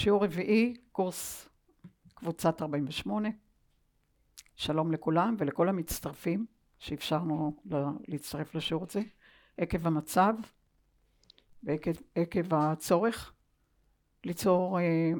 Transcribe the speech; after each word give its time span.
שיעור 0.00 0.24
רביעי, 0.24 0.76
קורס 0.92 1.48
קבוצת 2.14 2.62
48. 2.62 3.28
שלום 4.56 4.92
לכולם 4.92 5.34
ולכל 5.38 5.68
המצטרפים 5.68 6.46
שאפשרנו 6.78 7.56
להצטרף 8.08 8.54
לשיעור 8.54 8.84
הזה, 8.88 9.00
עקב 9.56 9.86
המצב 9.86 10.34
ועקב 11.62 12.54
הצורך 12.54 13.32
ליצור 14.24 14.80
אה, 14.80 15.12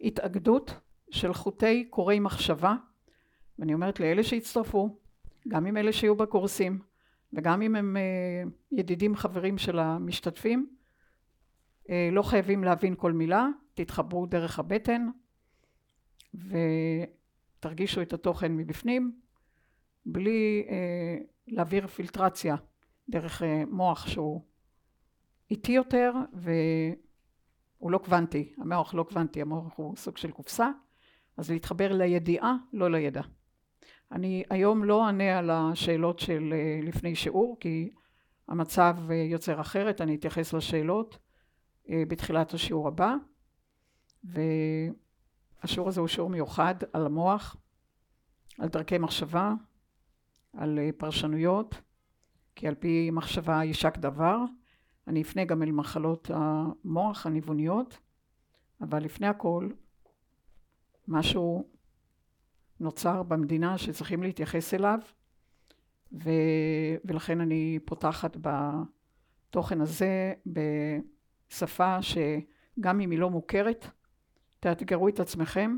התאגדות 0.00 0.74
של 1.10 1.32
חוטי 1.32 1.84
קוראי 1.84 2.20
מחשבה, 2.20 2.74
ואני 3.58 3.74
אומרת 3.74 4.00
לאלה 4.00 4.22
שהצטרפו, 4.22 4.98
גם 5.48 5.66
עם 5.66 5.76
אלה 5.76 5.92
שיהיו 5.92 6.16
בקורסים, 6.16 6.78
וגם 7.32 7.62
אם 7.62 7.76
הם 7.76 7.96
אה, 7.96 8.50
ידידים 8.72 9.16
חברים 9.16 9.58
של 9.58 9.78
המשתתפים, 9.78 10.73
לא 12.12 12.22
חייבים 12.22 12.64
להבין 12.64 12.94
כל 12.94 13.12
מילה, 13.12 13.48
תתחברו 13.74 14.26
דרך 14.26 14.58
הבטן 14.58 15.08
ותרגישו 16.34 18.02
את 18.02 18.12
התוכן 18.12 18.56
מבפנים, 18.56 19.12
בלי 20.06 20.66
אה, 20.68 21.18
להעביר 21.46 21.86
פילטרציה 21.86 22.56
דרך 23.08 23.42
מוח 23.70 24.06
שהוא 24.06 24.42
איטי 25.50 25.72
יותר 25.72 26.12
והוא 26.32 27.90
לא 27.90 27.98
קוונטי, 27.98 28.52
המוח 28.58 28.94
לא 28.94 29.02
קוונטי, 29.02 29.42
המוח 29.42 29.72
הוא 29.76 29.96
סוג 29.96 30.16
של 30.16 30.30
קופסה, 30.30 30.70
אז 31.36 31.50
להתחבר 31.50 31.92
לידיעה, 31.92 32.56
לא 32.72 32.90
לידע. 32.90 33.22
אני 34.12 34.44
היום 34.50 34.84
לא 34.84 35.06
אענה 35.06 35.38
על 35.38 35.50
השאלות 35.50 36.18
של 36.18 36.52
אה, 36.52 36.80
לפני 36.82 37.14
שיעור, 37.14 37.56
כי 37.60 37.90
המצב 38.48 38.96
אה, 39.10 39.14
יוצר 39.16 39.60
אחרת, 39.60 40.00
אני 40.00 40.14
אתייחס 40.14 40.52
לשאלות 40.52 41.14
אה, 41.14 41.23
בתחילת 41.88 42.54
השיעור 42.54 42.88
הבא, 42.88 43.14
והשיעור 44.24 45.88
הזה 45.88 46.00
הוא 46.00 46.08
שיעור 46.08 46.30
מיוחד 46.30 46.74
על 46.92 47.06
המוח, 47.06 47.56
על 48.58 48.68
דרכי 48.68 48.98
מחשבה, 48.98 49.54
על 50.52 50.78
פרשנויות, 50.96 51.80
כי 52.54 52.68
על 52.68 52.74
פי 52.74 53.10
מחשבה 53.10 53.64
יישק 53.64 53.98
דבר. 53.98 54.38
אני 55.06 55.22
אפנה 55.22 55.44
גם 55.44 55.62
אל 55.62 55.72
מחלות 55.72 56.30
המוח 56.34 57.26
הניווניות, 57.26 57.98
אבל 58.80 59.02
לפני 59.02 59.26
הכל, 59.26 59.68
משהו 61.08 61.68
נוצר 62.80 63.22
במדינה 63.22 63.78
שצריכים 63.78 64.22
להתייחס 64.22 64.74
אליו 64.74 64.98
ו... 66.12 66.30
ולכן 67.04 67.40
אני 67.40 67.78
פותחת 67.84 68.36
בתוכן 69.50 69.80
הזה 69.80 70.32
בשפה 71.54 71.98
שגם 72.02 73.00
אם 73.00 73.10
היא 73.10 73.18
לא 73.18 73.30
מוכרת 73.30 73.86
תאתגרו 74.60 75.08
את 75.08 75.20
עצמכם 75.20 75.76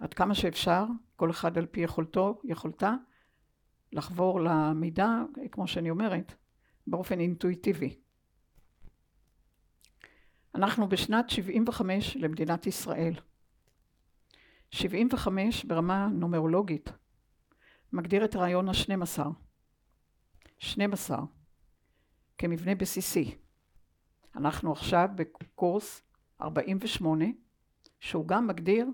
עד 0.00 0.14
כמה 0.14 0.34
שאפשר 0.34 0.84
כל 1.16 1.30
אחד 1.30 1.58
על 1.58 1.66
פי 1.66 1.80
יכולתו 1.80 2.40
יכולתה 2.44 2.94
לחבור 3.92 4.40
למידע 4.40 5.08
כמו 5.52 5.66
שאני 5.66 5.90
אומרת 5.90 6.34
באופן 6.86 7.20
אינטואיטיבי 7.20 8.00
אנחנו 10.54 10.88
בשנת 10.88 11.30
75 11.30 12.16
למדינת 12.16 12.66
ישראל 12.66 13.14
75 14.70 15.64
ברמה 15.64 16.08
נומרולוגית 16.12 16.92
מגדיר 17.92 18.24
את 18.24 18.36
רעיון 18.36 18.68
ה-12. 18.68 19.22
12 20.58 21.18
כמבנה 22.38 22.74
בסיסי. 22.74 23.43
אנחנו 24.36 24.72
עכשיו 24.72 25.08
בקורס 25.14 26.02
48 26.40 27.24
שהוא 28.00 28.28
גם 28.28 28.46
מגדיר 28.46 28.86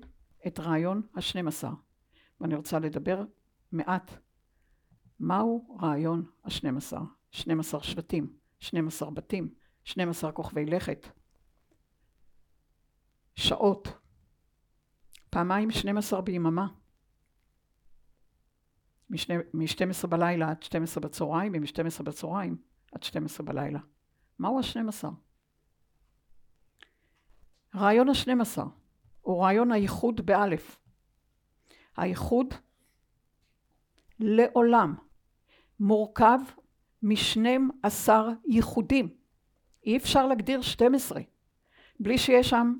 את 0.46 0.60
רעיון 0.60 1.02
ה-12 1.14 1.68
ואני 2.40 2.54
רוצה 2.54 2.78
לדבר 2.78 3.24
מעט 3.72 4.10
מהו 5.20 5.78
רעיון 5.82 6.30
ה-12 6.44 6.96
12 7.30 7.82
שבטים 7.82 8.32
12 8.58 9.10
בתים 9.10 9.54
12 9.84 10.32
כוכבי 10.32 10.66
לכת 10.66 11.06
שעות 13.34 13.88
פעמיים 15.30 15.70
12 15.70 16.20
ביממה. 16.20 16.66
מ-12 19.10 20.06
בלילה 20.06 20.50
עד 20.50 20.62
12 20.62 21.02
בצהריים 21.02 21.52
ומ-12 21.54 22.02
בצהריים 22.02 22.56
עד 22.92 23.02
12 23.02 23.46
בלילה. 23.46 23.80
מהו 24.38 24.58
ה-12? 24.58 25.08
רעיון 27.74 28.08
ה-12 28.08 28.62
הוא 29.20 29.42
רעיון 29.42 29.72
הייחוד 29.72 30.26
באלף. 30.26 30.78
הייחוד 31.96 32.54
לעולם 34.20 34.94
מורכב 35.80 36.38
מ-12 37.02 38.08
ייחודים. 38.48 39.08
אי 39.86 39.96
אפשר 39.96 40.26
להגדיר 40.26 40.62
12 40.62 41.20
בלי 42.00 42.18
שיש 42.18 42.50
שם 42.50 42.74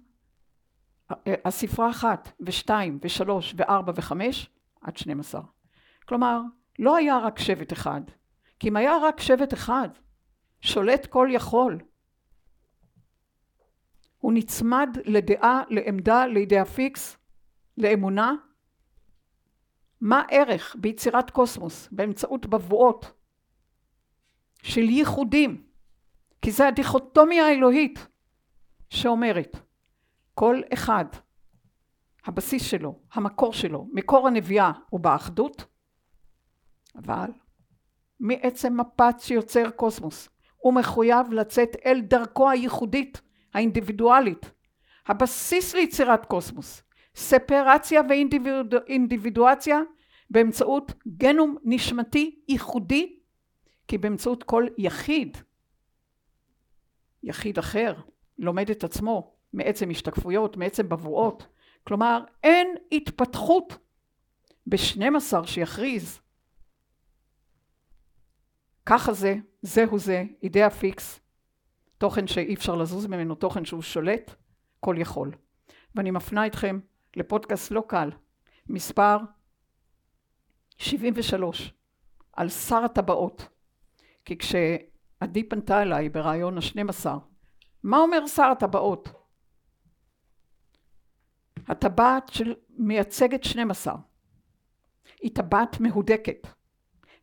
הספרה 1.45 1.91
אחת 1.91 2.33
ושתיים 2.41 2.99
ושלוש 3.03 3.55
וארבע 3.57 3.93
וחמש 3.97 4.51
עד 4.81 4.97
שנים 4.97 5.21
עשר. 5.21 5.41
כלומר, 6.05 6.41
לא 6.79 6.97
היה 6.97 7.19
רק 7.19 7.39
שבט 7.39 7.73
אחד, 7.73 8.01
כי 8.59 8.69
אם 8.69 8.77
היה 8.77 8.93
רק 9.03 9.21
שבט 9.21 9.55
אחד, 9.55 9.89
שולט 10.61 11.07
כל 11.07 11.29
יכול, 11.31 11.79
הוא 14.21 14.33
נצמד 14.33 14.89
לדעה, 15.05 15.63
לעמדה, 15.69 16.27
לידיעה 16.27 16.65
פיקס, 16.65 17.17
לאמונה. 17.79 18.35
מה 20.01 20.23
ערך 20.31 20.77
ביצירת 20.79 21.31
קוסמוס 21.31 21.89
באמצעות 21.93 22.47
בבואות 22.47 23.13
של 24.63 24.89
ייחודים? 24.89 25.65
כי 26.43 26.51
זה 26.51 26.69
הדיכוטומיה 26.69 27.47
האלוהית 27.47 28.07
שאומרת 28.91 29.57
כל 30.35 30.61
אחד, 30.73 31.05
הבסיס 32.25 32.63
שלו, 32.63 32.99
המקור 33.13 33.53
שלו, 33.53 33.89
מקור 33.93 34.29
הנביאה 34.29 34.73
הוא 34.91 35.01
באחדות, 35.01 35.65
אבל 36.97 37.31
מעצם 38.21 38.81
מפץ 38.81 39.25
שיוצר 39.25 39.71
קוסמוס, 39.71 40.29
הוא 40.57 40.75
מחויב 40.75 41.33
לצאת 41.33 41.69
אל 41.87 42.01
דרכו 42.01 42.51
הייחודית, 42.51 43.21
האינדיבידואלית, 43.55 44.51
הבסיס 45.07 45.75
ליצירת 45.75 46.27
קוסמוס, 46.27 46.83
ספרציה 47.15 48.03
ואינדיבידואציה 48.09 49.81
באמצעות 50.31 50.93
גנום 51.09 51.57
נשמתי 51.65 52.41
ייחודי, 52.49 53.19
כי 53.89 53.99
באמצעות 53.99 54.43
כל 54.43 54.67
יחיד, 54.79 55.37
יחיד 57.23 57.59
אחר, 57.59 57.95
לומד 58.39 58.71
את 58.71 58.85
עצמו, 58.85 59.35
מעצם 59.53 59.91
השתקפויות, 59.91 60.57
מעצם 60.57 60.89
בבואות. 60.89 61.47
כלומר, 61.85 62.25
אין 62.45 62.75
התפתחות 62.93 63.79
ב-12 64.67 65.47
שיכריז 65.47 66.21
ככה 68.87 69.13
זה, 69.13 69.35
זהו 69.63 69.99
זה, 69.99 70.25
אידאה 70.43 70.71
פיקס, 70.71 71.21
תוכן 72.01 72.27
שאי 72.27 72.55
אפשר 72.55 72.77
לזוז 72.77 73.07
ממנו, 73.07 73.35
תוכן 73.35 73.65
שהוא 73.65 73.83
שולט, 73.83 74.35
כל 74.81 74.95
יכול. 74.99 75.33
ואני 75.95 76.11
מפנה 76.11 76.47
אתכם 76.47 76.81
לפודקאסט 77.17 77.71
לא 77.71 77.83
קל, 77.89 78.11
מספר 78.69 79.17
73, 80.79 81.75
על 82.33 82.49
שר 82.49 82.85
הטבעות. 82.85 83.49
כי 84.25 84.39
כשעדי 84.39 85.49
פנתה 85.49 85.83
אליי 85.83 86.09
ברעיון 86.09 86.59
ה-12, 86.59 87.07
מה 87.83 87.99
אומר 87.99 88.27
שר 88.27 88.51
הטבעות? 88.53 89.09
הטבעת 91.69 92.29
של 92.29 92.55
מייצגת 92.71 93.45
12. 93.45 93.95
היא 95.21 95.35
טבעת 95.35 95.81
מהודקת. 95.81 96.47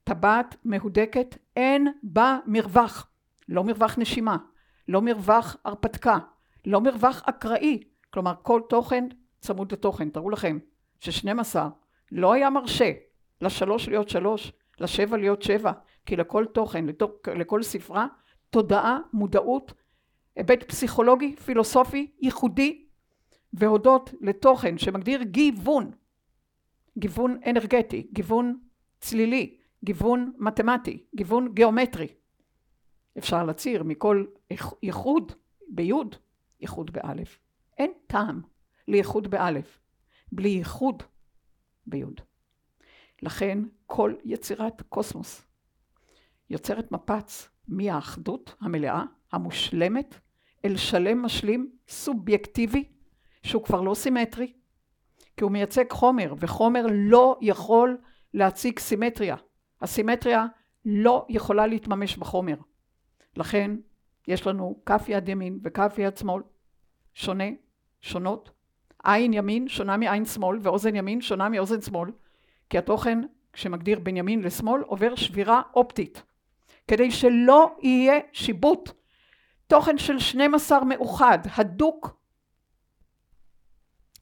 טבעת 0.04 0.56
מהודקת 0.66 1.38
אין 1.56 1.88
בה 2.04 2.40
מרווח. 2.46 3.12
לא 3.50 3.64
מרווח 3.64 3.98
נשימה, 3.98 4.38
לא 4.88 5.02
מרווח 5.02 5.58
הרפתקה, 5.66 6.18
לא 6.66 6.82
מרווח 6.82 7.24
אקראי. 7.26 7.84
כלומר 8.10 8.34
כל 8.42 8.62
תוכן 8.70 9.08
צמוד 9.40 9.72
לתוכן. 9.72 10.10
תראו 10.10 10.30
לכם 10.30 10.60
ש-12 11.00 11.56
לא 12.12 12.34
היה 12.34 12.50
מרשה 12.50 12.92
לשלוש 13.42 13.90
להיות 13.90 14.10
שלוש, 14.10 14.52
לשבע 14.80 15.18
להיות 15.18 15.42
שבע, 15.42 15.72
כי 16.06 16.16
לכל 16.16 16.46
תוכן, 16.46 16.86
לכל 17.36 17.64
ספרה, 17.64 18.08
תודעה, 18.50 19.00
מודעות, 19.14 19.74
היבט 20.36 20.64
פסיכולוגי, 20.64 21.36
פילוסופי, 21.36 22.12
ייחודי, 22.22 22.86
והודות 23.54 24.14
לתוכן 24.22 24.78
שמגדיר 24.78 25.24
גיוון, 25.24 25.92
גיוון 26.98 27.40
אנרגטי, 27.46 28.08
גיוון 28.14 28.60
צלילי, 29.00 29.58
גיוון 29.84 30.32
מתמטי, 30.38 31.04
גיוון 31.16 31.54
גיאומטרי. 31.54 32.08
אפשר 33.18 33.44
להצהיר 33.44 33.84
מכל 33.84 34.26
ייחוד 34.84 35.32
ביוד 35.70 36.16
ייחוד 36.60 36.92
באלף. 36.92 37.40
אין 37.78 37.92
טעם 38.08 38.42
לייחוד 38.88 39.28
באלף, 39.28 39.80
בלי 40.32 40.50
ייחוד 40.50 41.04
ביוד. 41.86 42.22
לכן 43.22 43.60
כל 43.86 44.14
יצירת 44.26 44.82
קוסמוס 44.82 45.48
יוצרת 46.50 46.92
מפץ 46.92 47.50
מהאחדות 47.68 48.56
המלאה, 48.62 49.04
המושלמת, 49.32 50.20
אל 50.66 50.78
שלם 50.78 51.22
משלים, 51.22 51.72
סובייקטיבי, 51.88 52.84
שהוא 53.44 53.64
כבר 53.64 53.82
לא 53.82 53.94
סימטרי, 53.94 54.54
כי 55.38 55.44
הוא 55.44 55.52
מייצג 55.52 55.92
חומר, 55.92 56.34
וחומר 56.40 56.86
לא 56.92 57.38
יכול 57.42 57.98
להציג 58.34 58.80
סימטריה. 58.80 59.36
הסימטריה 59.82 60.46
לא 60.86 61.26
יכולה 61.30 61.68
להתממש 61.68 62.18
בחומר. 62.18 62.56
לכן 63.38 63.72
יש 64.28 64.48
לנו 64.48 64.82
כף 64.86 65.06
יד 65.08 65.30
ימין 65.30 65.60
וכף 65.64 65.96
יד 65.98 66.18
שמאל 66.18 66.42
שונה, 67.14 67.50
שונות. 68.02 68.52
עין 69.04 69.34
ימין 69.34 69.68
שונה 69.68 69.98
מעין 69.98 70.26
שמאל 70.26 70.60
ואוזן 70.62 70.96
ימין 70.96 71.22
שונה 71.22 71.50
מאוזן 71.50 71.82
שמאל, 71.82 72.12
כי 72.70 72.78
התוכן 72.78 73.20
שמגדיר 73.54 74.00
בין 74.00 74.18
ימין 74.18 74.42
לשמאל 74.42 74.82
עובר 74.82 75.16
שבירה 75.16 75.62
אופטית, 75.74 76.24
כדי 76.88 77.12
שלא 77.12 77.76
יהיה 77.82 78.20
שיבוט. 78.32 78.90
תוכן 79.68 79.98
של 79.98 80.20
12 80.20 80.84
מאוחד, 80.84 81.40
הדוק, 81.56 82.20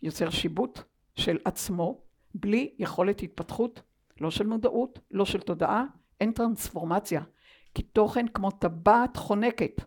יוצר 0.01 0.29
שיבוט 0.29 0.79
של 1.15 1.37
עצמו, 1.45 2.01
בלי 2.35 2.75
יכולת 2.79 3.23
התפתחות, 3.23 3.81
לא 4.21 4.31
של 4.31 4.47
מודעות, 4.47 4.99
לא 5.11 5.25
של 5.25 5.41
תודעה, 5.41 5.83
אין 6.21 6.31
טרנספורמציה. 6.31 7.21
כי 7.75 7.83
תוכן 7.83 8.27
כמו 8.27 8.51
טבעת 8.51 9.17
חונקת, 9.17 9.81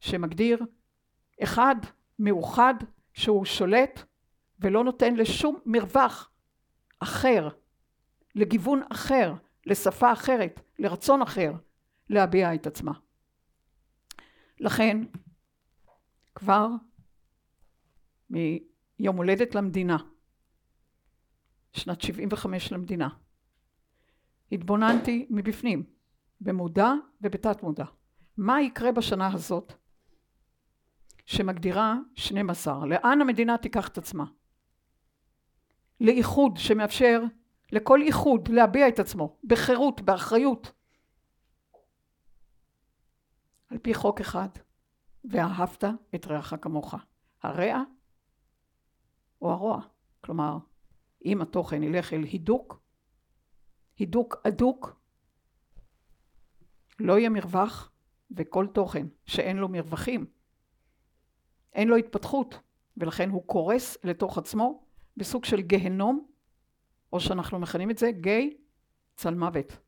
שמגדיר 0.00 0.66
אחד 1.42 1.74
מאוחד 2.18 2.74
שהוא 3.12 3.44
שולט 3.44 4.02
ולא 4.60 4.84
נותן 4.84 5.14
לשום 5.14 5.58
מרווח 5.66 6.30
אחר, 6.98 7.48
לגיוון 8.34 8.82
אחר, 8.92 9.34
לשפה 9.66 10.12
אחרת, 10.12 10.60
לרצון 10.78 11.22
אחר, 11.22 11.52
להביע 12.10 12.54
את 12.54 12.66
עצמה. 12.66 12.92
לכן, 14.60 15.04
כבר 16.34 16.68
מיום 18.30 19.16
הולדת 19.16 19.54
למדינה, 19.54 19.96
שנת 21.72 22.00
75 22.00 22.72
למדינה, 22.72 23.08
התבוננתי 24.52 25.26
מבפנים, 25.30 25.93
במודע 26.40 26.92
ובתת 27.20 27.62
מודע. 27.62 27.84
מה 28.36 28.62
יקרה 28.62 28.92
בשנה 28.92 29.32
הזאת 29.32 29.72
שמגדירה 31.26 31.96
12? 32.14 32.86
לאן 32.86 33.20
המדינה 33.20 33.58
תיקח 33.58 33.88
את 33.88 33.98
עצמה? 33.98 34.24
לאיחוד 36.00 36.56
שמאפשר 36.56 37.22
לכל 37.72 38.02
איחוד 38.02 38.48
להביע 38.48 38.88
את 38.88 38.98
עצמו 38.98 39.36
בחירות, 39.44 40.00
באחריות. 40.00 40.72
על 43.68 43.78
פי 43.78 43.94
חוק 43.94 44.20
אחד, 44.20 44.48
ואהבת 45.24 45.84
את 46.14 46.26
רעך 46.26 46.54
כמוך. 46.60 46.94
הרע 47.42 47.82
או 49.42 49.50
הרוע. 49.50 49.80
כלומר, 50.20 50.58
אם 51.24 51.40
התוכן 51.40 51.82
ילך 51.82 52.12
אל 52.12 52.22
הידוק, 52.22 52.80
הידוק 53.98 54.36
הדוק, 54.44 55.00
לא 56.98 57.18
יהיה 57.18 57.28
מרווח, 57.28 57.92
וכל 58.36 58.66
תוכן 58.66 59.06
שאין 59.26 59.56
לו 59.56 59.68
מרווחים, 59.68 60.26
אין 61.72 61.88
לו 61.88 61.96
התפתחות, 61.96 62.60
ולכן 62.96 63.30
הוא 63.30 63.46
קורס 63.46 63.96
לתוך 64.04 64.38
עצמו 64.38 64.84
בסוג 65.16 65.44
של 65.44 65.60
גהנום, 65.60 66.26
או 67.12 67.20
שאנחנו 67.20 67.58
מכנים 67.58 67.90
את 67.90 67.98
זה 67.98 68.10
גיי 68.12 68.56
צל 69.16 69.34
מוות. 69.34 69.78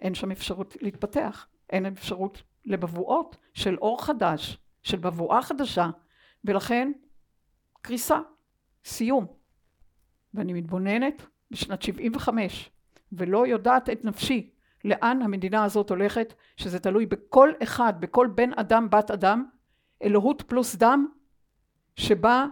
אין 0.00 0.14
שם 0.14 0.30
אפשרות 0.30 0.76
להתפתח, 0.80 1.48
אין 1.70 1.86
אפשרות 1.86 2.42
לבבואות 2.64 3.36
של 3.54 3.78
אור 3.78 4.04
חדש, 4.04 4.58
של 4.82 4.98
בבואה 4.98 5.42
חדשה, 5.42 5.90
ולכן 6.44 6.92
קריסה, 7.82 8.20
סיום. 8.84 9.26
ואני 10.34 10.52
מתבוננת 10.52 11.22
בשנת 11.50 11.82
75, 11.82 12.70
ולא 13.12 13.46
יודעת 13.46 13.90
את 13.90 14.04
נפשי 14.04 14.50
לאן 14.86 15.22
המדינה 15.22 15.64
הזאת 15.64 15.90
הולכת, 15.90 16.34
שזה 16.56 16.78
תלוי 16.80 17.06
בכל 17.06 17.52
אחד, 17.62 18.00
בכל 18.00 18.26
בן 18.34 18.50
אדם, 18.52 18.90
בת 18.90 19.10
אדם, 19.10 19.48
אלוהות 20.02 20.42
פלוס 20.42 20.76
דם, 20.76 21.06
שבא 21.96 22.46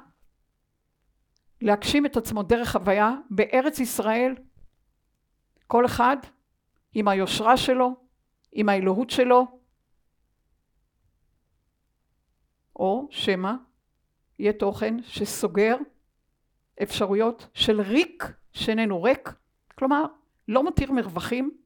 להגשים 1.61 2.07
את 2.07 2.17
עצמו 2.17 2.43
דרך 2.43 2.77
הוויה 2.77 3.15
בארץ 3.31 3.79
ישראל, 3.79 4.35
כל 5.67 5.87
אחד 5.87 6.17
עם 6.95 7.09
היושרה 7.09 7.57
שלו, 7.57 7.97
עם 8.53 8.69
האלוהות 8.69 9.11
שלו, 9.11 9.59
או 12.77 13.09
שמא 13.11 13.53
יהיה 14.39 14.53
תוכן 14.53 15.03
שסוגר 15.03 15.77
אפשרויות 16.83 17.49
של 17.55 17.81
ריק 17.81 18.25
שאיננו 18.53 19.03
ריק, 19.03 19.33
כלומר 19.75 20.05
לא 20.49 20.67
מתיר 20.69 20.93
מרווחים 20.93 21.64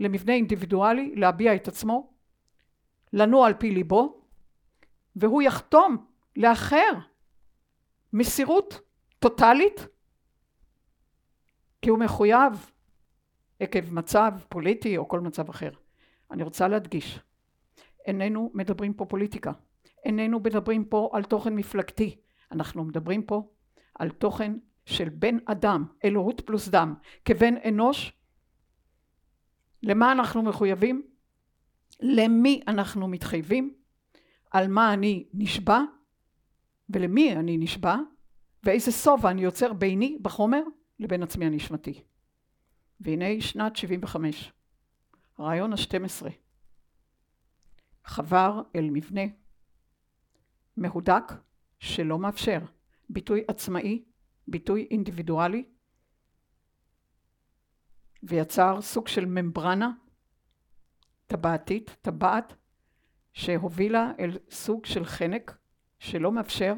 למבנה 0.00 0.32
אינדיבידואלי 0.32 1.14
להביע 1.16 1.54
את 1.54 1.68
עצמו, 1.68 2.12
לנוע 3.12 3.46
על 3.46 3.54
פי 3.54 3.70
ליבו, 3.70 4.22
והוא 5.16 5.42
יחתום 5.42 6.06
לאחר 6.36 6.90
מסירות 8.12 8.80
טוטאלית, 9.18 9.86
כי 11.82 11.90
הוא 11.90 11.98
מחויב 11.98 12.70
עקב 13.60 13.94
מצב 13.94 14.32
פוליטי 14.48 14.96
או 14.96 15.08
כל 15.08 15.20
מצב 15.20 15.48
אחר. 15.48 15.70
אני 16.30 16.42
רוצה 16.42 16.68
להדגיש, 16.68 17.20
איננו 18.06 18.50
מדברים 18.54 18.94
פה 18.94 19.04
פוליטיקה, 19.04 19.52
איננו 20.04 20.40
מדברים 20.40 20.84
פה 20.84 21.10
על 21.12 21.24
תוכן 21.24 21.54
מפלגתי, 21.54 22.16
אנחנו 22.52 22.84
מדברים 22.84 23.22
פה 23.22 23.48
על 23.94 24.10
תוכן 24.10 24.52
של 24.84 25.08
בן 25.08 25.36
אדם, 25.44 25.84
אלוהות 26.04 26.40
פלוס 26.40 26.68
דם, 26.68 26.94
כבן 27.24 27.54
אנוש 27.68 28.12
למה 29.82 30.12
אנחנו 30.12 30.42
מחויבים? 30.42 31.02
למי 32.00 32.60
אנחנו 32.68 33.08
מתחייבים? 33.08 33.74
על 34.50 34.68
מה 34.68 34.94
אני 34.94 35.28
נשבע? 35.34 35.80
ולמי 36.90 37.32
אני 37.32 37.58
נשבע? 37.58 37.96
ואיזה 38.64 38.92
שובע 38.92 39.30
אני 39.30 39.42
יוצר 39.42 39.72
ביני 39.72 40.18
בחומר 40.22 40.62
לבין 40.98 41.22
עצמי 41.22 41.46
הנשמתי. 41.46 42.02
והנה 43.00 43.40
שנת 43.40 43.76
75, 43.76 44.52
הרעיון 45.38 45.72
ה-12, 45.72 46.26
חבר 48.04 48.62
אל 48.76 48.90
מבנה 48.90 49.22
מהודק 50.76 51.32
שלא 51.78 52.18
מאפשר 52.18 52.58
ביטוי 53.10 53.42
עצמאי, 53.48 54.04
ביטוי 54.48 54.88
אינדיבידואלי, 54.90 55.64
ויצר 58.22 58.80
סוג 58.80 59.08
של 59.08 59.24
ממברנה 59.24 59.90
טבעתית, 61.26 61.96
טבעת, 62.02 62.54
שהובילה 63.32 64.12
אל 64.18 64.38
סוג 64.50 64.84
של 64.86 65.04
חנק 65.04 65.58
שלא 65.98 66.32
מאפשר 66.32 66.74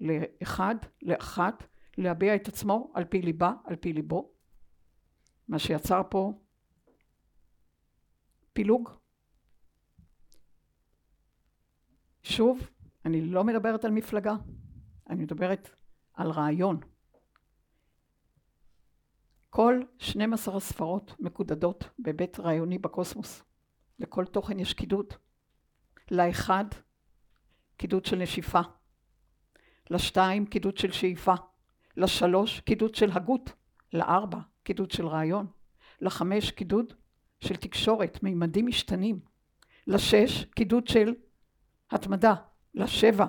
לאחד, 0.00 0.74
לאחת, 1.02 1.66
להביע 1.98 2.34
את 2.34 2.48
עצמו 2.48 2.92
על 2.94 3.04
פי 3.04 3.22
ליבה, 3.22 3.52
על 3.64 3.76
פי 3.76 3.92
ליבו, 3.92 4.32
מה 5.48 5.58
שיצר 5.58 6.02
פה 6.10 6.32
פילוג. 8.52 8.90
שוב, 12.22 12.70
אני 13.04 13.20
לא 13.20 13.44
מדברת 13.44 13.84
על 13.84 13.90
מפלגה, 13.90 14.34
אני 15.10 15.22
מדברת 15.22 15.70
על 16.14 16.30
רעיון. 16.30 16.80
כל 19.50 19.82
12 19.98 20.56
הספרות 20.56 21.14
מקודדות 21.18 21.84
בבית 21.98 22.40
רעיוני 22.40 22.78
בקוסמוס. 22.78 23.42
לכל 23.98 24.24
תוכן 24.24 24.58
יש 24.60 24.74
קידוד. 24.74 25.06
לאחד, 26.10 26.64
קידוד 27.76 28.04
של 28.04 28.16
נשיפה. 28.16 28.60
לשתיים, 29.90 30.46
קידוד 30.46 30.76
של 30.76 30.92
שאיפה. 30.92 31.34
לשלוש, 31.96 32.60
קידוד 32.60 32.94
של 32.94 33.10
הגות. 33.10 33.52
לארבע, 33.92 34.38
קידוד 34.62 34.90
של 34.90 35.06
רעיון. 35.06 35.46
לחמש, 36.00 36.50
קידוד 36.50 36.92
של 37.40 37.56
תקשורת, 37.56 38.22
מימדים 38.22 38.66
משתנים. 38.66 39.20
לשש, 39.86 40.44
קידוד 40.44 40.86
של 40.86 41.14
התמדה. 41.90 42.34
לשבע, 42.74 43.26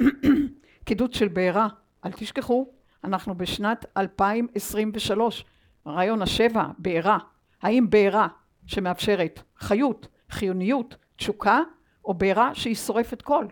קידוד 0.84 1.12
של 1.12 1.28
בעירה. 1.28 1.68
אל 2.04 2.12
תשכחו, 2.12 2.72
אנחנו 3.04 3.34
בשנת 3.34 3.86
2023, 3.96 5.44
רעיון 5.86 6.22
השבע, 6.22 6.66
בעירה. 6.78 7.18
האם 7.62 7.90
בעירה 7.90 8.28
שמאפשרת 8.66 9.42
חיות, 9.58 10.08
חיוניות, 10.30 10.96
תשוקה, 11.16 11.60
או 12.04 12.14
בעירה 12.14 12.54
שהיא 12.54 12.74
שורפת 12.74 13.22
כל, 13.22 13.46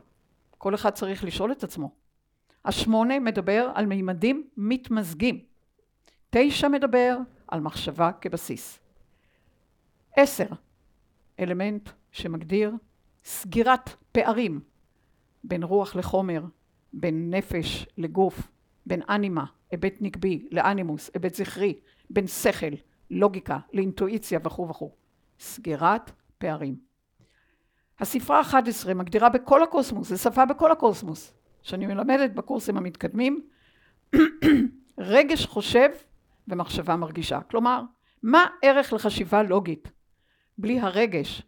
כל 0.59 0.75
אחד 0.75 0.91
צריך 0.91 1.25
לשאול 1.25 1.53
את 1.53 1.65
עצמו. 1.65 1.91
השמונה 2.65 3.19
מדבר 3.19 3.71
על 3.75 3.87
מימדים 3.87 4.49
מתמזגים. 4.57 5.41
תשע 6.31 6.69
מדבר 6.69 7.17
על 7.49 7.61
מחשבה 7.61 8.13
כבסיס. 8.13 8.81
עשר, 10.17 10.47
אלמנט 11.41 11.91
שמגדיר 12.13 12.73
סגירת 13.25 13.91
פערים 14.13 14.61
בין 15.45 15.63
רוח 15.63 15.97
לחומר, 15.97 16.45
בין 16.93 17.35
נפש 17.35 17.87
לגוף, 17.99 18.49
בין 18.87 19.03
אנימה, 19.09 19.45
היבט 19.71 19.95
נקבי, 20.01 20.49
לאנימוס, 20.53 21.11
היבט 21.15 21.35
זכרי, 21.35 21.81
בין 22.11 22.27
שכל, 22.27 22.67
לוגיקה, 23.11 23.59
לאינטואיציה 23.73 24.41
וכו' 24.45 24.69
וכו'. 24.69 24.91
סגירת 25.41 26.11
פערים. 26.39 26.77
הספרה 28.01 28.41
11 28.41 28.95
מגדירה 28.95 29.29
בכל 29.29 29.63
הקוסמוס, 29.63 30.09
זו 30.09 30.19
שפה 30.19 30.45
בכל 30.45 30.73
הקוסמוס, 30.73 31.35
שאני 31.63 31.87
מלמדת 31.87 32.31
בקורסים 32.31 32.77
המתקדמים, 32.77 33.47
רגש 34.99 35.47
חושב 35.47 35.89
ומחשבה 36.49 36.97
מרגישה. 36.97 37.41
כלומר, 37.41 37.83
מה 38.23 38.47
ערך 38.63 38.93
לחשיבה 38.93 39.43
לוגית 39.43 39.93
בלי 40.59 40.81
הרגש 40.81 41.43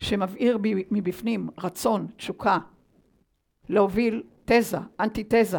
שמבעיר 0.00 0.58
מבפנים 0.90 1.48
רצון, 1.58 2.06
תשוקה, 2.16 2.58
להוביל 3.68 4.22
תזה, 4.44 4.78
אנטיתזה, 5.00 5.58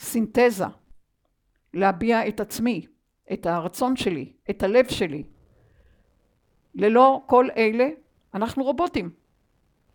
סינתזה, 0.00 0.64
להביע 1.74 2.28
את 2.28 2.40
עצמי, 2.40 2.86
את 3.32 3.46
הרצון 3.46 3.96
שלי, 3.96 4.32
את 4.50 4.62
הלב 4.62 4.88
שלי. 4.88 5.24
ללא 6.74 7.22
כל 7.26 7.48
אלה 7.56 7.88
אנחנו 8.34 8.64
רובוטים. 8.64 9.10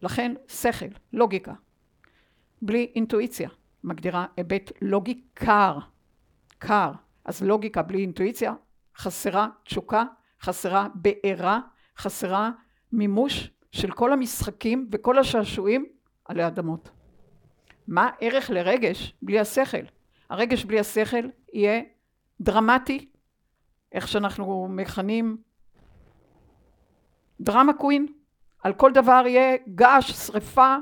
לכן 0.02 0.34
שכל, 0.48 0.86
לוגיקה. 1.14 1.54
בלי 2.62 2.92
אינטואיציה, 2.96 3.50
מגדירה 3.84 4.26
היבט 4.38 4.72
לוגי 4.82 5.22
קר, 5.34 5.78
קר. 6.58 6.92
אז 7.26 7.44
לוגיקה 7.44 7.82
בלי 7.82 8.02
אינטואיציה, 8.02 8.54
חסרה 8.98 9.48
תשוקה, 9.64 10.04
חסרה 10.42 10.88
בעירה, 10.96 11.60
חסרה 11.98 12.52
מימוש 12.92 13.50
של 13.72 13.92
כל 13.92 14.14
המשחקים 14.14 14.90
וכל 14.92 15.20
השעשועים 15.20 15.86
עלי 16.26 16.48
אדמות. 16.48 16.90
מה 17.88 18.10
ערך 18.22 18.50
לרגש 18.50 19.14
בלי 19.22 19.40
השכל? 19.40 19.95
הרגש 20.30 20.66
בלי 20.66 20.80
השכל 20.80 21.30
יהיה 21.54 21.82
דרמטי, 22.42 23.10
איך 23.92 24.08
שאנחנו 24.08 24.68
מכנים 24.70 25.38
דרמה 27.42 27.74
קווין, 27.74 28.08
על 28.64 28.74
כל 28.74 28.92
דבר 28.94 29.24
יהיה 29.28 29.58
געש, 29.76 30.12
שריפה, 30.12 30.76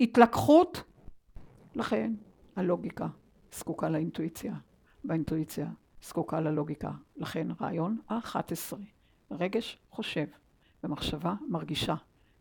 התלקחות, 0.00 0.82
לכן 1.74 2.12
הלוגיקה 2.56 3.06
זקוקה 3.54 3.88
לאינטואיציה, 3.88 4.54
והאינטואיציה 5.04 5.66
זקוקה 6.02 6.40
ללוגיקה. 6.40 6.90
לכן 7.16 7.48
רעיון 7.60 7.98
ה-11, 8.08 8.76
רגש 9.30 9.78
חושב 9.90 10.26
ומחשבה 10.84 11.34
מרגישה. 11.48 11.94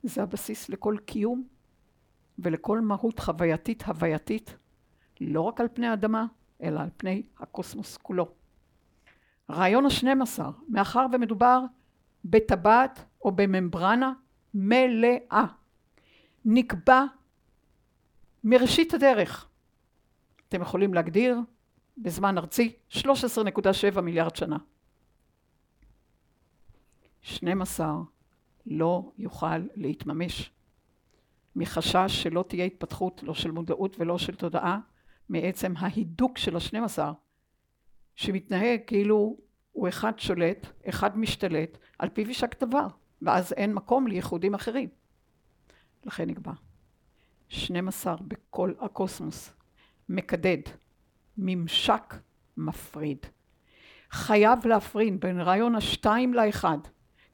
זה 0.03 0.23
הבסיס 0.23 0.69
לכל 0.69 0.97
קיום 1.05 1.47
ולכל 2.39 2.79
מהות 2.79 3.19
חווייתית 3.19 3.83
הווייתית, 3.83 4.57
לא 5.21 5.41
רק 5.41 5.61
על 5.61 5.67
פני 5.73 5.87
האדמה, 5.87 6.25
אלא 6.61 6.79
על 6.79 6.89
פני 6.97 7.23
הקוסמוס 7.39 7.97
כולו. 7.97 8.31
רעיון 9.49 9.85
השנים 9.85 10.21
עשר, 10.21 10.49
מאחר 10.69 11.05
ומדובר 11.13 11.61
בטבעת 12.25 13.05
או 13.21 13.31
בממברנה 13.31 14.13
מלאה, 14.53 15.45
נקבע 16.45 17.03
מראשית 18.43 18.93
הדרך. 18.93 19.47
אתם 20.49 20.61
יכולים 20.61 20.93
להגדיר 20.93 21.37
בזמן 21.97 22.37
ארצי 22.37 22.73
13.7 22.91 24.01
מיליארד 24.01 24.35
שנה. 24.35 24.57
12 27.21 27.95
לא 28.65 29.11
יוכל 29.17 29.57
להתממש 29.75 30.51
מחשש 31.55 32.23
שלא 32.23 32.45
תהיה 32.47 32.65
התפתחות 32.65 33.23
לא 33.23 33.33
של 33.33 33.51
מודעות 33.51 33.99
ולא 33.99 34.17
של 34.17 34.35
תודעה 34.35 34.79
מעצם 35.31 35.73
ההידוק 35.77 36.37
של 36.37 36.55
השנים 36.55 36.83
עשר 36.83 37.11
שמתנהג 38.15 38.79
כאילו 38.87 39.37
הוא 39.71 39.87
אחד 39.87 40.19
שולט, 40.19 40.67
אחד 40.89 41.17
משתלט, 41.17 41.77
על 41.99 42.09
פיו 42.09 42.27
יישק 42.27 42.63
דבר, 42.63 42.87
ואז 43.21 43.53
אין 43.53 43.73
מקום 43.73 44.07
לייחודים 44.07 44.53
אחרים. 44.53 44.89
לכן 46.05 46.29
נקבע. 46.29 46.51
12 47.47 48.15
בכל 48.21 48.73
הקוסמוס, 48.79 49.53
מקדד, 50.09 50.61
ממשק 51.37 52.15
מפריד. 52.57 53.25
חייב 54.11 54.67
להפריד 54.67 55.21
בין 55.21 55.39
רעיון 55.39 55.75
השתיים 55.75 56.33
לאחד, 56.33 56.77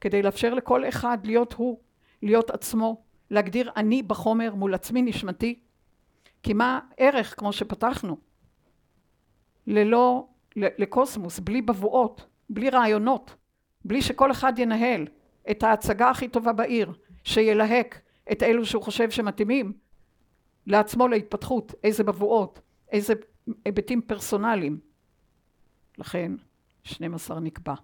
כדי 0.00 0.22
לאפשר 0.22 0.54
לכל 0.54 0.88
אחד 0.88 1.18
להיות 1.24 1.52
הוא, 1.52 1.80
להיות 2.22 2.50
עצמו, 2.50 3.02
להגדיר 3.30 3.70
אני 3.76 4.02
בחומר 4.02 4.54
מול 4.54 4.74
עצמי 4.74 5.02
נשמתי. 5.02 5.60
כי 6.42 6.52
מה 6.52 6.80
ערך, 6.96 7.34
כמו 7.38 7.52
שפתחנו, 7.52 8.16
ללא, 9.66 10.28
לקוסמוס, 10.56 11.38
בלי 11.38 11.62
בבואות, 11.62 12.26
בלי 12.50 12.70
רעיונות, 12.70 13.34
בלי 13.84 14.02
שכל 14.02 14.32
אחד 14.32 14.58
ינהל 14.58 15.06
את 15.50 15.62
ההצגה 15.62 16.10
הכי 16.10 16.28
טובה 16.28 16.52
בעיר, 16.52 16.92
שילהק 17.24 18.00
את 18.32 18.42
אלו 18.42 18.64
שהוא 18.64 18.82
חושב 18.82 19.10
שמתאימים 19.10 19.72
לעצמו 20.66 21.08
להתפתחות, 21.08 21.74
איזה 21.84 22.04
בבואות, 22.04 22.60
איזה 22.92 23.14
היבטים 23.64 24.02
פרסונליים. 24.02 24.80
לכן 25.98 26.32
12 26.84 27.40
נקבע 27.40 27.74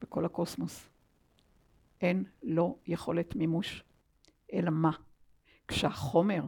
בכל 0.00 0.24
הקוסמוס. 0.24 0.88
אין 2.00 2.24
לו 2.42 2.78
יכולת 2.86 3.36
מימוש, 3.36 3.84
אלא 4.52 4.70
מה? 4.70 4.90
כשהחומר 5.68 6.42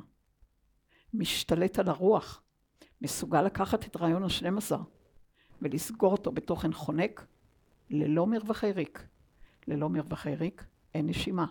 משתלט 1.14 1.78
על 1.78 1.88
הרוח, 1.88 2.42
מסוגל 3.02 3.42
לקחת 3.42 3.86
את 3.86 3.96
רעיון 3.96 4.24
השנים 4.24 4.58
עשר 4.58 4.80
ולסגור 5.62 6.12
אותו 6.12 6.32
בתוכן 6.32 6.72
חונק, 6.72 7.26
ללא 7.90 8.26
מרווחי 8.26 8.72
ריק. 8.72 9.06
ללא 9.66 9.88
מרווחי 9.88 10.34
ריק 10.34 10.64
אין 10.94 11.06
נשימה. 11.06 11.46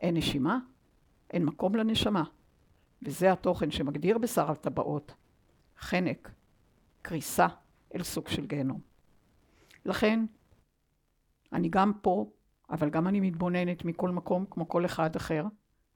אין 0.00 0.16
נשימה, 0.16 0.58
אין 1.30 1.44
מקום 1.44 1.74
לנשמה. 1.74 2.24
וזה 3.02 3.32
התוכן 3.32 3.70
שמגדיר 3.70 4.18
בשר 4.18 4.50
הטבעות 4.50 5.14
חנק, 5.78 6.30
קריסה 7.02 7.46
אל 7.94 8.02
סוג 8.02 8.28
של 8.28 8.46
גיהנום. 8.46 8.80
לכן, 9.84 10.26
אני 11.52 11.68
גם 11.68 11.92
פה, 12.02 12.30
אבל 12.70 12.90
גם 12.90 13.08
אני 13.08 13.20
מתבוננת 13.20 13.84
מכל 13.84 14.10
מקום, 14.10 14.44
כמו 14.50 14.68
כל 14.68 14.84
אחד 14.84 15.16
אחר. 15.16 15.44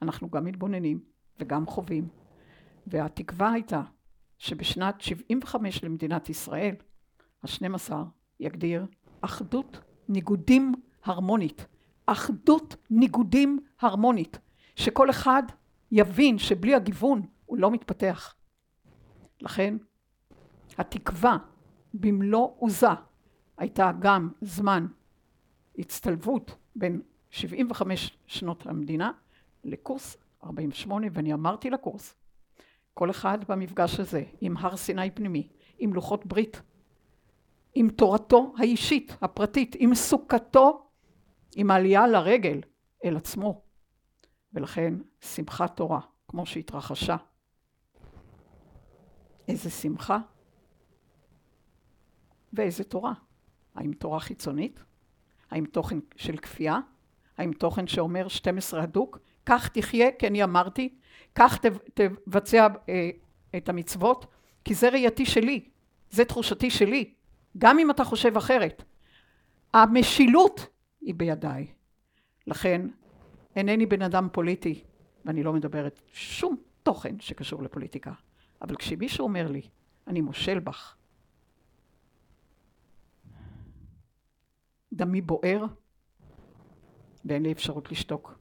אנחנו 0.02 0.30
גם 0.30 0.44
מתבוננים 0.44 1.00
וגם 1.38 1.66
חווים. 1.66 2.08
והתקווה 2.86 3.52
הייתה 3.52 3.82
שבשנת 4.38 5.00
75 5.00 5.84
למדינת 5.84 6.28
ישראל, 6.28 6.74
ה-12 7.42 7.92
יגדיר 8.40 8.86
אחדות 9.20 9.80
ניגודים 10.08 10.74
הרמונית. 11.04 11.66
אחדות 12.06 12.76
ניגודים 12.90 13.58
הרמונית. 13.80 14.38
שכל 14.76 15.10
אחד 15.10 15.42
יבין 15.92 16.38
שבלי 16.38 16.74
הגיוון 16.74 17.22
הוא 17.46 17.58
לא 17.58 17.70
מתפתח. 17.70 18.34
לכן 19.40 19.76
התקווה 20.78 21.36
במלוא 21.94 22.48
עוזה 22.58 22.86
הייתה 23.56 23.92
גם 23.98 24.30
זמן 24.40 24.86
הצטלבות 25.78 26.56
בין 26.76 27.02
75 27.30 28.18
שנות 28.26 28.66
המדינה 28.66 29.12
לקורס 29.64 30.16
48 30.44 31.06
ואני 31.12 31.34
אמרתי 31.34 31.70
לקורס 31.70 32.14
כל 32.94 33.10
אחד 33.10 33.38
במפגש 33.48 34.00
הזה 34.00 34.24
עם 34.40 34.56
הר 34.56 34.76
סיני 34.76 35.10
פנימי, 35.10 35.48
עם 35.78 35.94
לוחות 35.94 36.26
ברית, 36.26 36.62
עם 37.74 37.88
תורתו 37.88 38.54
האישית, 38.58 39.16
הפרטית, 39.22 39.76
עם 39.78 39.94
סוכתו, 39.94 40.90
עם 41.56 41.70
העלייה 41.70 42.06
לרגל 42.06 42.60
אל 43.04 43.16
עצמו. 43.16 43.62
ולכן 44.52 44.94
שמחת 45.20 45.76
תורה, 45.76 46.00
כמו 46.28 46.46
שהתרחשה, 46.46 47.16
איזה 49.48 49.70
שמחה 49.70 50.18
ואיזה 52.52 52.84
תורה. 52.84 53.12
האם 53.74 53.92
תורה 53.92 54.20
חיצונית? 54.20 54.84
האם 55.50 55.64
תוכן 55.66 55.98
של 56.16 56.36
כפייה? 56.36 56.78
האם 57.38 57.52
תוכן 57.52 57.86
שאומר 57.86 58.28
12 58.28 58.82
הדוק? 58.82 59.18
כך 59.46 59.68
תחיה, 59.68 60.12
כי 60.18 60.26
אני 60.26 60.44
אמרתי, 60.44 60.98
כך 61.34 61.58
תבצע 61.94 62.66
אה, 62.88 63.10
את 63.56 63.68
המצוות, 63.68 64.26
כי 64.64 64.74
זה 64.74 64.88
ראייתי 64.88 65.26
שלי, 65.26 65.68
זה 66.10 66.24
תחושתי 66.24 66.70
שלי, 66.70 67.14
גם 67.58 67.78
אם 67.78 67.90
אתה 67.90 68.04
חושב 68.04 68.36
אחרת. 68.36 68.84
המשילות 69.74 70.66
היא 71.00 71.14
בידיי. 71.14 71.66
לכן 72.46 72.88
אינני 73.56 73.86
בן 73.86 74.02
אדם 74.02 74.28
פוליטי, 74.32 74.84
ואני 75.24 75.42
לא 75.42 75.52
מדברת 75.52 76.00
שום 76.12 76.56
תוכן 76.82 77.20
שקשור 77.20 77.62
לפוליטיקה, 77.62 78.12
אבל 78.62 78.76
כשמישהו 78.76 79.24
אומר 79.24 79.48
לי, 79.48 79.62
אני 80.06 80.20
מושל 80.20 80.58
בך, 80.58 80.96
דמי 84.92 85.20
בוער, 85.20 85.64
ואין 87.24 87.42
לי 87.42 87.52
אפשרות 87.52 87.92
לשתוק. 87.92 88.38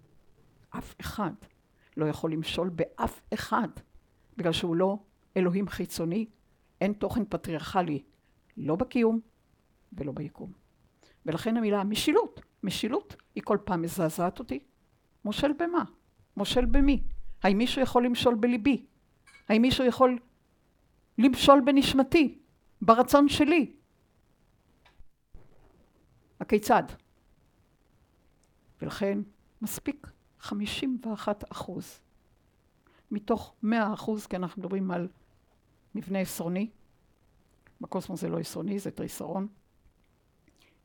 אף 0.70 0.96
אחד 1.02 1.32
לא 2.00 2.06
יכול 2.06 2.34
למשול 2.34 2.70
באף 2.70 3.22
אחד, 3.34 3.68
בגלל 4.38 4.52
שהוא 4.52 4.76
לא 4.76 5.00
אלוהים 5.38 5.68
חיצוני, 5.68 6.26
אין 6.82 6.94
תוכן 6.94 7.26
פטריארכלי, 7.26 8.04
לא 8.58 8.76
בקיום 8.76 9.20
ולא 9.94 10.12
ביקום. 10.12 10.52
ולכן 11.26 11.58
המילה 11.58 11.84
משילות, 11.84 12.42
משילות 12.64 13.16
היא 13.36 13.44
כל 13.46 13.58
פעם 13.64 13.82
מזעזעת 13.82 14.40
אותי. 14.40 14.60
מושל 15.26 15.52
במה? 15.54 15.84
מושל 16.38 16.66
במי? 16.66 17.04
האם 17.44 17.58
מישהו 17.58 17.82
יכול 17.82 18.06
למשול 18.06 18.36
בליבי? 18.36 18.86
האם 19.50 19.62
מישהו 19.62 19.86
יכול 19.86 20.20
למשול 21.18 21.62
בנשמתי? 21.66 22.40
ברצון 22.82 23.30
שלי? 23.30 23.74
הכיצד? 26.40 26.84
ולכן 28.82 29.20
מספיק 29.62 30.08
51 30.40 31.52
אחוז 31.52 32.00
מתוך 33.12 33.54
100 33.64 33.94
אחוז, 33.94 34.28
כי 34.28 34.36
אנחנו 34.36 34.62
מדברים 34.62 34.92
על 34.92 35.08
מבנה 35.96 36.20
עשרוני, 36.20 36.70
בקוסמוס 37.82 38.22
זה 38.22 38.30
לא 38.30 38.40
עשרוני, 38.40 38.80
זה 38.80 38.92
תריסרון, 38.92 39.48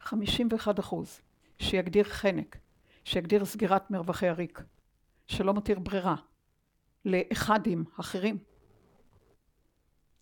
51 0.00 0.80
אחוז 0.80 1.20
שיגדיר 1.58 2.04
חנק, 2.04 2.56
שיגדיר 3.04 3.44
סגירת 3.44 3.90
מרווחי 3.90 4.28
הריק, 4.28 4.62
שלא 5.26 5.54
מתיר 5.54 5.78
ברירה 5.78 6.16
לאחדים 7.04 7.84
אחרים, 8.00 8.38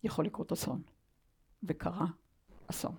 יכול 0.03 0.25
לקרות 0.25 0.51
אסון. 0.51 0.81
וקרה 1.63 2.05
אסון. 2.67 2.95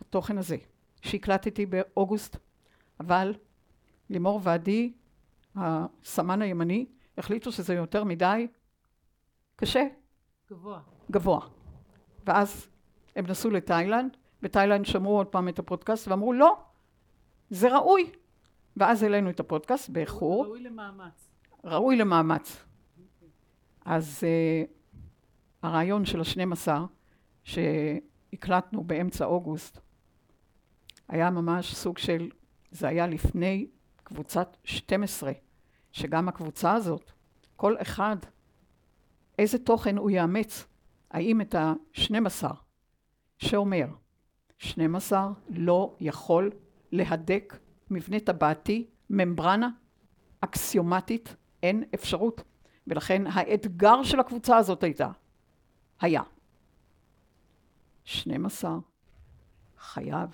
התוכן 0.00 0.38
הזה 0.38 0.56
שהקלטתי 1.02 1.66
באוגוסט, 1.66 2.36
אבל 3.00 3.34
לימור 4.10 4.40
ועדי, 4.42 4.92
הסמן 5.56 6.42
הימני, 6.42 6.86
החליטו 7.18 7.52
שזה 7.52 7.74
יותר 7.74 8.04
מדי 8.04 8.46
קשה. 9.56 9.84
גבוה. 10.50 10.80
גבוה. 11.10 11.40
ואז 12.26 12.68
הם 13.16 13.26
נסעו 13.26 13.50
לתאילנד, 13.50 14.16
בתאילנד 14.42 14.86
שמעו 14.86 15.16
עוד 15.16 15.26
פעם 15.26 15.48
את 15.48 15.58
הפודקאסט 15.58 16.08
ואמרו 16.08 16.32
לא, 16.32 16.56
זה 17.50 17.76
ראוי. 17.76 18.10
ואז 18.76 19.02
העלינו 19.02 19.30
את 19.30 19.40
הפודקאסט 19.40 19.90
באיחור. 19.90 20.44
ראוי 20.44 20.60
למאמץ. 20.60 21.30
ראוי 21.64 21.96
למאמץ. 21.96 22.64
אז 23.84 24.20
uh, 24.20 24.70
הרעיון 25.62 26.04
של 26.04 26.20
השנים 26.20 26.52
עשר 26.52 26.84
שהקלטנו 27.44 28.84
באמצע 28.84 29.24
אוגוסט 29.24 29.80
היה 31.08 31.30
ממש 31.30 31.74
סוג 31.74 31.98
של, 31.98 32.30
זה 32.70 32.88
היה 32.88 33.06
לפני 33.06 33.66
קבוצת 34.08 34.56
12, 34.64 35.32
שגם 35.92 36.28
הקבוצה 36.28 36.72
הזאת, 36.72 37.12
כל 37.56 37.76
אחד, 37.82 38.16
איזה 39.38 39.58
תוכן 39.58 39.98
הוא 39.98 40.10
יאמץ, 40.10 40.66
האם 41.10 41.40
את 41.40 41.54
ה-12 41.54 42.44
שאומר, 43.38 43.86
12 44.58 45.32
לא 45.48 45.96
יכול 46.00 46.50
להדק 46.92 47.58
מבנה 47.90 48.20
טבעתי, 48.20 48.86
ממברנה 49.10 49.70
אקסיומטית, 50.40 51.36
אין 51.62 51.84
אפשרות. 51.94 52.42
ולכן 52.86 53.26
האתגר 53.26 54.02
של 54.02 54.20
הקבוצה 54.20 54.56
הזאת 54.56 54.82
הייתה, 54.82 55.10
היה, 56.00 56.22
12 58.04 58.78
חייב 59.78 60.30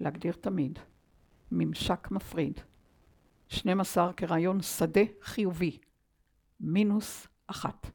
להגדיר 0.00 0.32
תמיד 0.32 0.78
ממשק 1.52 2.08
מפריד, 2.10 2.60
12 3.48 4.12
כרעיון 4.12 4.62
שדה 4.62 5.00
חיובי, 5.22 5.78
מינוס 6.60 7.26
אחת. 7.46 7.90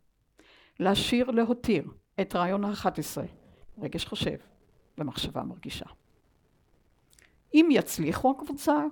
להשאיר 0.80 1.32
להותיר 1.32 1.92
את 2.22 2.36
רעיון 2.36 2.66
ה-11, 2.66 3.22
רגש 3.78 4.06
חושב 4.06 4.38
ומחשבה 4.98 5.44
מרגישה. 5.44 5.86
אם 7.54 7.68
יצליחו 7.72 8.32
הקבוצה 8.32 8.86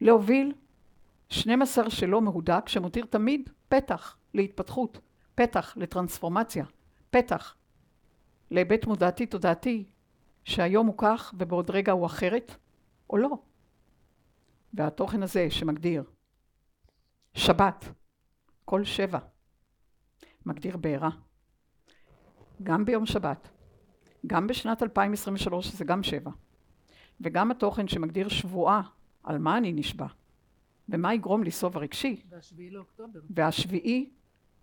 להוביל 0.00 0.52
12 1.28 1.90
שלא 1.90 2.22
מהודק, 2.22 2.68
שמותיר 2.68 3.06
תמיד 3.10 3.50
פתח 3.68 4.16
להתפתחות, 4.34 4.98
פתח 5.34 5.74
לטרנספורמציה, 5.76 6.64
פתח 7.10 7.56
להיבט 8.50 8.86
מודעתי 8.86 9.26
תודעתי, 9.26 9.84
שהיום 10.44 10.86
הוא 10.86 10.94
כך 10.98 11.34
ובעוד 11.38 11.70
רגע 11.70 11.92
הוא 11.92 12.06
אחרת, 12.06 12.56
או 13.12 13.16
לא. 13.16 13.38
והתוכן 14.74 15.22
הזה 15.22 15.50
שמגדיר 15.50 16.04
שבת, 17.34 17.84
כל 18.64 18.84
שבע, 18.84 19.18
מגדיר 20.46 20.76
בעירה. 20.76 21.10
גם 22.62 22.84
ביום 22.84 23.06
שבת, 23.06 23.48
גם 24.26 24.46
בשנת 24.46 24.82
2023 24.82 25.66
זה 25.66 25.84
גם 25.84 26.02
שבע. 26.02 26.30
וגם 27.20 27.50
התוכן 27.50 27.88
שמגדיר 27.88 28.28
שבועה 28.28 28.82
על 29.22 29.38
מה 29.38 29.58
אני 29.58 29.72
נשבע, 29.72 30.06
ומה 30.88 31.14
יגרום 31.14 31.42
לי 31.42 31.50
סוב 31.50 31.76
הרגשי. 31.76 32.22
והשביעי 32.28 32.70
לאוקטובר. 32.70 33.20
והשביעי 33.30 34.10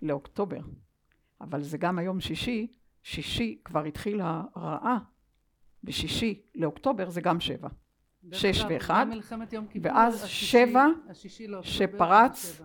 לאוקטובר. 0.01 0.59
אבל 1.41 1.61
זה 1.63 1.77
גם 1.77 1.99
היום 1.99 2.19
שישי, 2.19 2.67
שישי 3.03 3.61
כבר 3.65 3.83
התחיל 3.83 4.21
הרעה, 4.21 4.97
בשישי 5.83 6.41
לאוקטובר 6.55 7.09
זה 7.09 7.21
גם 7.21 7.39
שבע. 7.39 7.69
שש 8.31 8.63
ואחד, 8.69 9.05
ואז 9.81 10.23
שבע 10.25 10.85
שפרץ 11.61 12.61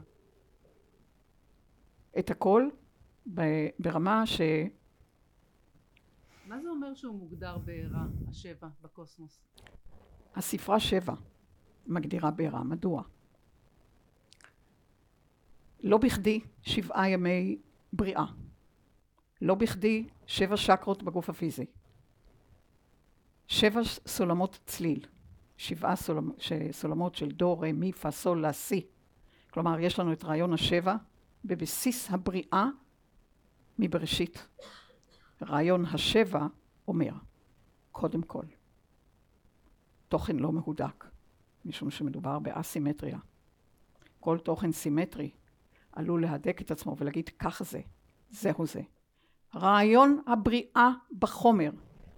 את 2.19 2.31
הכל 2.31 2.69
ברמה 3.79 4.27
ש... 4.27 4.40
מה 6.47 6.61
זה 6.61 6.69
אומר 6.69 6.95
שהוא 6.95 7.14
מוגדר 7.14 7.59
בעירה, 7.59 8.07
השבע, 8.29 8.69
בקוסמוס? 8.83 9.40
הספרה 10.35 10.81
שבע 10.81 11.14
מגדירה 11.87 12.31
בעירה. 12.31 12.64
מדוע? 12.64 13.03
לא 15.81 15.99
בכדי 15.99 16.40
שבעה 16.62 17.09
ימי 17.09 17.59
בריאה. 17.93 18.25
לא 19.43 19.55
בכדי 19.55 20.09
שבע 20.27 20.57
שקרות 20.57 21.03
בגוף 21.03 21.31
הפיזי. 21.31 21.67
שבע 23.47 23.81
סולמות 24.07 24.61
צליל. 24.67 25.07
שבעה 25.57 25.97
סולמ, 25.97 26.31
סולמות 26.73 27.14
של 27.14 27.31
דו, 27.31 27.59
רה, 27.59 27.73
מי, 27.73 27.93
פה, 27.93 28.11
סול, 28.11 28.40
לה, 28.40 28.53
סי. 28.53 28.87
כלומר, 29.51 29.81
יש 29.81 29.99
לנו 29.99 30.12
את 30.12 30.25
רעיון 30.25 30.53
השבע 30.53 30.97
בבסיס 31.45 32.11
הבריאה 32.11 32.67
מבראשית. 33.79 34.49
רעיון 35.43 35.85
השבע 35.85 36.47
אומר, 36.88 37.12
קודם 37.93 38.23
כל, 38.23 38.45
תוכן 40.09 40.37
לא 40.37 40.53
מהודק, 40.53 41.05
משום 41.64 41.90
שמדובר 41.90 42.38
באסימטריה. 42.38 43.19
כל 44.21 44.38
תוכן 44.38 44.73
סימטרי 44.73 45.31
עלול 45.93 46.23
להדק 46.23 46.61
את 46.61 46.71
עצמו 46.71 46.97
ולהגיד 46.99 47.29
ככה 47.29 47.64
זה, 47.64 47.81
זהו 48.31 48.67
זה. 48.67 48.81
רעיון 49.55 50.23
הבריאה 50.27 50.90
בחומר 51.19 51.71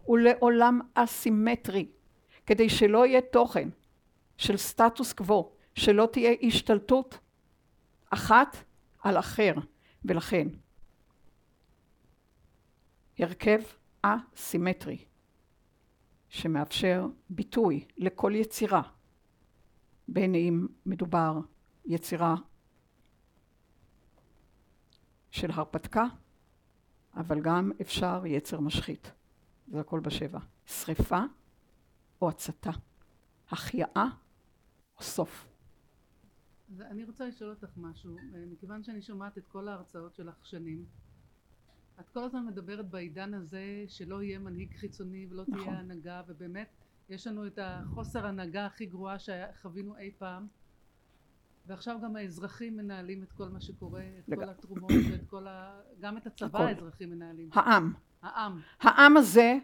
הוא 0.04 0.18
לעולם 0.18 0.80
אסימטרי, 0.94 1.88
כדי 2.46 2.68
שלא 2.68 3.06
יהיה 3.06 3.20
תוכן 3.20 3.68
של 4.36 4.56
סטטוס 4.56 5.12
קוו, 5.12 5.52
שלא 5.74 6.08
תהיה 6.12 6.32
השתלטות 6.42 7.18
אחת 8.10 8.56
על 9.02 9.18
אחר, 9.18 9.54
ולכן 10.04 10.48
הרכב 13.18 13.60
אסימטרי 14.02 15.04
שמאפשר 16.28 17.06
ביטוי 17.30 17.84
לכל 17.96 18.32
יצירה, 18.34 18.82
בין 20.08 20.34
אם 20.34 20.66
מדובר 20.86 21.38
יצירה 21.84 22.34
של 25.30 25.50
הרפתקה, 25.50 26.04
אבל 27.16 27.40
גם 27.40 27.72
אפשר 27.80 28.22
יצר 28.26 28.60
משחית. 28.60 29.12
זה 29.68 29.80
הכל 29.80 30.00
בשבע. 30.00 30.38
שריפה 30.66 31.20
או 32.22 32.28
הצתה, 32.28 32.70
החייאה 33.50 34.06
או 34.98 35.02
סוף. 35.02 35.48
אני 36.80 37.04
רוצה 37.04 37.28
לשאול 37.28 37.50
אותך 37.50 37.76
משהו, 37.76 38.16
מכיוון 38.50 38.82
שאני 38.82 39.02
שומעת 39.02 39.38
את 39.38 39.46
כל 39.46 39.68
ההרצאות 39.68 40.14
שלך 40.14 40.46
שנים, 40.46 40.84
את 42.00 42.08
כל 42.08 42.24
הזמן 42.24 42.46
מדברת 42.46 42.90
בעידן 42.90 43.34
הזה 43.34 43.84
שלא 43.88 44.22
יהיה 44.22 44.38
מנהיג 44.38 44.74
חיצוני 44.76 45.26
ולא 45.30 45.44
נכון. 45.48 45.64
תהיה 45.64 45.78
הנהגה 45.78 46.22
ובאמת 46.26 46.68
יש 47.08 47.26
לנו 47.26 47.46
את 47.46 47.58
החוסר 47.62 48.26
הנהגה 48.26 48.66
הכי 48.66 48.86
גרועה 48.86 49.16
שחווינו 49.18 49.96
אי 49.96 50.10
פעם 50.18 50.46
ועכשיו 51.66 51.98
גם 52.02 52.16
האזרחים 52.16 52.76
מנהלים 52.76 53.22
את 53.22 53.32
כל 53.32 53.48
מה 53.48 53.60
שקורה, 53.60 54.02
את 54.18 54.28
לג... 54.28 54.38
כל 54.38 54.48
התרומות 54.48 54.90
ואת 55.10 55.26
כל 55.26 55.46
ה... 55.46 55.80
גם 56.00 56.16
את 56.16 56.26
הצבא 56.26 56.58
הכל. 56.58 56.68
האזרחים 56.68 57.10
מנהלים. 57.10 57.48
העם. 57.52 57.92
העם. 58.22 58.60
העם 58.80 59.16
הזה 59.16 59.58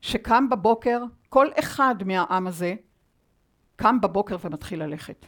שקם 0.00 0.48
בבוקר, 0.50 1.02
כל 1.28 1.48
אחד 1.58 1.94
מהעם 2.06 2.46
הזה 2.46 2.74
קם 3.76 4.00
בבוקר 4.00 4.36
ומתחיל 4.44 4.82
ללכת. 4.82 5.26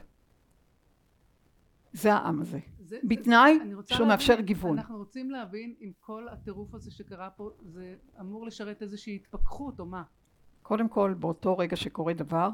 זה 1.92 2.14
העם 2.14 2.40
הזה. 2.40 2.58
זה, 2.78 2.98
בתנאי 3.04 3.58
שהוא 3.58 3.74
להבין, 3.90 4.08
מאפשר 4.08 4.40
גיוון. 4.40 4.78
אנחנו 4.78 4.96
רוצים 4.96 5.30
להבין 5.30 5.74
אם 5.80 5.92
כל 6.00 6.28
הטירוף 6.28 6.74
הזה 6.74 6.90
שקרה 6.90 7.30
פה 7.30 7.50
זה 7.62 7.94
אמור 8.20 8.46
לשרת 8.46 8.82
איזושהי 8.82 9.14
התפכחות 9.14 9.80
או 9.80 9.86
מה. 9.86 10.02
קודם 10.62 10.88
כל, 10.88 11.14
באותו 11.18 11.58
רגע 11.58 11.76
שקורה 11.76 12.12
דבר, 12.12 12.48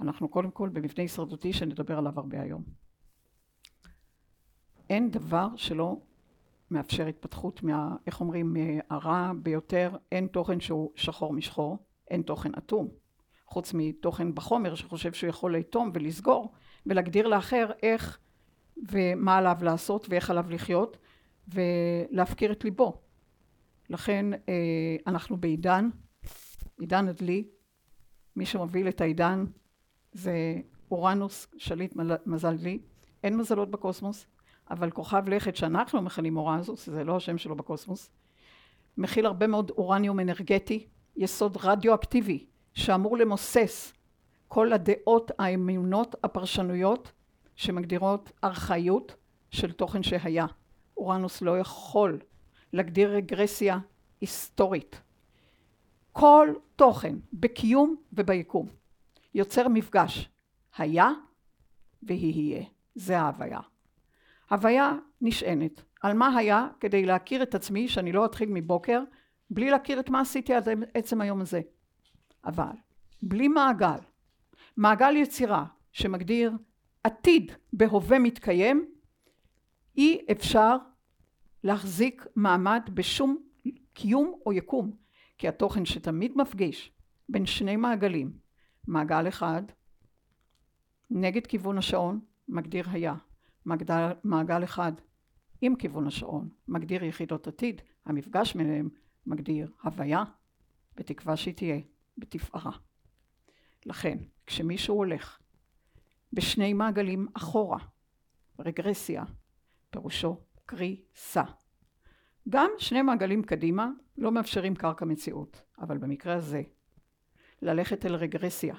אנחנו 0.00 0.28
קודם 0.28 0.50
כל 0.50 0.68
במבנה 0.68 1.02
הישרדותי 1.02 1.52
שנדבר 1.52 1.98
עליו 1.98 2.12
הרבה 2.16 2.40
היום. 2.40 2.62
אין 4.90 5.10
דבר 5.10 5.48
שלא 5.56 5.96
מאפשר 6.70 7.06
התפתחות 7.06 7.62
מה... 7.62 7.96
איך 8.06 8.20
אומרים? 8.20 8.54
מהרע 8.56 9.32
ביותר, 9.42 9.96
אין 10.12 10.26
תוכן 10.26 10.60
שהוא 10.60 10.90
שחור 10.96 11.32
משחור, 11.32 11.78
אין 12.10 12.22
תוכן 12.22 12.50
אטום. 12.58 12.88
חוץ 13.46 13.74
מתוכן 13.74 14.34
בחומר 14.34 14.74
שחושב 14.74 15.12
שהוא 15.12 15.30
יכול 15.30 15.56
לאטום 15.56 15.90
ולסגור 15.94 16.52
ולהגדיר 16.86 17.26
לאחר 17.26 17.70
איך 17.82 18.18
ומה 18.90 19.36
עליו 19.36 19.56
לעשות 19.62 20.06
ואיך 20.08 20.30
עליו 20.30 20.50
לחיות 20.50 20.96
ולהפקיר 21.48 22.52
את 22.52 22.64
ליבו. 22.64 23.02
לכן 23.90 24.32
אה, 24.32 24.96
אנחנו 25.06 25.36
בעידן, 25.36 25.88
עידן 26.80 27.08
הדלי, 27.08 27.48
מי 28.36 28.46
שמוביל 28.46 28.88
את 28.88 29.00
העידן 29.00 29.44
זה 30.12 30.54
אורנוס, 30.90 31.46
שליט 31.56 31.94
מזל 32.26 32.56
דלי, 32.56 32.78
אין 33.24 33.36
מזלות 33.36 33.70
בקוסמוס, 33.70 34.26
אבל 34.70 34.90
כוכב 34.90 35.28
לכת 35.28 35.56
שאנחנו 35.56 36.02
מכנים 36.02 36.36
אורנוס, 36.36 36.86
זה 36.86 37.04
לא 37.04 37.16
השם 37.16 37.38
שלו 37.38 37.56
בקוסמוס, 37.56 38.10
מכיל 38.96 39.26
הרבה 39.26 39.46
מאוד 39.46 39.70
אורניום 39.70 40.20
אנרגטי, 40.20 40.86
יסוד 41.16 41.56
רדיואקטיבי, 41.62 42.46
שאמור 42.74 43.16
למוסס 43.16 43.92
כל 44.48 44.72
הדעות, 44.72 45.30
האמונות, 45.38 46.14
הפרשנויות 46.24 47.12
שמגדירות 47.56 48.32
ארכאיות 48.44 49.16
של 49.50 49.72
תוכן 49.72 50.02
שהיה. 50.02 50.46
אורנוס 50.96 51.42
לא 51.42 51.58
יכול 51.58 52.18
להגדיר 52.72 53.10
רגרסיה 53.10 53.78
היסטורית. 54.20 55.00
כל 56.12 56.48
תוכן 56.76 57.16
בקיום 57.32 57.96
וביקום 58.12 58.68
יוצר 59.34 59.68
מפגש 59.68 60.28
היה 60.76 61.10
והיא 62.02 62.34
יהיה. 62.34 62.64
זה 62.94 63.18
ההוויה. 63.18 63.60
הוויה 64.50 64.92
נשענת 65.20 65.82
על 66.02 66.14
מה 66.14 66.36
היה 66.36 66.68
כדי 66.80 67.06
להכיר 67.06 67.42
את 67.42 67.54
עצמי, 67.54 67.88
שאני 67.88 68.12
לא 68.12 68.24
אתחיל 68.24 68.48
מבוקר, 68.52 69.02
בלי 69.50 69.70
להכיר 69.70 70.00
את 70.00 70.10
מה 70.10 70.20
עשיתי 70.20 70.54
עד 70.54 70.68
עצם 70.94 71.20
היום 71.20 71.40
הזה. 71.40 71.60
אבל 72.44 72.72
בלי 73.22 73.48
מעגל, 73.48 73.98
מעגל 74.76 75.16
יצירה 75.16 75.64
שמגדיר 75.92 76.52
עתיד 77.04 77.52
בהווה 77.72 78.18
מתקיים, 78.18 78.86
אי 79.96 80.26
אפשר 80.32 80.76
להחזיק 81.64 82.26
מעמד 82.36 82.82
בשום 82.94 83.38
קיום 83.92 84.34
או 84.46 84.52
יקום, 84.52 84.90
כי 85.38 85.48
התוכן 85.48 85.84
שתמיד 85.84 86.32
מפגיש 86.36 86.92
בין 87.28 87.46
שני 87.46 87.76
מעגלים, 87.76 88.32
מעגל 88.86 89.28
אחד 89.28 89.62
נגד 91.10 91.46
כיוון 91.46 91.78
השעון 91.78 92.20
מגדיר 92.48 92.84
היה, 92.90 93.14
מעגל, 93.64 94.12
מעגל 94.24 94.64
אחד 94.64 94.92
עם 95.60 95.76
כיוון 95.76 96.06
השעון 96.06 96.48
מגדיר 96.68 97.04
יחידות 97.04 97.46
עתיד, 97.46 97.82
המפגש 98.06 98.54
ביניהם 98.54 98.88
מגדיר 99.26 99.72
הוויה, 99.82 100.24
בתקווה 100.96 101.36
שהיא 101.36 101.54
תהיה 101.54 101.80
בתפארה. 102.18 102.72
לכן, 103.86 104.18
כשמישהו 104.46 104.96
הולך 104.96 105.38
בשני 106.32 106.72
מעגלים 106.72 107.28
אחורה, 107.34 107.78
רגרסיה, 108.58 109.24
פירושו 109.90 110.40
קריסה. 110.66 111.42
גם 112.48 112.70
שני 112.78 113.02
מעגלים 113.02 113.42
קדימה 113.42 113.88
לא 114.18 114.32
מאפשרים 114.32 114.74
קרקע 114.74 115.04
מציאות, 115.04 115.62
אבל 115.78 115.98
במקרה 115.98 116.34
הזה, 116.34 116.62
ללכת 117.62 118.06
אל 118.06 118.14
רגרסיה, 118.14 118.74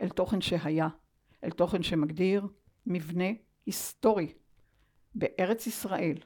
אל 0.00 0.08
תוכן 0.08 0.40
שהיה, 0.40 0.88
אל 1.44 1.50
תוכן 1.50 1.82
שמגדיר 1.82 2.46
מבנה 2.86 3.24
היסטורי 3.66 4.32
בארץ 5.14 5.66
ישראל, 5.66 6.16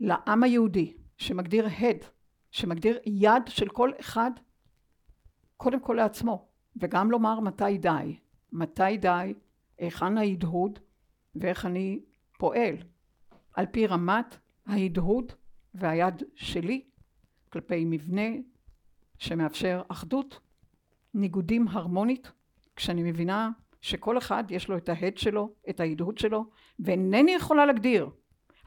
לעם 0.00 0.42
היהודי, 0.42 0.94
שמגדיר 1.18 1.66
הד, 1.66 2.04
שמגדיר 2.50 2.98
יד 3.06 3.42
של 3.48 3.68
כל 3.68 3.90
אחד, 4.00 4.30
קודם 5.56 5.80
כל 5.80 5.94
לעצמו, 5.94 6.48
וגם 6.76 7.10
לומר 7.10 7.40
מתי 7.40 7.78
די, 7.78 8.16
מתי 8.52 8.96
די, 8.96 9.34
היכן 9.78 10.18
ההדהוד 10.18 10.78
ואיך 11.34 11.66
אני 11.66 12.00
פועל. 12.38 12.74
על 13.54 13.66
פי 13.66 13.86
רמת 13.86 14.36
ההדהוד 14.66 15.32
והיד 15.74 16.22
שלי 16.34 16.84
כלפי 17.48 17.84
מבנה 17.84 18.28
שמאפשר 19.18 19.82
אחדות, 19.88 20.40
ניגודים 21.14 21.68
הרמונית, 21.68 22.32
כשאני 22.76 23.02
מבינה 23.02 23.50
שכל 23.80 24.18
אחד 24.18 24.44
יש 24.50 24.68
לו 24.68 24.76
את 24.76 24.88
ההד 24.88 25.18
שלו, 25.18 25.50
את 25.70 25.80
ההדהוד 25.80 26.18
שלו, 26.18 26.44
ואינני 26.78 27.34
יכולה 27.34 27.66
להגדיר. 27.66 28.10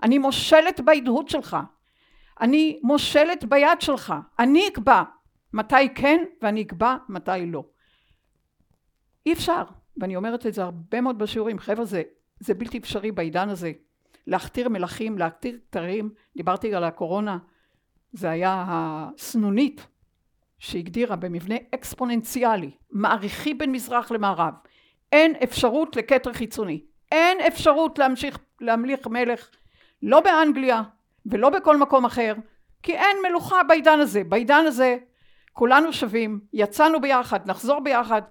אני 0.03 0.17
מושלת 0.17 0.79
בהדהוד 0.79 1.29
שלך, 1.29 1.57
אני 2.41 2.79
מושלת 2.83 3.45
ביד 3.45 3.81
שלך, 3.81 4.13
אני 4.39 4.67
אקבע 4.67 5.03
מתי 5.53 5.93
כן 5.95 6.23
ואני 6.41 6.61
אקבע 6.61 6.95
מתי 7.09 7.45
לא. 7.45 7.65
אי 9.25 9.33
אפשר, 9.33 9.63
ואני 9.97 10.15
אומרת 10.15 10.45
את 10.45 10.53
זה 10.53 10.63
הרבה 10.63 11.01
מאוד 11.01 11.17
בשיעורים, 11.17 11.59
חבר'ה 11.59 11.85
זה, 11.85 12.01
זה 12.39 12.53
בלתי 12.53 12.77
אפשרי 12.77 13.11
בעידן 13.11 13.49
הזה, 13.49 13.71
להכתיר 14.27 14.69
מלכים, 14.69 15.17
להכתיר 15.17 15.59
כתרים, 15.69 16.09
דיברתי 16.37 16.75
על 16.75 16.83
הקורונה, 16.83 17.37
זה 18.11 18.29
היה 18.29 18.65
הסנונית 18.67 19.87
שהגדירה 20.59 21.15
במבנה 21.15 21.55
אקספוננציאלי, 21.75 22.71
מעריכי 22.91 23.53
בין 23.53 23.71
מזרח 23.71 24.11
למערב, 24.11 24.53
אין 25.13 25.35
אפשרות 25.43 25.95
לכתר 25.95 26.33
חיצוני, 26.33 26.81
אין 27.11 27.37
אפשרות 27.47 27.99
להמשיך 27.99 28.39
להמליך 28.61 29.07
מלך 29.07 29.49
לא 30.03 30.19
באנגליה 30.19 30.81
ולא 31.25 31.49
בכל 31.49 31.77
מקום 31.77 32.05
אחר, 32.05 32.33
כי 32.83 32.95
אין 32.95 33.17
מלוכה 33.29 33.63
בעידן 33.63 33.99
הזה, 33.99 34.23
בעידן 34.23 34.65
הזה 34.67 34.97
כולנו 35.51 35.93
שווים, 35.93 36.39
יצאנו 36.53 37.01
ביחד, 37.01 37.39
נחזור 37.49 37.79
ביחד, 37.79 38.21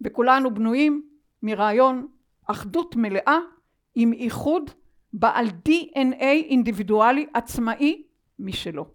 וכולנו 0.00 0.54
בנויים 0.54 1.02
מרעיון 1.42 2.08
אחדות 2.46 2.96
מלאה 2.96 3.38
עם 3.94 4.12
איחוד 4.12 4.70
בעל 5.12 5.46
DNA 5.46 6.22
אינדיבידואלי 6.22 7.26
עצמאי 7.34 8.02
משלו. 8.38 8.86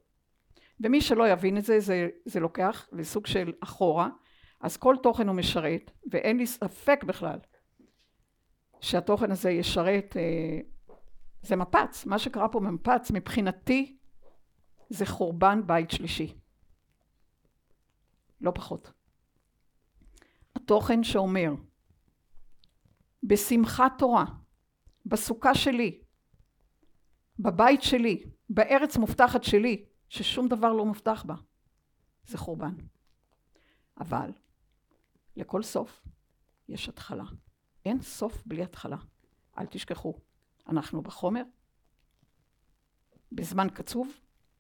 ומי 0.80 1.02
שלא 1.02 1.30
יבין 1.30 1.58
את 1.58 1.65
זה, 1.65 1.80
זה, 1.80 2.08
זה 2.26 2.39
לוקח 2.39 2.88
לסוג 2.91 3.28
של 3.28 3.52
אחורה, 3.60 4.10
אז 4.62 4.78
כל 4.78 4.95
תוכן 5.04 5.28
הוא 5.28 5.36
משרת, 5.36 5.91
ואין 6.12 6.38
לי 6.38 6.47
ספק 6.47 7.04
בכלל 7.04 7.39
שהתוכן 8.82 9.32
הזה 9.32 9.52
ישרת, 9.52 10.17
אה, 10.17 10.60
זה 11.41 11.56
מפץ, 11.56 12.06
מה 12.06 12.19
שקרה 12.19 12.50
פה 12.50 12.60
במפץ 12.60 13.12
מבחינתי 13.12 13.97
זה 14.89 15.06
חורבן 15.06 15.67
בית 15.67 15.91
שלישי. 15.91 16.38
לא 18.41 18.52
פחות. 18.56 18.91
התוכן 20.56 21.04
שאומר 21.04 21.52
בשמחת 23.24 23.91
תורה, 23.97 24.26
בסוכה 25.06 25.56
שלי, 25.56 26.02
בבית 27.39 27.82
שלי, 27.82 28.24
בארץ 28.50 28.97
מובטחת 28.97 29.43
שלי, 29.43 29.86
ששום 30.10 30.47
דבר 30.47 30.74
לא 30.74 30.86
מובטח 30.86 31.24
בה, 31.24 31.36
זה 32.26 32.38
חורבן. 32.38 32.74
אבל 34.00 34.32
לכל 35.36 35.63
סוף 35.63 36.04
יש 36.67 36.89
התחלה. 36.89 37.24
אין 37.86 38.02
סוף 38.02 38.44
בלי 38.46 38.63
התחלה. 38.63 38.98
אל 39.58 39.65
תשכחו, 39.65 40.13
אנחנו 40.67 41.02
בחומר, 41.02 41.44
בזמן 43.32 43.67
קצוב, 43.74 44.13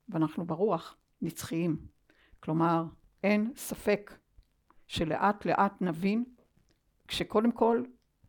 ואנחנו 0.09 0.45
ברוח 0.45 0.97
נצחיים. 1.21 1.85
כלומר, 2.39 2.83
אין 3.23 3.53
ספק 3.55 4.13
שלאט 4.87 5.45
לאט 5.45 5.81
נבין, 5.81 6.25
כשקודם 7.07 7.51
כל 7.51 7.83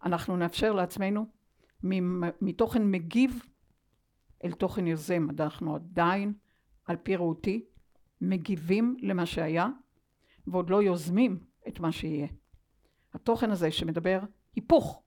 אנחנו 0.05 0.37
נאפשר 0.37 0.73
לעצמנו 0.73 1.27
מתוכן 2.41 2.91
מגיב 2.91 3.43
אל 4.45 4.53
תוכן 4.53 4.87
יוזם. 4.87 5.27
אנחנו 5.31 5.75
עדיין, 5.75 6.35
על 6.85 6.97
פי 6.97 7.17
ראותי, 7.17 7.65
מגיבים 8.21 8.97
למה 9.01 9.27
שהיה, 9.27 9.69
ועוד 10.47 10.71
לא 10.71 10.83
יוזמים 10.83 11.45
את 11.69 11.81
מה 11.81 11.93
שיהיה. 11.93 12.27
התוכן 13.15 13.51
הזה 13.51 13.71
שמדבר 13.71 14.21
היפוך, 14.55 15.03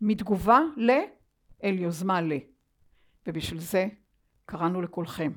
מתגובה 0.00 0.60
ל 0.76 0.90
אל 1.64 1.78
יוזמה 1.78 2.20
ל. 2.20 2.32
ובשביל 3.26 3.60
זה 3.60 3.86
קראנו 4.46 4.82
לכולכם 4.82 5.32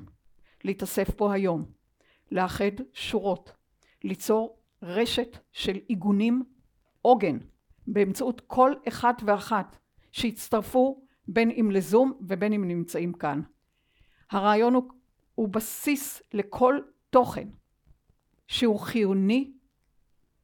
להתאסף 0.64 1.10
פה 1.10 1.32
היום, 1.32 1.64
לאחד 2.30 2.70
שורות, 2.92 3.52
ליצור 4.04 4.58
רשת 4.82 5.38
של 5.52 5.76
עיגונים 5.88 6.42
עוגן 7.02 7.38
באמצעות 7.86 8.40
כל 8.46 8.72
אחד 8.88 9.14
ואחת 9.26 9.76
שהצטרפו 10.12 11.02
בין 11.28 11.50
אם 11.50 11.70
לזום 11.70 12.18
ובין 12.28 12.52
אם 12.52 12.68
נמצאים 12.68 13.12
כאן. 13.12 13.40
הרעיון 14.30 14.74
הוא, 14.74 14.90
הוא 15.34 15.48
בסיס 15.48 16.22
לכל 16.32 16.78
תוכן 17.10 17.48
שהוא 18.48 18.80
חיוני 18.80 19.52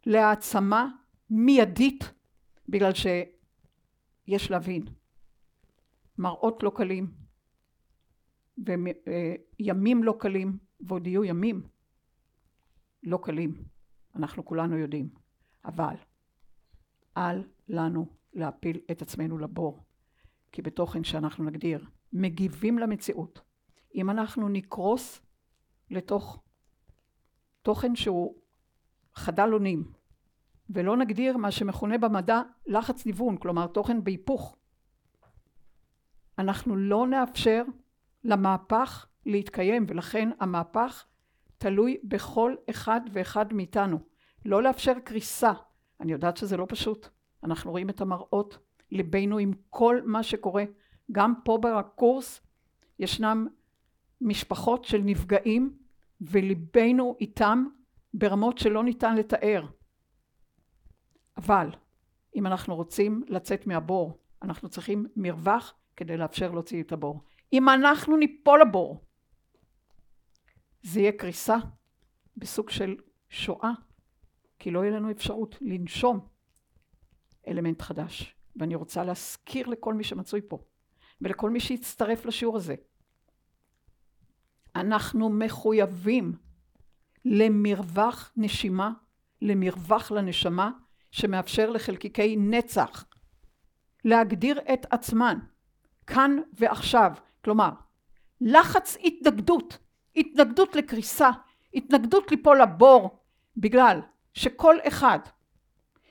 להעצמה 0.07 0.89
מיידית 1.31 2.13
בגלל 2.69 2.93
שיש 2.95 4.51
להבין. 4.51 4.85
מראות 6.19 6.63
לא 6.63 6.73
קלים 6.77 7.15
וימים 8.59 10.05
לא 10.05 10.17
קלים 10.21 10.59
ועוד 10.81 11.07
יהיו 11.07 11.25
ימים 11.25 11.63
לא 13.03 13.19
קלים. 13.23 13.65
אנחנו 14.15 14.45
כולנו 14.45 14.79
יודעים. 14.79 15.09
אבל 15.65 15.95
אל 17.17 17.45
לנו 17.69 18.07
להפיל 18.33 18.81
את 18.91 19.03
עצמנו 19.03 19.39
לבור 19.39 19.85
כי 20.53 20.63
בתוכן 20.63 21.05
שאנחנו 21.05 21.45
נגדיר 21.45 21.87
מגיבים 22.13 22.79
למציאות. 22.79 23.41
אם 23.95 24.11
אנחנו 24.11 24.49
נקרוס 24.49 25.21
לתוך 25.91 26.43
תוכן 27.63 27.97
שהוא 27.97 28.42
חדל 29.15 29.53
אונים 29.53 29.85
ולא 30.71 30.97
נגדיר 30.97 31.37
מה 31.37 31.51
שמכונה 31.51 31.99
במדע 31.99 32.43
לחץ 32.67 33.07
ניוון, 33.07 33.37
כלומר 33.37 33.67
תוכן 33.67 34.05
בהיפוך. 34.05 34.57
אנחנו 36.39 36.77
לא 36.77 37.07
נאפשר 37.07 37.63
למהפך 38.25 39.07
להתקיים 39.27 39.87
ולכן 39.89 40.29
המהפך 40.41 41.05
תלוי 41.59 41.97
בכל 42.05 42.55
אחד 42.71 43.01
ואחד 43.13 43.53
מאיתנו. 43.53 43.99
לא 44.45 44.63
לאפשר 44.63 44.93
קריסה. 45.05 45.53
אני 46.01 46.13
יודעת 46.13 46.37
שזה 46.37 46.57
לא 46.57 46.67
פשוט. 46.69 47.09
אנחנו 47.45 47.71
רואים 47.71 47.91
את 47.91 48.01
המראות, 48.01 48.59
ליבנו 48.91 49.39
עם 49.39 49.53
כל 49.71 50.01
מה 50.05 50.23
שקורה. 50.23 50.65
גם 51.13 51.35
פה 51.45 51.59
בקורס 51.63 52.41
ישנם 52.99 53.47
משפחות 54.21 54.85
של 54.85 55.01
נפגעים 55.05 55.77
וליבנו 56.21 57.17
איתם 57.21 57.65
ברמות 58.15 58.59
שלא 58.59 58.85
ניתן 58.85 59.17
לתאר. 59.17 59.67
אבל 61.37 61.71
אם 62.37 62.47
אנחנו 62.47 62.77
רוצים 62.77 63.25
לצאת 63.29 63.67
מהבור, 63.67 64.19
אנחנו 64.43 64.69
צריכים 64.69 65.07
מרווח 65.17 65.75
כדי 65.97 66.17
לאפשר 66.17 66.51
להוציא 66.51 66.83
את 66.83 66.93
הבור. 66.93 67.23
אם 67.53 67.69
אנחנו 67.69 68.17
ניפול 68.17 68.61
לבור, 68.61 69.05
זה 70.83 71.01
יהיה 71.01 71.13
קריסה 71.13 71.57
בסוג 72.37 72.71
של 72.71 72.97
שואה, 73.29 73.73
כי 74.59 74.71
לא 74.71 74.81
יהיה 74.81 74.97
לנו 74.97 75.11
אפשרות 75.11 75.59
לנשום 75.61 76.29
אלמנט 77.49 77.83
חדש. 77.83 78.37
ואני 78.57 78.75
רוצה 78.75 79.05
להזכיר 79.05 79.67
לכל 79.67 79.95
מי 79.95 80.05
שמצוי 80.05 80.41
פה, 80.49 80.59
ולכל 81.21 81.51
מי 81.51 81.61
שיצטרף 81.61 82.27
לשיעור 82.27 82.57
הזה, 82.57 82.75
אנחנו 84.77 85.31
מחויבים 85.31 86.33
למרווח 87.25 88.33
נשימה, 88.37 88.91
למרווח 89.43 90.11
לנשמה, 90.11 90.71
שמאפשר 91.11 91.71
לחלקיקי 91.71 92.37
נצח 92.37 93.05
להגדיר 94.05 94.61
את 94.73 94.87
עצמן 94.91 95.39
כאן 96.07 96.37
ועכשיו. 96.53 97.13
כלומר, 97.45 97.71
לחץ 98.41 98.97
התנגדות, 99.05 99.79
התנגדות 100.17 100.77
לקריסה, 100.77 101.31
התנגדות 101.75 102.31
ליפול 102.31 102.63
לבור, 102.63 103.19
בגלל 103.57 104.01
שכל 104.35 104.77
אחד 104.89 105.19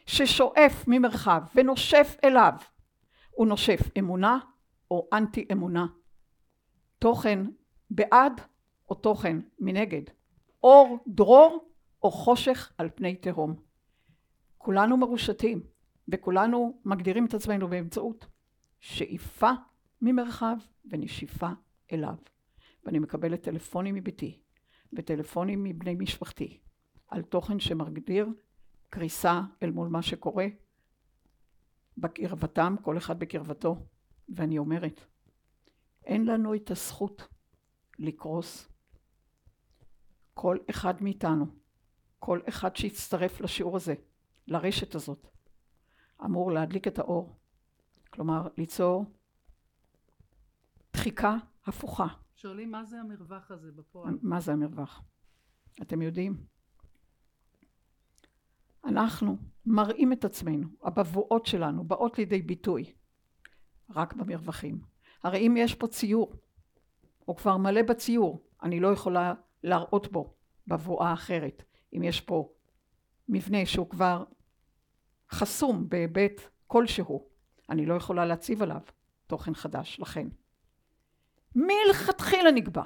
ששואף 0.05 0.83
ממרחב 0.87 1.41
ונושף 1.55 2.15
אליו, 2.23 2.53
הוא 3.31 3.47
נושף 3.47 3.79
אמונה 3.99 4.39
או 4.91 5.07
אנטי 5.13 5.45
אמונה. 5.51 5.85
תוכן 6.99 7.45
בעד 7.89 8.41
או 8.89 8.95
תוכן 8.95 9.37
מנגד. 9.59 10.01
אור 10.63 10.97
דרור 11.07 11.69
או 12.03 12.11
חושך 12.11 12.71
על 12.77 12.89
פני 12.95 13.15
תהום. 13.15 13.55
כולנו 14.57 14.97
מרושתים 14.97 15.63
וכולנו 16.07 16.79
מגדירים 16.85 17.25
את 17.25 17.33
עצמנו 17.33 17.67
באמצעות 17.67 18.25
שאיפה 18.79 19.51
ממרחב 20.01 20.57
ונשיפה 20.85 21.49
אליו. 21.91 22.15
ואני 22.85 22.99
מקבלת 22.99 23.41
טלפונים 23.41 23.95
מביתי 23.95 24.39
וטלפונים 24.93 25.63
מבני 25.63 25.95
משפחתי 25.95 26.59
על 27.07 27.21
תוכן 27.21 27.59
שמגדיר 27.59 28.27
קריסה 28.89 29.41
אל 29.63 29.71
מול 29.71 29.87
מה 29.87 30.01
שקורה 30.01 30.47
בקרבתם, 31.97 32.75
כל 32.81 32.97
אחד 32.97 33.19
בקרבתו, 33.19 33.75
ואני 34.29 34.57
אומרת, 34.57 35.01
אין 36.05 36.25
לנו 36.25 36.55
את 36.55 36.71
הזכות 36.71 37.27
לקרוס. 37.99 38.70
כל 40.33 40.57
אחד 40.69 41.03
מאיתנו, 41.03 41.45
כל 42.19 42.39
אחד 42.49 42.75
שיצטרף 42.75 43.41
לשיעור 43.41 43.75
הזה, 43.75 43.93
לרשת 44.47 44.95
הזאת, 44.95 45.27
אמור 46.25 46.51
להדליק 46.51 46.87
את 46.87 46.99
האור. 46.99 47.35
כלומר, 48.09 48.47
ליצור 48.57 49.05
דחיקה 50.93 51.35
הפוכה. 51.65 52.07
שואלים 52.35 52.71
מה 52.71 52.85
זה 52.85 52.99
המרווח 52.99 53.51
הזה 53.51 53.71
בפועל? 53.71 54.17
מה 54.21 54.39
זה 54.39 54.51
המרווח? 54.53 55.03
אתם 55.81 56.01
יודעים? 56.01 56.45
אנחנו 58.85 59.37
מראים 59.65 60.13
את 60.13 60.25
עצמנו, 60.25 60.67
הבבואות 60.83 61.45
שלנו 61.45 61.83
באות 61.83 62.17
לידי 62.17 62.41
ביטוי 62.41 62.93
רק 63.89 64.13
במרווחים. 64.13 64.81
הרי 65.23 65.47
אם 65.47 65.57
יש 65.57 65.75
פה 65.75 65.87
ציור, 65.87 66.33
הוא 67.25 67.35
כבר 67.35 67.57
מלא 67.57 67.81
בציור, 67.81 68.47
אני 68.63 68.79
לא 68.79 68.87
יכולה 68.87 69.33
להראות 69.63 70.11
בו 70.11 70.33
בבואה 70.67 71.13
אחרת. 71.13 71.63
אם 71.93 72.03
יש 72.03 72.21
פה 72.21 72.49
מבנה 73.29 73.65
שהוא 73.65 73.89
כבר 73.89 74.23
חסום 75.31 75.89
בהיבט 75.89 76.41
כלשהו, 76.67 77.27
אני 77.69 77.85
לא 77.85 77.93
יכולה 77.93 78.25
להציב 78.25 78.61
עליו 78.61 78.81
תוכן 79.27 79.53
חדש. 79.53 79.99
לכן, 79.99 80.27
מלכתחילה 81.55 82.51
נקבע, 82.51 82.83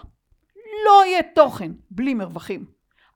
לא 0.85 1.05
יהיה 1.05 1.21
תוכן 1.35 1.71
בלי 1.91 2.13
מרווחים. 2.13 2.65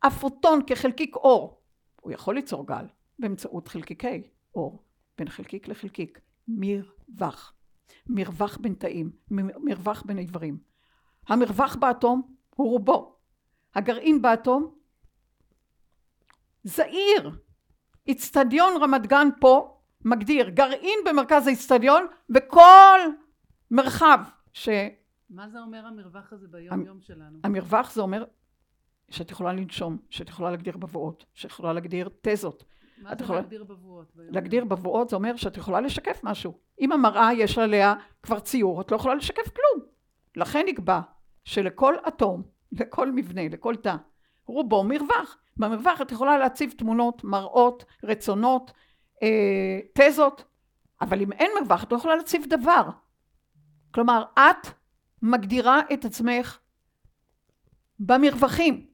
הפוטון 0.03 0.61
כחלקיק 0.67 1.15
אור, 1.15 1.61
הוא 2.01 2.11
יכול 2.11 2.35
ליצור 2.35 2.67
גל 2.67 2.85
באמצעות 3.19 3.67
חלקיקי 3.67 4.23
אור, 4.55 4.83
בין 5.17 5.29
חלקיק 5.29 5.67
לחלקיק, 5.67 6.19
מרווח. 6.47 7.53
מרווח 8.07 8.57
בין 8.57 8.73
תאים, 8.73 9.11
מרווח 9.31 10.03
בין 10.05 10.17
איברים. 10.17 10.57
המרווח 11.27 11.75
באטום 11.75 12.35
הוא 12.55 12.69
רובו. 12.71 13.18
הגרעין 13.75 14.21
באטום 14.21 14.75
זעיר. 16.63 17.32
איצטדיון 18.08 18.73
רמת 18.82 19.08
גן 19.08 19.27
פה 19.39 19.79
מגדיר 20.05 20.49
גרעין 20.49 20.99
במרכז 21.05 21.47
האיצטדיון 21.47 22.05
וכל 22.36 22.99
מרחב 23.71 24.19
ש... 24.53 24.69
מה 25.29 25.49
זה 25.49 25.60
אומר 25.60 25.86
המרווח 25.86 26.34
הזה 26.34 26.47
ביום 26.47 26.86
יום 26.86 27.01
שלנו? 27.01 27.39
המרווח 27.43 27.91
זה 27.91 28.01
אומר 28.01 28.25
שאת 29.10 29.32
יכולה 29.32 29.53
לנשום, 29.53 29.97
שאת 30.10 30.29
יכולה 30.29 30.51
להגדיר 30.51 30.77
בבואות, 30.77 31.25
שאת 31.34 31.51
יכולה 31.51 31.73
להגדיר 31.73 32.10
תזות. 32.21 32.63
מה 32.97 33.15
זה 33.15 33.23
יכולה... 33.23 33.39
להגדיר 33.39 33.63
בבואות? 33.63 34.12
להגדיר 34.15 34.65
בבואות 34.65 35.10
זה 35.10 35.15
אומר 35.15 35.36
שאת 35.36 35.58
יכולה 35.58 35.82
לשקף 35.82 36.19
משהו. 36.23 36.60
אם 36.79 36.91
המראה 36.91 37.34
יש 37.34 37.58
עליה 37.58 37.95
כבר 38.23 38.39
ציור, 38.39 38.82
את 38.82 38.91
לא 38.91 38.95
יכולה 38.95 39.15
לשקף 39.15 39.49
כלום. 39.55 39.86
לכן 40.36 40.65
נקבע 40.67 40.99
שלכל 41.45 41.95
אטום, 42.08 42.43
לכל 42.71 43.12
מבנה, 43.12 43.47
לכל 43.47 43.75
תא, 43.75 43.95
רובו 44.45 44.84
מרווח. 44.84 45.38
במרווח 45.58 46.01
את 46.01 46.12
יכולה 46.12 46.38
להציב 46.38 46.71
תמונות, 46.77 47.23
מראות, 47.23 47.86
רצונות, 48.03 48.71
אה, 49.23 49.79
תזות, 49.93 50.43
אבל 51.01 51.21
אם 51.21 51.32
אין 51.32 51.51
מרווח 51.60 51.84
את 51.84 51.91
לא 51.91 51.97
יכולה 51.97 52.15
להציב 52.15 52.45
דבר. 52.49 52.89
כלומר, 53.91 54.23
את 54.34 54.67
מגדירה 55.21 55.79
את 55.93 56.05
עצמך 56.05 56.60
במרווחים, 57.99 58.88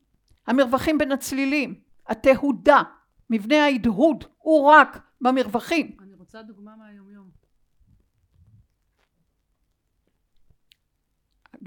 המרווחים 0.48 0.98
בין 0.98 1.12
הצלילים, 1.12 1.82
התהודה, 2.08 2.82
מבנה 3.30 3.64
ההדהוד 3.64 4.24
הוא 4.38 4.72
רק 4.72 5.00
במרווחים. 5.22 5.98
אני 6.02 6.14
רוצה 6.14 6.42
דוגמה 6.42 6.76
מהיומיום. 6.76 7.45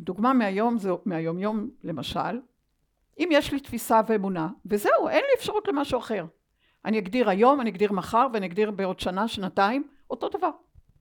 דוגמה 0.00 0.32
מהיום 0.32 0.78
זה 0.78 0.90
מהיומיום 1.04 1.70
למשל, 1.84 2.40
אם 3.18 3.28
יש 3.32 3.52
לי 3.52 3.60
תפיסה 3.60 4.00
ואמונה, 4.06 4.48
וזהו, 4.66 5.08
אין 5.08 5.20
לי 5.20 5.30
אפשרות 5.38 5.68
למשהו 5.68 5.98
אחר. 5.98 6.26
אני 6.84 6.98
אגדיר 6.98 7.30
היום, 7.30 7.60
אני 7.60 7.70
אגדיר 7.70 7.92
מחר, 7.92 8.26
ואני 8.32 8.46
אגדיר 8.46 8.70
בעוד 8.70 9.00
שנה, 9.00 9.28
שנתיים, 9.28 9.88
אותו 10.10 10.28
דבר. 10.28 10.50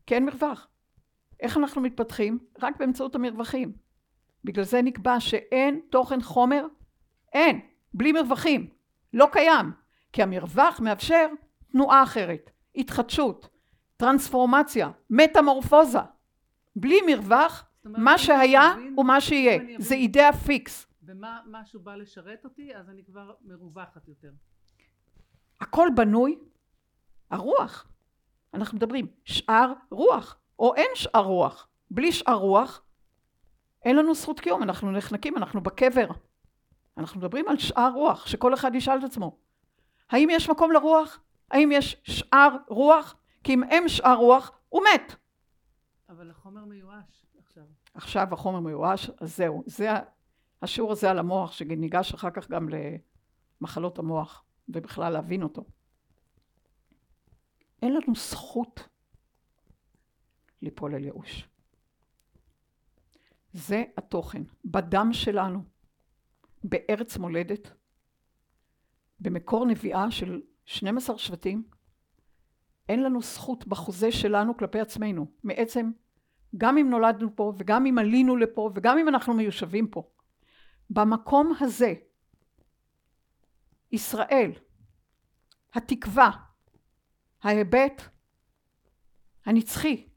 כי 0.05 0.15
אין 0.15 0.25
מרווח. 0.25 0.67
איך 1.39 1.57
אנחנו 1.57 1.81
מתפתחים? 1.81 2.39
רק 2.61 2.77
באמצעות 2.77 3.15
המרווחים. 3.15 3.71
בגלל 4.43 4.63
זה 4.63 4.81
נקבע 4.81 5.19
שאין 5.19 5.79
תוכן 5.89 6.21
חומר, 6.21 6.65
אין, 7.33 7.59
בלי 7.93 8.11
מרווחים. 8.11 8.69
לא 9.13 9.27
קיים. 9.31 9.71
כי 10.13 10.23
המרווח 10.23 10.79
מאפשר 10.79 11.27
תנועה 11.71 12.03
אחרת, 12.03 12.51
התחדשות, 12.75 13.49
טרנספורמציה, 13.97 14.91
מטמורפוזה. 15.09 15.99
בלי 16.75 16.97
מרווח, 17.07 17.65
אומרת, 17.87 18.01
מה 18.03 18.17
שהיה 18.17 18.73
הוא 18.95 19.05
מה 19.05 19.21
שיהיה. 19.21 19.59
זה 19.79 19.95
אידאה 19.95 20.33
פיקס. 20.33 20.87
ומה 21.03 21.39
משהו 21.45 21.79
בא 21.79 21.95
לשרת 21.95 22.45
אותי, 22.45 22.75
אז 22.75 22.89
אני 22.89 23.03
כבר 23.03 23.33
מרווחת 23.41 24.07
יותר. 24.07 24.31
הכל 25.61 25.87
בנוי, 25.95 26.39
הרוח. 27.31 27.87
אנחנו 28.53 28.77
מדברים 28.77 29.07
שאר 29.25 29.73
רוח, 29.91 30.37
או 30.59 30.75
אין 30.75 30.89
שאר 30.95 31.23
רוח. 31.23 31.67
בלי 31.91 32.11
שאר 32.11 32.33
רוח, 32.33 32.81
אין 33.83 33.95
לנו 33.95 34.15
זכות 34.15 34.39
קיום, 34.39 34.63
אנחנו 34.63 34.91
נחנקים, 34.91 35.37
אנחנו 35.37 35.61
בקבר. 35.61 36.07
אנחנו 36.97 37.19
מדברים 37.19 37.47
על 37.47 37.57
שאר 37.57 37.91
רוח, 37.93 38.27
שכל 38.27 38.53
אחד 38.53 38.75
ישאל 38.75 38.99
את 38.99 39.03
עצמו. 39.03 39.37
האם 40.09 40.29
יש 40.31 40.49
מקום 40.49 40.71
לרוח? 40.71 41.19
האם 41.51 41.71
יש 41.71 42.01
שאר 42.03 42.57
רוח? 42.67 43.15
כי 43.43 43.53
אם 43.53 43.63
אין 43.63 43.89
שאר 43.89 44.15
רוח, 44.15 44.51
הוא 44.69 44.81
מת. 44.93 45.15
אבל 46.09 46.29
החומר 46.31 46.65
מיואש 46.65 47.26
עכשיו. 47.57 47.73
עכשיו 47.93 48.27
החומר 48.31 48.59
מיואש, 48.59 49.09
אז 49.09 49.35
זהו. 49.37 49.63
זה 49.65 49.89
השיעור 50.61 50.91
הזה 50.91 51.11
על 51.11 51.19
המוח, 51.19 51.51
שניגש 51.51 52.13
אחר 52.13 52.29
כך 52.31 52.49
גם 52.49 52.67
למחלות 53.61 53.99
המוח, 53.99 54.43
ובכלל 54.69 55.13
להבין 55.13 55.43
אותו. 55.43 55.65
אין 57.81 57.93
לנו 57.93 58.15
זכות 58.15 58.87
ליפול 60.61 60.95
על 60.95 61.03
ייאוש. 61.03 61.49
זה 63.53 63.83
התוכן, 63.97 64.43
בדם 64.65 65.09
שלנו, 65.11 65.63
בארץ 66.63 67.17
מולדת, 67.17 67.71
במקור 69.19 69.65
נביאה 69.65 70.11
של 70.11 70.41
12 70.65 71.17
שבטים, 71.17 71.63
אין 72.89 73.03
לנו 73.03 73.21
זכות 73.21 73.67
בחוזה 73.67 74.11
שלנו 74.11 74.57
כלפי 74.57 74.79
עצמנו, 74.79 75.25
מעצם 75.43 75.91
גם 76.57 76.77
אם 76.77 76.89
נולדנו 76.89 77.35
פה 77.35 77.53
וגם 77.57 77.85
אם 77.85 77.97
עלינו 77.97 78.37
לפה 78.37 78.69
וגם 78.75 78.97
אם 78.97 79.07
אנחנו 79.07 79.33
מיושבים 79.33 79.87
פה. 79.87 80.03
במקום 80.89 81.53
הזה, 81.59 81.93
ישראל, 83.91 84.51
התקווה, 85.73 86.31
ההיבט 87.43 88.01
הנצחי, 89.45 90.07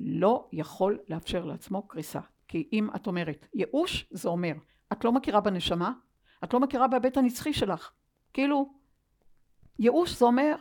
לא 0.00 0.48
יכול 0.52 0.98
לאפשר 1.08 1.44
לעצמו 1.44 1.88
קריסה. 1.88 2.20
כי 2.48 2.68
אם 2.72 2.88
את 2.96 3.06
אומרת 3.06 3.46
ייאוש, 3.54 4.06
זה 4.10 4.28
אומר, 4.28 4.52
את 4.92 5.04
לא 5.04 5.12
מכירה 5.12 5.40
בנשמה, 5.40 5.92
את 6.44 6.54
לא 6.54 6.60
מכירה 6.60 6.88
בהיבט 6.88 7.16
הנצחי 7.16 7.52
שלך. 7.52 7.90
כאילו, 8.32 8.74
ייאוש 9.78 10.18
זה 10.18 10.24
אומר, 10.24 10.56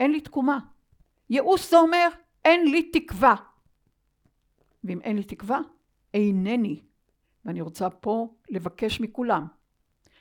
אין 0.00 0.12
לי 0.12 0.20
תקומה. 0.20 0.58
ייאוש 1.30 1.70
זה 1.70 1.76
אומר, 1.76 2.08
אין 2.44 2.70
לי 2.70 2.90
תקווה. 2.90 3.34
ואם 4.84 5.00
אין 5.00 5.16
לי 5.16 5.24
תקווה, 5.24 5.60
אינני. 6.14 6.82
ואני 7.44 7.60
רוצה 7.60 7.90
פה 7.90 8.34
לבקש 8.50 9.00
מכולם 9.00 9.46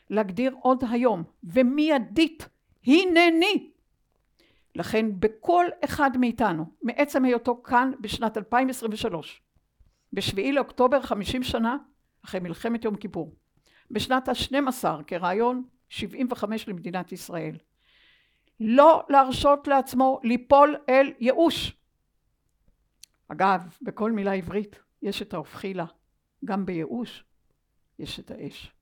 להגדיר 0.10 0.56
עוד 0.62 0.84
היום 0.92 1.24
ומיידית 1.44 2.50
הנני. 2.86 3.72
לכן 4.76 5.20
בכל 5.20 5.66
אחד 5.86 6.18
מאיתנו, 6.18 6.66
מעצם 6.82 7.26
היותו 7.26 7.64
כאן 7.64 7.92
בשנת 8.02 8.38
2023, 8.38 9.42
בשביעי 10.14 10.52
לאוקטובר 10.52 11.02
50 11.02 11.44
שנה 11.44 11.78
אחרי 12.26 12.40
מלחמת 12.40 12.84
יום 12.84 12.96
כיפור, 12.96 13.36
בשנת 13.92 14.30
ה-12 14.30 15.04
כרעיון 15.08 15.64
75 15.90 16.68
למדינת 16.68 17.12
ישראל, 17.12 17.58
לא 18.60 19.04
להרשות 19.10 19.68
לעצמו 19.68 20.20
ליפול 20.24 20.76
אל 20.90 21.14
ייאוש. 21.20 21.77
אגב, 23.28 23.78
בכל 23.82 24.12
מילה 24.12 24.34
עברית 24.34 24.80
יש 25.02 25.22
את 25.22 25.34
ההופכי 25.34 25.74
לה, 25.74 25.86
גם 26.46 26.66
בייאוש 26.66 27.24
יש 28.00 28.20
את 28.20 28.32
האש. 28.32 28.74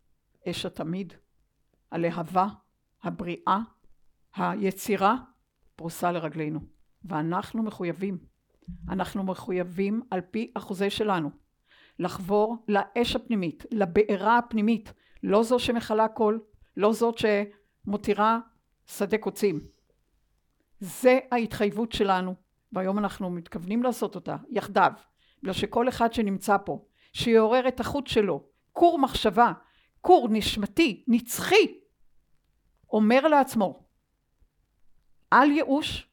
אש 0.50 0.66
התמיד, 0.66 1.14
הלהבה, 1.92 2.48
הבריאה, 3.04 3.60
היצירה, 4.36 5.16
פרוסה 5.76 6.12
לרגלינו. 6.12 6.60
ואנחנו 7.06 7.64
מחויבים, 7.64 8.18
אנחנו 8.90 9.24
מחויבים 9.24 10.02
על 10.12 10.22
פי 10.22 10.52
החוזה 10.56 10.90
שלנו, 10.90 11.30
לחבור 12.00 12.66
לאש 12.68 13.16
הפנימית, 13.16 13.66
לבעירה 13.72 14.38
הפנימית, 14.38 14.94
לא 15.24 15.44
זו 15.44 15.60
שמכלה 15.60 16.08
קול, 16.08 16.44
לא 16.78 16.94
זאת 16.94 17.16
שמותירה 17.18 18.40
שדה 18.86 19.18
קוצים. 19.18 19.68
זה 20.80 21.20
ההתחייבות 21.32 21.92
שלנו, 21.92 22.36
והיום 22.76 22.98
אנחנו 22.98 23.30
מתכוונים 23.30 23.84
לעשות 23.84 24.16
אותה 24.16 24.36
יחדיו, 24.50 24.92
בגלל 25.42 25.54
שכל 25.54 25.90
אחד 25.90 26.14
שנמצא 26.14 26.58
פה, 26.66 26.86
שיעורר 27.14 27.68
את 27.68 27.80
החוט 27.80 28.08
שלו, 28.08 28.44
כור 28.74 29.00
מחשבה, 29.00 29.52
כור 30.02 30.28
נשמתי, 30.32 31.04
נצחי, 31.08 31.80
אומר 32.92 33.28
לעצמו, 33.28 33.84
אל 35.34 35.52
ייאוש, 35.52 36.10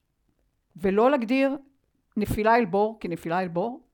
ולא 0.76 1.10
להגדיר 1.10 1.56
נפילה 2.16 2.56
אל 2.56 2.64
בור, 2.64 2.98
כי 3.00 3.08
נפילה 3.08 3.40
אל 3.40 3.48
בור, 3.48 3.88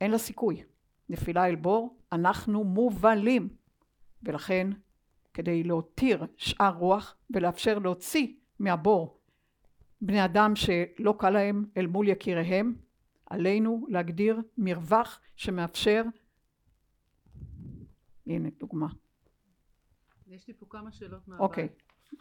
אין 0.00 0.10
לה 0.10 0.18
סיכוי. 0.18 0.62
נפילה 1.08 1.46
אל 1.46 1.56
בור, 1.56 1.98
אנחנו 2.12 2.64
מובלים. 2.64 3.48
ולכן, 4.22 4.68
כדי 5.34 5.62
להותיר 5.62 6.26
שאר 6.36 6.74
רוח 6.74 7.16
ולאפשר 7.30 7.78
להוציא 7.78 8.34
מהבור 8.58 9.17
בני 10.00 10.24
אדם 10.24 10.52
שלא 10.56 11.14
קל 11.18 11.30
להם 11.30 11.66
אל 11.76 11.86
מול 11.86 12.08
יקיריהם, 12.08 12.76
עלינו 13.26 13.86
להגדיר 13.88 14.40
מרווח 14.58 15.20
שמאפשר, 15.36 16.02
הנה 18.26 18.48
דוגמה, 18.58 18.88
יש 20.26 20.48
לי 20.48 20.54
פה 20.54 20.66
כמה 20.70 20.92
שאלות 20.92 21.28
מהבית. 21.28 21.40
אוקיי, 21.40 21.68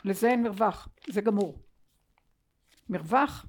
לזה 0.06 0.28
אין 0.28 0.44
מרווח, 0.44 0.90
זה 1.10 1.22
גמור. 1.22 1.62
מרווח 2.90 3.46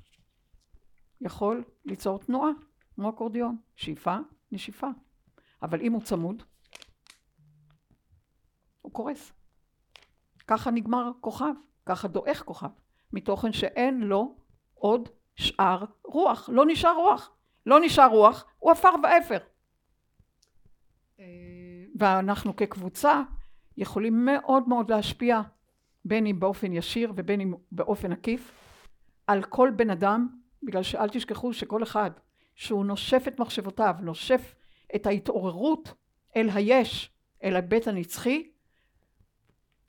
יכול 1.21 1.64
ליצור 1.85 2.19
תנועה, 2.19 2.51
כמו 2.95 3.11
אקורדיון, 3.11 3.57
שאיפה, 3.77 4.17
נשיפה. 4.53 4.87
אבל 5.62 5.81
אם 5.81 5.93
הוא 5.93 6.03
צמוד, 6.03 6.43
הוא 8.83 8.93
קורס. 8.93 9.33
ככה 10.47 10.71
נגמר 10.71 11.11
כוכב, 11.21 11.55
ככה 11.87 12.09
דועך 12.09 12.43
כוכב, 12.43 12.71
מתוכן 13.12 13.53
שאין 13.53 14.01
לו 14.01 14.37
עוד 14.75 15.09
שאר 15.37 15.85
רוח, 16.05 16.49
לא 16.53 16.64
נשאר 16.66 16.94
רוח. 16.97 17.31
לא 17.66 17.81
נשאר 17.81 18.09
רוח, 18.11 18.44
הוא 18.59 18.71
עפר 18.71 18.90
ואפר. 19.03 19.38
ואנחנו 21.99 22.57
כקבוצה 22.57 23.23
יכולים 23.77 24.25
מאוד 24.25 24.68
מאוד 24.68 24.90
להשפיע 24.90 25.40
בין 26.05 26.27
אם 26.27 26.40
באופן 26.40 26.73
ישיר 26.73 27.12
ובין 27.16 27.40
אם 27.40 27.55
באופן 27.73 28.12
עקיף 28.12 28.53
על 29.27 29.42
כל 29.42 29.71
בן 29.77 29.90
אדם 29.90 30.29
בגלל 30.62 30.83
שאל 30.83 31.09
תשכחו 31.09 31.53
שכל 31.53 31.83
אחד 31.83 32.11
שהוא 32.55 32.85
נושף 32.85 33.25
את 33.29 33.40
מחשבותיו 33.40 33.94
נושף 34.01 34.55
את 34.94 35.07
ההתעוררות 35.07 35.94
אל 36.37 36.49
היש 36.55 37.11
אל 37.44 37.57
הבית 37.57 37.87
הנצחי 37.87 38.50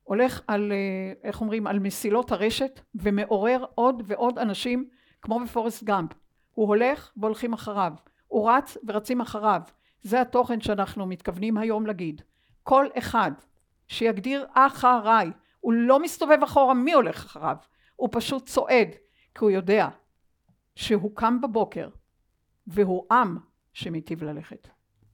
הולך 0.09 0.41
על 0.47 0.71
אה, 0.71 1.13
איך 1.23 1.41
אומרים 1.41 1.67
על 1.67 1.79
מסילות 1.79 2.31
הרשת 2.31 2.79
ומעורר 2.95 3.65
עוד 3.75 4.03
ועוד 4.05 4.39
אנשים 4.39 4.89
כמו 5.21 5.39
בפורסט 5.39 5.83
גאמפ. 5.83 6.11
הוא 6.53 6.67
הולך 6.67 7.11
והולכים 7.17 7.53
אחריו. 7.53 7.93
הוא 8.27 8.51
רץ 8.51 8.77
ורצים 8.87 9.21
אחריו. 9.21 9.61
זה 10.01 10.21
התוכן 10.21 10.61
שאנחנו 10.61 11.05
מתכוונים 11.05 11.57
היום 11.57 11.85
להגיד. 11.85 12.21
כל 12.63 12.85
אחד 12.97 13.31
שיגדיר 13.87 14.45
אחריי, 14.53 15.31
הוא 15.59 15.73
לא 15.73 15.99
מסתובב 15.99 16.39
אחורה 16.43 16.73
מי 16.73 16.93
הולך 16.93 17.25
אחריו, 17.25 17.57
הוא 17.95 18.09
פשוט 18.11 18.45
צועד, 18.45 18.89
כי 19.35 19.39
הוא 19.39 19.51
יודע 19.51 19.87
שהוא 20.75 21.15
קם 21.15 21.41
בבוקר 21.41 21.89
והוא 22.67 23.05
עם 23.11 23.37
שמיטיב 23.73 24.23
ללכת. 24.23 24.67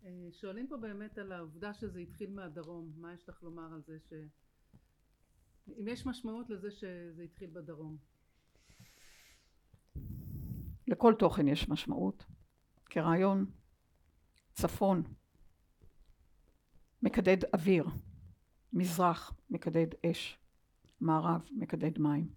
אה, 0.05 0.09
שואלים 0.31 0.67
פה 0.67 0.77
באמת 0.77 1.17
על 1.17 1.31
העובדה 1.31 1.73
שזה 1.73 1.99
התחיל 1.99 2.29
מהדרום, 2.29 2.91
מה 2.97 3.13
יש 3.13 3.29
לך 3.29 3.43
לומר 3.43 3.73
על 3.73 3.81
זה 3.87 3.97
ש... 4.09 4.13
אם 5.67 5.87
יש 5.87 6.05
משמעות 6.05 6.49
לזה 6.49 6.71
שזה 6.71 7.23
התחיל 7.23 7.49
בדרום. 7.53 7.97
לכל 10.87 11.13
תוכן 11.19 11.47
יש 11.47 11.69
משמעות. 11.69 12.25
כרעיון, 12.85 13.45
צפון 14.53 15.03
מקדד 17.01 17.45
אוויר, 17.53 17.85
מזרח 18.73 19.33
מקדד 19.49 19.87
אש, 20.05 20.39
מערב 21.01 21.49
מקדד 21.51 21.99
מים, 21.99 22.29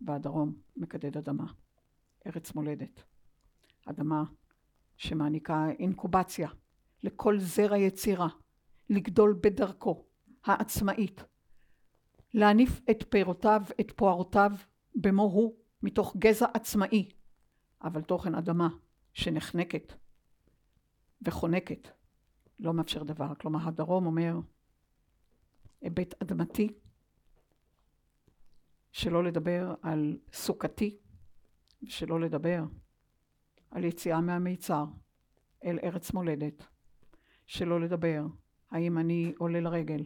והדרום 0.00 0.54
מקדד 0.76 1.16
אדמה. 1.16 1.52
ארץ 2.26 2.54
מולדת. 2.54 3.02
אדמה 3.86 4.24
שמעניקה 4.96 5.70
אינקובציה 5.78 6.48
לכל 7.02 7.38
זרע 7.40 7.78
יצירה, 7.78 8.28
לגדול 8.90 9.38
בדרכו 9.42 10.04
העצמאית, 10.44 11.20
להניף 12.34 12.80
את 12.90 13.04
פירותיו, 13.08 13.62
את 13.80 13.92
פוערותיו 13.96 14.52
במו 14.94 15.22
הוא, 15.22 15.54
מתוך 15.82 16.16
גזע 16.16 16.46
עצמאי, 16.54 17.08
אבל 17.82 18.02
תוכן 18.02 18.34
אדמה 18.34 18.68
שנחנקת 19.12 19.92
וחונקת, 21.22 21.88
לא 22.58 22.74
מאפשר 22.74 23.02
דבר. 23.02 23.34
כלומר, 23.34 23.68
הדרום 23.68 24.06
אומר, 24.06 24.40
היבט 25.80 26.22
אדמתי, 26.22 26.72
שלא 28.92 29.24
לדבר 29.24 29.74
על 29.82 30.18
סוכתי, 30.32 30.98
ושלא 31.82 32.20
לדבר 32.20 32.64
על 33.70 33.84
יציאה 33.84 34.20
מהמיצר 34.20 34.84
אל 35.64 35.78
ארץ 35.82 36.12
מולדת, 36.12 36.66
שלא 37.46 37.80
לדבר 37.80 38.26
האם 38.70 38.98
אני 38.98 39.32
עולה 39.38 39.60
לרגל 39.60 40.04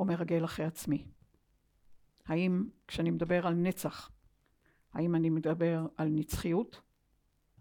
או 0.00 0.04
מרגל 0.04 0.44
אחרי 0.44 0.66
עצמי. 0.66 1.06
האם 2.26 2.68
כשאני 2.88 3.10
מדבר 3.10 3.46
על 3.46 3.54
נצח, 3.54 4.10
האם 4.92 5.14
אני 5.14 5.30
מדבר 5.30 5.86
על 5.96 6.08
נצחיות 6.08 6.80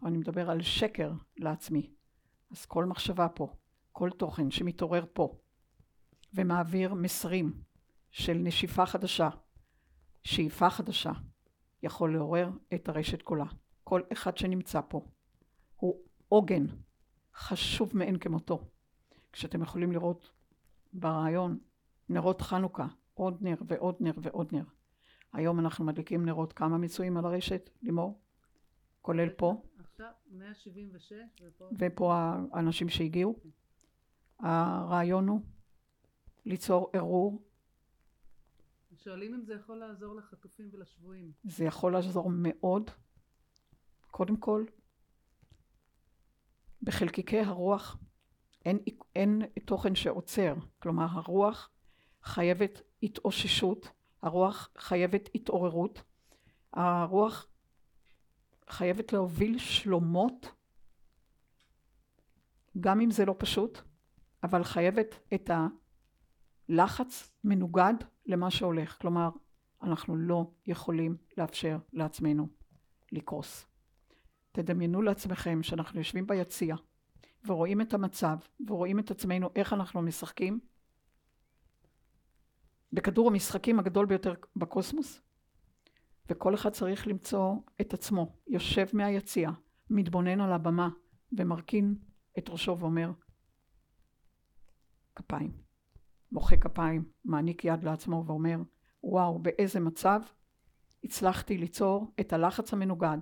או 0.02 0.08
אני 0.08 0.18
מדבר 0.18 0.50
על 0.50 0.62
שקר 0.62 1.14
לעצמי. 1.38 1.90
אז 2.52 2.66
כל 2.66 2.86
מחשבה 2.86 3.30
פה, 3.30 3.54
כל 3.92 4.10
תוכן 4.10 4.52
שמתעורר 4.52 5.06
פה 5.14 5.40
ומעביר 6.34 6.94
מסרים 6.94 7.62
של 8.12 8.34
נשיפה 8.34 8.86
חדשה, 8.86 9.30
שאיפה 10.24 10.70
חדשה, 10.70 11.12
יכול 11.84 12.14
לעורר 12.14 12.50
את 12.74 12.90
הרשת 12.90 13.22
כולה. 13.22 13.46
כל 13.84 14.02
אחד 14.14 14.38
שנמצא 14.38 14.82
פה 14.88 15.06
הוא 15.76 16.02
עוגן 16.30 16.66
חשוב 17.36 17.98
מאין 17.98 18.20
כמותו. 18.20 18.68
כשאתם 19.32 19.62
יכולים 19.62 19.92
לראות 19.92 20.32
ברעיון 20.94 21.60
נרות 22.10 22.42
חנוכה, 22.42 22.88
עוד 23.14 23.38
נר 23.42 23.56
ועוד 23.68 23.96
נר 24.00 24.14
ועוד 24.22 24.48
נר. 24.52 24.64
היום 25.34 25.60
אנחנו 25.60 25.86
מדליקים 25.86 26.26
נרות 26.26 26.54
כמה 26.54 26.78
מצויים 26.78 27.18
על 27.18 27.26
הרשת, 27.26 27.70
לימור? 27.82 28.22
כולל 29.02 29.30
פה? 29.30 29.64
עכשיו 29.80 30.12
176 30.32 31.14
ופה... 31.42 31.70
ופה 31.80 32.14
האנשים 32.52 32.90
שהגיעו. 32.90 33.40
הרעיון 34.40 35.28
הוא 35.28 35.42
ליצור 36.46 36.90
ערעור. 36.94 37.46
שואלים 38.96 39.34
אם 39.34 39.44
זה 39.46 39.54
יכול 39.54 39.78
לעזור 39.78 40.16
לחטופים 40.16 40.70
ולשבויים. 40.72 41.32
זה 41.44 41.66
יכול 41.66 41.94
לעזור 41.94 42.30
מאוד. 42.30 42.92
קודם 44.12 44.38
כל, 44.38 44.66
בחלקיקי 46.82 47.40
הרוח 47.40 47.98
אין, 48.66 48.80
אין 49.16 49.42
תוכן 49.66 49.96
שעוצר. 49.96 50.54
כלומר, 50.80 51.06
הרוח 51.10 51.70
חייבת 52.24 52.82
התאוששות, 53.04 53.90
הרוח 54.22 54.70
חייבת 54.78 55.30
התעוררות, 55.36 56.04
הרוח 56.74 57.48
חייבת 58.70 59.14
להוביל 59.14 59.58
שלומות, 59.58 60.52
גם 62.80 63.02
אם 63.02 63.12
זה 63.12 63.26
לא 63.26 63.36
פשוט, 63.38 63.82
אבל 64.44 64.64
חייבת 64.64 65.20
את 65.34 65.50
הלחץ 66.70 67.32
מנוגד 67.44 67.94
למה 68.26 68.52
שהולך. 68.52 68.98
כלומר, 69.02 69.30
אנחנו 69.84 70.16
לא 70.16 70.52
יכולים 70.66 71.18
לאפשר 71.38 71.78
לעצמנו 71.94 72.48
לקרוס. 73.12 73.66
תדמיינו 74.52 75.02
לעצמכם 75.02 75.64
שאנחנו 75.64 76.00
יושבים 76.00 76.28
ביציע 76.28 76.76
ורואים 77.46 77.82
את 77.82 77.94
המצב 77.94 78.38
ורואים 78.68 79.00
את 79.00 79.12
עצמנו 79.12 79.50
איך 79.56 79.74
אנחנו 79.74 80.02
משחקים 80.02 80.60
בכדור 82.94 83.28
המשחקים 83.28 83.80
הגדול 83.80 84.06
ביותר 84.06 84.34
בקוסמוס 84.56 85.22
וכל 86.30 86.56
אחד 86.56 86.70
צריך 86.70 87.08
למצוא 87.08 87.56
את 87.82 87.94
עצמו 87.94 88.36
יושב 88.48 88.86
מהיציע 88.94 89.52
מתבונן 89.90 90.42
על 90.42 90.54
הבמה 90.54 90.90
ומרכין 91.38 91.96
את 92.38 92.50
ראשו 92.50 92.80
ואומר 92.80 93.12
כפיים. 95.16 95.52
מוחא 96.32 96.56
כפיים 96.56 97.04
מעניק 97.26 97.66
יד 97.66 97.84
לעצמו 97.84 98.24
ואומר 98.28 98.58
וואו 99.04 99.40
באיזה 99.40 99.80
מצב 99.80 100.22
הצלחתי 101.04 101.58
ליצור 101.58 102.14
את 102.20 102.34
הלחץ 102.34 102.74
המנוגד 102.74 103.18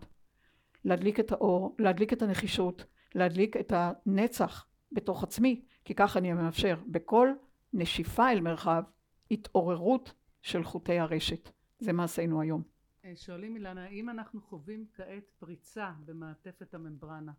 להדליק 0.85 1.19
את 1.19 1.31
האור 1.31 1.75
להדליק 1.79 2.13
את 2.13 2.21
הנחישות 2.21 2.85
להדליק 3.15 3.57
את 3.57 3.73
הנצח 3.75 4.65
בתוך 4.91 5.23
עצמי 5.23 5.65
כי 5.85 5.95
ככה 5.95 6.19
אני 6.19 6.33
מאפשר 6.33 6.75
בכל 6.87 7.29
נשיפה 7.73 8.31
אל 8.31 8.41
מרחב 8.41 8.83
התעוררות 9.31 10.13
של 10.41 10.63
חוטי 10.63 10.99
הרשת. 10.99 11.49
זה 11.79 11.93
מה 11.93 12.03
עשינו 12.03 12.41
היום. 12.41 12.63
אה, 13.05 13.15
שואלים 13.15 13.55
אילנה, 13.55 13.83
האם 13.83 14.09
אנחנו 14.09 14.41
חווים 14.41 14.85
כעת 14.93 15.31
פריצה 15.39 15.91
במעטפת 16.05 16.73
הממברנה? 16.73 17.31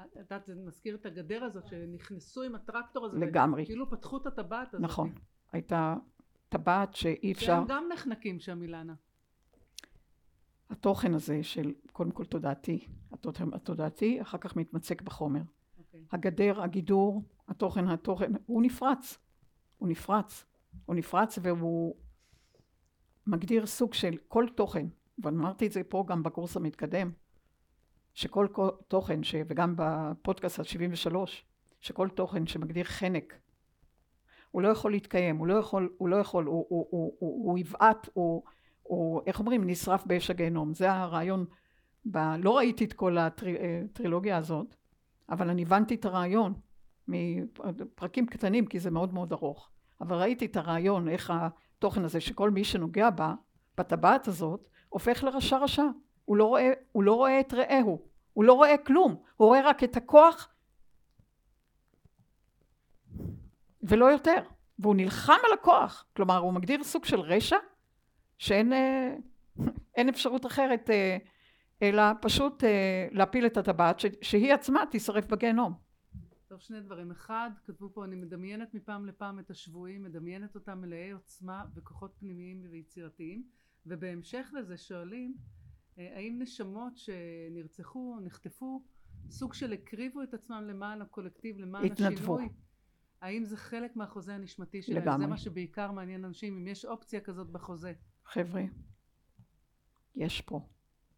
את 0.00 0.16
יודעת, 0.16 0.46
זה 0.46 0.54
מזכיר 0.54 0.94
את 0.94 1.06
הגדר 1.06 1.44
הזאת 1.44 1.66
שנכנסו 1.66 2.42
עם 2.42 2.54
הטרקטור 2.54 3.06
הזה. 3.06 3.18
לגמרי. 3.18 3.66
כאילו 3.66 3.90
פתחו 3.90 4.16
את 4.16 4.26
הטבעת 4.26 4.74
הזאת. 4.74 4.84
נכון. 4.84 5.12
הייתה 5.52 5.96
טבעת 6.48 6.94
שאי 6.94 7.32
אפשר... 7.32 7.46
שהם 7.46 7.64
גם 7.68 7.84
נחנקים 7.92 8.40
שם 8.40 8.62
אילנה. 8.62 8.94
התוכן 10.70 11.14
הזה 11.14 11.42
של 11.42 11.74
קודם 11.92 12.10
כל 12.10 12.24
תודעתי, 12.24 12.88
התוכן 13.12 13.54
התודעתי 13.54 14.22
אחר 14.22 14.38
כך 14.38 14.56
מתמצק 14.56 15.02
בחומר. 15.02 15.40
Okay. 15.40 15.78
אוקיי. 15.78 16.04
הגדר, 16.12 16.62
הגידור, 16.62 17.22
התוכן, 17.48 17.88
התוכן, 17.88 18.32
הוא 18.46 18.62
נפרץ. 18.62 19.18
הוא 19.78 19.88
נפרץ. 19.88 20.44
הוא 20.92 20.98
נפרץ 20.98 21.38
והוא 21.42 21.94
מגדיר 23.26 23.66
סוג 23.66 23.94
של 23.94 24.16
כל 24.28 24.46
תוכן, 24.54 24.86
ואמרתי 25.18 25.66
את 25.66 25.72
זה 25.72 25.84
פה 25.84 26.04
גם 26.08 26.22
בקורס 26.22 26.56
המתקדם, 26.56 27.10
שכל 28.14 28.46
תוכן, 28.88 29.22
ש... 29.22 29.34
וגם 29.48 29.74
בפודקאסט 29.76 30.58
על 30.58 30.64
73, 30.64 31.44
שכל 31.80 32.08
תוכן 32.08 32.46
שמגדיר 32.46 32.84
חנק, 32.84 33.34
הוא 34.50 34.62
לא 34.62 34.68
יכול 34.68 34.90
להתקיים, 34.90 35.36
הוא 35.36 35.46
לא 35.46 35.54
יכול, 35.54 35.94
הוא 35.98 36.08
לא 36.08 36.16
יכול, 36.16 36.44
הוא, 36.44 36.66
הוא, 36.68 36.86
הוא, 36.90 37.16
הוא, 37.18 37.50
הוא 37.50 37.58
יבעט, 37.58 38.08
הוא, 38.12 38.42
הוא, 38.82 39.22
איך 39.26 39.40
אומרים, 39.40 39.66
נשרף 39.66 40.06
באש 40.06 40.30
הגיהנום. 40.30 40.74
זה 40.74 40.92
הרעיון, 40.92 41.44
ב... 42.06 42.18
לא 42.18 42.56
ראיתי 42.56 42.84
את 42.84 42.92
כל 42.92 43.18
הטרילוגיה 43.18 44.36
הזאת, 44.36 44.76
אבל 45.28 45.50
אני 45.50 45.62
הבנתי 45.62 45.94
את 45.94 46.04
הרעיון 46.04 46.54
מפרקים 47.08 48.26
קטנים, 48.26 48.66
כי 48.66 48.80
זה 48.80 48.90
מאוד 48.90 49.14
מאוד 49.14 49.32
ארוך. 49.32 49.71
אבל 50.02 50.16
ראיתי 50.16 50.46
את 50.46 50.56
הרעיון, 50.56 51.08
איך 51.08 51.32
התוכן 51.34 52.04
הזה, 52.04 52.20
שכל 52.20 52.50
מי 52.50 52.64
שנוגע 52.64 53.10
בה, 53.10 53.34
בטבעת 53.78 54.28
הזאת, 54.28 54.68
הופך 54.88 55.24
לרשע 55.24 55.58
רשע. 55.58 55.84
הוא 56.24 56.36
לא 56.36 56.44
רואה, 56.44 56.70
הוא 56.92 57.02
לא 57.02 57.14
רואה 57.14 57.40
את 57.40 57.54
רעהו, 57.54 58.02
הוא 58.32 58.44
לא 58.44 58.52
רואה 58.52 58.78
כלום, 58.78 59.16
הוא 59.36 59.48
רואה 59.48 59.60
רק 59.68 59.84
את 59.84 59.96
הכוח 59.96 60.48
ולא 63.82 64.04
יותר. 64.04 64.42
והוא 64.78 64.94
נלחם 64.96 65.38
על 65.46 65.52
הכוח, 65.52 66.04
כלומר 66.16 66.36
הוא 66.36 66.52
מגדיר 66.52 66.84
סוג 66.84 67.04
של 67.04 67.20
רשע 67.20 67.56
שאין 68.38 68.72
אה, 68.72 69.14
אין 69.96 70.08
אפשרות 70.08 70.46
אחרת 70.46 70.90
אה, 70.90 71.16
אלא 71.82 72.02
פשוט 72.20 72.64
אה, 72.64 73.08
להפיל 73.10 73.46
את 73.46 73.56
הטבעת 73.56 74.00
שהיא 74.22 74.54
עצמה 74.54 74.86
תישרף 74.90 75.26
בגיהנום. 75.26 75.91
טוב 76.52 76.60
שני 76.60 76.80
דברים. 76.80 77.10
אחד 77.10 77.50
כתבו 77.64 77.90
פה 77.94 78.04
אני 78.04 78.16
מדמיינת 78.16 78.74
מפעם 78.74 79.06
לפעם 79.06 79.38
את 79.38 79.50
השבויים 79.50 80.02
מדמיינת 80.02 80.54
אותם 80.54 80.80
מלאי 80.80 81.10
עוצמה 81.10 81.64
וכוחות 81.74 82.14
פנימיים 82.18 82.66
ויצירתיים. 82.70 83.48
ובהמשך 83.86 84.50
לזה 84.58 84.76
שואלים 84.76 85.36
אה, 85.98 86.16
האם 86.16 86.38
נשמות 86.42 86.92
שנרצחו 86.96 88.18
נחטפו 88.22 88.82
סוג 89.30 89.54
של 89.54 89.72
הקריבו 89.72 90.22
את 90.22 90.34
עצמם 90.34 90.64
למען 90.66 91.02
הקולקטיב 91.02 91.58
למען 91.58 91.84
התנדבו. 91.84 92.34
השינוי 92.36 92.48
האם 93.20 93.44
זה 93.44 93.56
חלק 93.56 93.96
מהחוזה 93.96 94.34
הנשמתי 94.34 94.82
שלהם? 94.82 95.02
לגמרי. 95.02 95.26
זה 95.26 95.30
מה 95.30 95.36
שבעיקר 95.36 95.92
מעניין 95.92 96.24
אנשים 96.24 96.56
אם 96.56 96.68
יש 96.68 96.84
אופציה 96.84 97.20
כזאת 97.20 97.50
בחוזה. 97.50 97.92
חבר'ה 98.24 98.62
יש 100.14 100.40
פה 100.40 100.68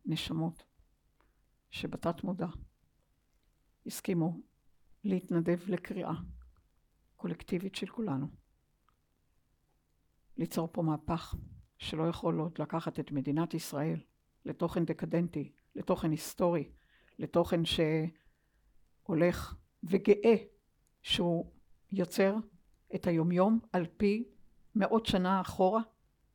נשמות 0.07 0.65
שבתת 1.71 2.25
מודע 2.25 2.49
הסכימו 3.87 4.54
להתנדב 5.05 5.59
לקריאה 5.67 6.15
קולקטיבית 7.17 7.75
של 7.75 7.87
כולנו. 7.87 8.27
ליצור 10.37 10.69
פה 10.73 10.83
מהפך 10.83 11.35
שלא 11.79 12.09
יכול 12.09 12.39
עוד 12.39 12.59
לקחת 12.59 13.01
את 13.01 13.13
מדינת 13.13 13.55
ישראל 13.55 14.01
לתוכן 14.45 14.85
דקדנטי, 14.85 15.53
לתוכן 15.75 16.11
היסטורי, 16.11 16.69
לתוכן 17.19 17.61
שהולך 19.05 19.55
וגאה 19.83 20.35
שהוא 21.03 21.53
יוצר 21.93 22.37
את 22.95 23.07
היומיום 23.07 23.61
על 23.73 23.87
פי 23.97 24.29
מאות 24.75 25.07
שנה 25.07 25.41
אחורה 25.41 25.83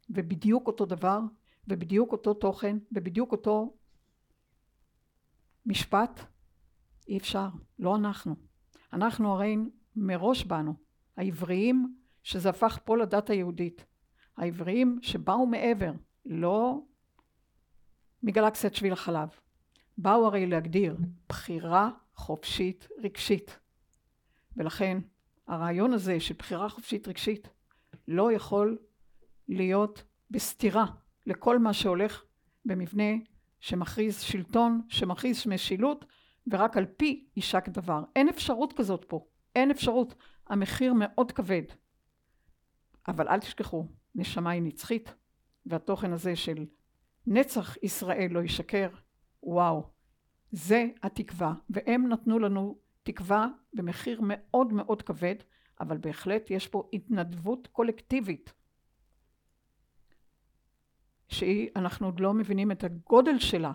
ובדיוק 0.09 0.67
אותו 0.67 0.86
דבר 0.86 1.20
ובדיוק 1.67 2.11
אותו 2.11 2.34
תוכן 2.34 2.78
ובדיוק 2.91 3.32
אותו 3.32 3.78
משפט, 5.65 6.20
אי 7.07 7.17
אפשר, 7.17 7.47
לא 7.80 7.95
אנחנו. 7.95 8.48
אנחנו 8.93 9.33
הרי 9.33 9.57
מראש 9.95 10.43
באנו, 10.43 10.73
העבריים 11.17 11.95
שזה 12.23 12.49
הפך 12.49 12.79
פה 12.83 12.97
לדת 12.97 13.29
היהודית. 13.29 13.85
העבריים 14.37 14.99
שבאו 15.01 15.45
מעבר, 15.45 15.91
לא 16.25 16.81
מגלקסיית 18.23 18.75
שביל 18.75 18.93
החלב. 18.93 19.29
באו 19.97 20.25
הרי 20.25 20.45
להגדיר 20.45 20.97
בחירה 21.29 21.89
חופשית 22.15 22.87
רגשית. 23.03 23.59
ולכן 24.57 24.97
הרעיון 25.47 25.93
הזה 25.93 26.19
של 26.19 26.33
בחירה 26.37 26.69
חופשית 26.69 27.07
רגשית 27.07 27.49
לא 28.07 28.31
יכול 28.31 28.77
להיות 29.47 30.03
בסתירה 30.31 30.85
לכל 31.25 31.59
מה 31.59 31.73
שהולך 31.73 32.23
במבנה 32.65 33.13
שמכריז 33.59 34.21
שלטון, 34.21 34.81
שמכריז 34.89 35.47
משילות, 35.47 36.05
ורק 36.51 36.77
על 36.77 36.85
פי 36.85 37.27
יישק 37.35 37.69
דבר. 37.69 38.03
אין 38.15 38.29
אפשרות 38.29 38.73
כזאת 38.73 39.05
פה, 39.07 39.25
אין 39.55 39.71
אפשרות. 39.71 40.15
המחיר 40.49 40.93
מאוד 40.93 41.31
כבד. 41.31 41.63
אבל 43.07 43.27
אל 43.27 43.39
תשכחו, 43.39 43.87
נשמה 44.15 44.49
היא 44.49 44.61
נצחית, 44.61 45.13
והתוכן 45.65 46.13
הזה 46.13 46.35
של 46.35 46.65
נצח 47.27 47.77
ישראל 47.83 48.27
לא 48.31 48.43
ישקר, 48.43 48.89
וואו, 49.43 49.89
זה 50.51 50.87
התקווה, 51.03 51.53
והם 51.69 52.07
נתנו 52.07 52.39
לנו 52.39 52.79
תקווה 53.03 53.47
במחיר 53.73 54.19
מאוד 54.23 54.73
מאוד 54.73 55.01
כבד, 55.01 55.35
אבל 55.79 55.97
בהחלט 55.97 56.51
יש 56.51 56.67
פה 56.67 56.89
התנדבות 56.93 57.67
קולקטיבית, 57.67 58.53
שהיא, 61.27 61.69
אנחנו 61.75 62.07
עוד 62.07 62.19
לא 62.19 62.33
מבינים 62.33 62.71
את 62.71 62.83
הגודל 62.83 63.39
שלה, 63.39 63.71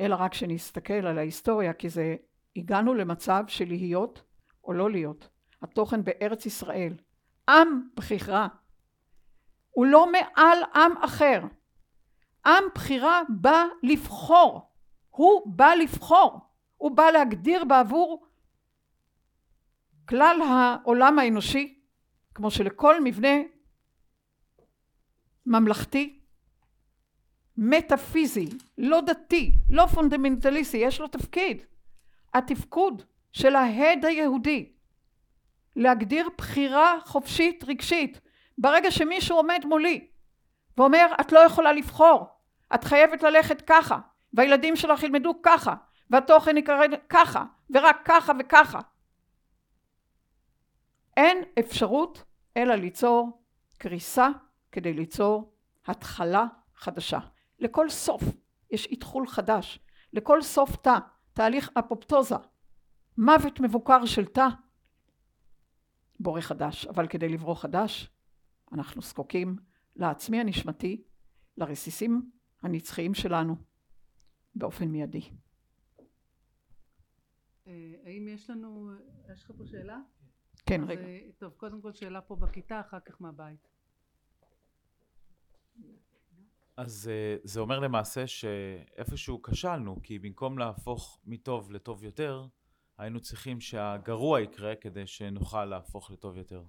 אלא 0.00 0.14
רק 0.14 0.34
שנסתכל 0.34 1.06
על 1.06 1.18
ההיסטוריה, 1.18 1.72
כי 1.72 1.88
זה, 1.88 2.16
הגענו 2.56 2.94
למצב 2.94 3.44
של 3.48 3.68
להיות 3.68 4.22
או 4.64 4.72
לא 4.72 4.90
להיות. 4.90 5.28
התוכן 5.62 6.04
בארץ 6.04 6.46
ישראל, 6.46 6.94
עם 7.48 7.88
בחירה, 7.94 8.48
הוא 9.70 9.86
לא 9.86 10.12
מעל 10.12 10.58
עם 10.74 10.96
אחר. 10.96 11.40
עם 12.46 12.64
בחירה 12.74 13.22
בא 13.28 13.64
לבחור, 13.82 14.70
הוא 15.10 15.56
בא 15.56 15.74
לבחור, 15.82 16.40
הוא 16.76 16.96
בא 16.96 17.10
להגדיר 17.10 17.64
בעבור 17.64 18.26
כלל 20.08 20.40
העולם 20.42 21.18
האנושי, 21.18 21.80
כמו 22.34 22.50
שלכל 22.50 23.04
מבנה 23.04 23.36
ממלכתי, 25.46 26.15
מטאפיזי, 27.58 28.48
לא 28.78 29.00
דתי, 29.00 29.52
לא 29.70 29.86
פונדמנטליסטי, 29.86 30.76
יש 30.76 31.00
לו 31.00 31.08
תפקיד. 31.08 31.62
התפקוד 32.34 33.02
של 33.32 33.56
ההד 33.56 34.04
היהודי 34.04 34.72
להגדיר 35.76 36.28
בחירה 36.38 36.98
חופשית 37.04 37.64
רגשית. 37.64 38.20
ברגע 38.58 38.90
שמישהו 38.90 39.36
עומד 39.36 39.60
מולי 39.64 40.06
ואומר 40.76 41.06
את 41.20 41.32
לא 41.32 41.38
יכולה 41.38 41.72
לבחור, 41.72 42.26
את 42.74 42.84
חייבת 42.84 43.22
ללכת 43.22 43.62
ככה, 43.66 43.98
והילדים 44.32 44.76
שלך 44.76 45.02
ילמדו 45.02 45.42
ככה, 45.42 45.74
והתוכן 46.10 46.56
יקרא 46.56 46.86
ככה, 47.08 47.44
ורק 47.70 47.96
ככה 48.04 48.32
וככה. 48.38 48.80
אין 51.16 51.42
אפשרות 51.58 52.24
אלא 52.56 52.74
ליצור 52.74 53.42
קריסה 53.78 54.28
כדי 54.72 54.92
ליצור 54.92 55.52
התחלה 55.86 56.46
חדשה. 56.76 57.18
לכל 57.58 57.88
סוף 57.88 58.22
יש 58.70 58.86
איתחול 58.86 59.26
חדש, 59.26 59.80
לכל 60.12 60.42
סוף 60.42 60.76
תא, 60.76 60.98
תהליך 61.32 61.70
אפופטוזה, 61.78 62.34
מוות 63.18 63.60
מבוקר 63.60 64.06
של 64.06 64.24
תא, 64.24 64.46
בורא 66.20 66.40
חדש. 66.40 66.86
אבל 66.86 67.08
כדי 67.08 67.28
לברוא 67.28 67.54
חדש, 67.54 68.10
אנחנו 68.72 69.02
זקוקים 69.02 69.56
לעצמי 69.96 70.40
הנשמתי, 70.40 71.04
לרסיסים 71.56 72.30
הנצחיים 72.62 73.14
שלנו, 73.14 73.56
באופן 74.54 74.84
מיידי. 74.88 75.30
אה, 77.66 77.94
האם 78.04 78.28
יש 78.28 78.50
לנו, 78.50 78.90
יש 79.32 79.44
לך 79.44 79.52
פה 79.58 79.66
שאלה? 79.66 80.00
כן, 80.66 80.80
רגע. 80.86 81.00
אה, 81.00 81.28
טוב, 81.38 81.52
קודם 81.52 81.80
כל 81.80 81.92
שאלה 81.92 82.20
פה 82.20 82.36
בכיתה, 82.36 82.80
אחר 82.80 83.00
כך 83.00 83.20
מהבית. 83.20 83.68
אז 86.76 87.08
אה, 87.12 87.36
זה 87.44 87.60
אומר 87.60 87.78
למעשה 87.78 88.26
שאיפשהו 88.26 89.42
כשלנו, 89.42 90.02
כי 90.02 90.18
במקום 90.18 90.58
להפוך 90.58 91.20
מטוב 91.24 91.72
לטוב 91.72 92.04
יותר, 92.04 92.46
היינו 92.98 93.20
צריכים 93.20 93.60
שהגרוע 93.60 94.40
יקרה 94.40 94.74
כדי 94.74 95.06
שנוכל 95.06 95.64
להפוך 95.64 96.10
לטוב 96.10 96.36
יותר. 96.36 96.62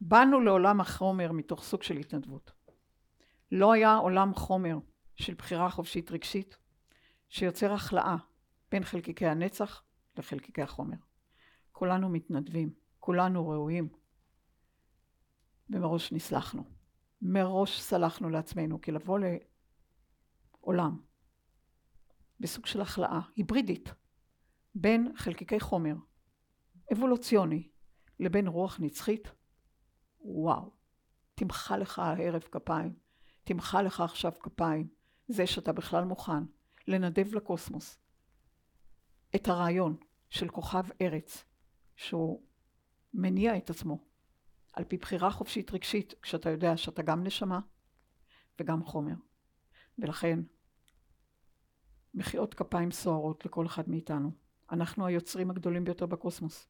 באנו 0.00 0.40
לעולם 0.40 0.80
החומר 0.80 1.32
מתוך 1.32 1.62
סוג 1.64 1.82
של 1.82 1.96
התנדבות. 1.96 2.52
לא 3.52 3.72
היה 3.72 3.94
עולם 3.94 4.34
חומר 4.34 4.78
של 5.16 5.34
בחירה 5.34 5.70
חופשית 5.70 6.10
רגשית 6.10 6.56
שיוצר 7.28 7.72
החלאה 7.72 8.16
בין 8.70 8.84
חלקיקי 8.84 9.26
הנצח 9.26 9.82
לחלקיקי 10.16 10.62
החומר. 10.62 10.96
כולנו 11.72 12.08
מתנדבים, 12.08 12.72
כולנו 13.00 13.48
ראויים, 13.48 13.88
ומראש 15.70 16.12
נסלחנו. 16.12 16.64
מראש 17.22 17.80
סלחנו 17.80 18.30
לעצמנו, 18.30 18.80
כי 18.80 18.92
לבוא 18.92 19.18
לעולם 20.60 21.00
בסוג 22.40 22.66
של 22.66 22.80
החלאה 22.80 23.20
היברידית 23.36 23.94
בין 24.74 25.12
חלקיקי 25.16 25.60
חומר 25.60 25.94
אבולוציוני 26.92 27.68
לבין 28.20 28.46
רוח 28.46 28.80
נצחית, 28.80 29.28
וואו, 30.20 30.70
תמחא 31.34 31.74
לך 31.74 31.98
הערב 31.98 32.42
כפיים, 32.42 32.94
תמחא 33.44 33.76
לך 33.76 34.00
עכשיו 34.00 34.32
כפיים, 34.40 34.88
זה 35.28 35.46
שאתה 35.46 35.72
בכלל 35.72 36.04
מוכן 36.04 36.44
לנדב 36.88 37.34
לקוסמוס 37.34 37.98
את 39.36 39.48
הרעיון 39.48 39.96
של 40.30 40.48
כוכב 40.48 40.84
ארץ, 41.00 41.44
שהוא 41.96 42.42
מניע 43.14 43.56
את 43.56 43.70
עצמו 43.70 44.11
על 44.72 44.84
פי 44.84 44.96
בחירה 44.96 45.30
חופשית 45.30 45.70
רגשית, 45.70 46.14
כשאתה 46.22 46.50
יודע 46.50 46.76
שאתה 46.76 47.02
גם 47.02 47.24
נשמה 47.24 47.60
וגם 48.60 48.84
חומר. 48.84 49.14
ולכן, 49.98 50.40
מחיאות 52.14 52.54
כפיים 52.54 52.90
סוערות 52.90 53.46
לכל 53.46 53.66
אחד 53.66 53.88
מאיתנו. 53.88 54.30
אנחנו 54.70 55.06
היוצרים 55.06 55.50
הגדולים 55.50 55.84
ביותר 55.84 56.06
בקוסמוס. 56.06 56.68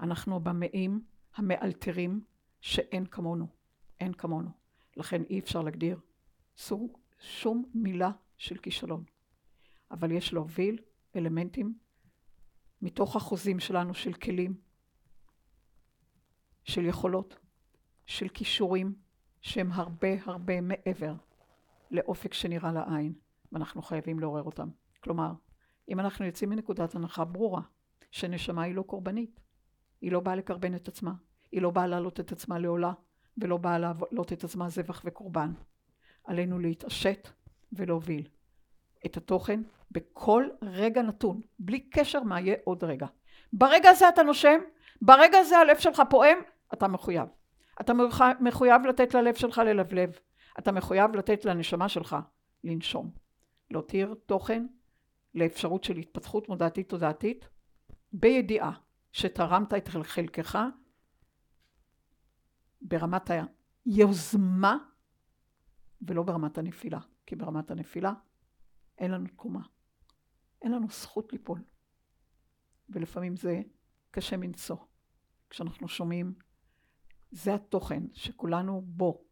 אנחנו 0.00 0.36
הבמאים 0.36 1.04
המאלתרים 1.34 2.24
שאין 2.60 3.06
כמונו. 3.06 3.46
אין 4.00 4.12
כמונו. 4.12 4.50
לכן 4.96 5.22
אי 5.22 5.38
אפשר 5.38 5.62
להגדיר 5.62 6.00
סוג, 6.56 6.98
שום 7.20 7.64
מילה 7.74 8.10
של 8.36 8.58
כישלון. 8.58 9.04
אבל 9.90 10.12
יש 10.12 10.32
להוביל 10.32 10.78
אלמנטים 11.16 11.78
מתוך 12.82 13.16
החוזים 13.16 13.60
שלנו 13.60 13.94
של 13.94 14.12
כלים, 14.12 14.60
של 16.68 16.84
יכולות, 16.84 17.36
של 18.06 18.28
כישורים, 18.28 18.94
שהם 19.40 19.72
הרבה 19.72 20.08
הרבה 20.24 20.60
מעבר 20.60 21.14
לאופק 21.90 22.34
שנראה 22.34 22.72
לעין, 22.72 23.12
ואנחנו 23.52 23.82
חייבים 23.82 24.18
לעורר 24.18 24.42
אותם. 24.42 24.68
כלומר, 25.00 25.32
אם 25.88 26.00
אנחנו 26.00 26.24
יוצאים 26.26 26.50
מנקודת 26.50 26.94
הנחה 26.94 27.24
ברורה, 27.24 27.60
שנשמה 28.10 28.62
היא 28.62 28.74
לא 28.74 28.82
קורבנית, 28.82 29.40
היא 30.00 30.12
לא 30.12 30.20
באה 30.20 30.36
לקרבן 30.36 30.74
את 30.74 30.88
עצמה, 30.88 31.12
היא 31.52 31.62
לא 31.62 31.70
באה 31.70 31.86
להעלות 31.86 32.20
את 32.20 32.32
עצמה 32.32 32.58
לעולה, 32.58 32.92
ולא 33.38 33.56
באה 33.56 33.78
להעלות 33.78 34.32
את 34.32 34.44
עצמה 34.44 34.68
זבח 34.68 35.02
וקורבן. 35.04 35.52
עלינו 36.24 36.58
להתעשת 36.58 37.28
ולהוביל 37.72 38.28
את 39.06 39.16
התוכן 39.16 39.62
בכל 39.90 40.44
רגע 40.62 41.02
נתון, 41.02 41.40
בלי 41.58 41.80
קשר 41.80 42.22
מה 42.22 42.40
יהיה 42.40 42.56
עוד 42.64 42.84
רגע. 42.84 43.06
ברגע 43.52 43.90
הזה 43.90 44.08
אתה 44.08 44.22
נושם, 44.22 44.58
ברגע 45.02 45.38
הזה 45.38 45.58
הלב 45.58 45.78
שלך 45.78 46.02
פועם, 46.10 46.38
אתה 46.72 46.88
מחויב. 46.88 47.28
אתה 47.80 47.92
מחויב 48.40 48.82
לתת 48.88 49.14
ללב 49.14 49.34
שלך 49.34 49.58
ללבלב. 49.58 50.10
אתה 50.58 50.72
מחויב 50.72 51.16
לתת 51.16 51.44
לנשמה 51.44 51.88
שלך 51.88 52.16
לנשום. 52.64 53.10
להותיר 53.70 54.14
תוכן 54.26 54.66
לאפשרות 55.34 55.84
של 55.84 55.96
התפתחות 55.96 56.48
מודעתית 56.48 56.88
תודעתית, 56.88 57.48
בידיעה 58.12 58.72
שתרמת 59.12 59.74
את 59.74 59.88
חלקך 59.88 60.58
ברמת 62.80 63.30
היוזמה 63.86 64.78
ולא 66.02 66.22
ברמת 66.22 66.58
הנפילה. 66.58 66.98
כי 67.26 67.36
ברמת 67.36 67.70
הנפילה 67.70 68.12
אין 68.98 69.10
לנו 69.10 69.26
תקומה. 69.26 69.62
אין 70.62 70.72
לנו 70.72 70.88
זכות 70.90 71.32
ליפול. 71.32 71.64
ולפעמים 72.88 73.36
זה 73.36 73.60
קשה 74.10 74.36
מנשוא. 74.36 74.76
כשאנחנו 75.50 75.88
שומעים, 75.88 76.34
זה 77.30 77.54
התוכן 77.54 78.02
שכולנו 78.12 78.82
בו. 78.86 79.24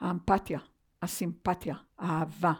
האמפתיה, 0.00 0.60
הסימפתיה, 1.02 1.76
האהבה 1.98 2.52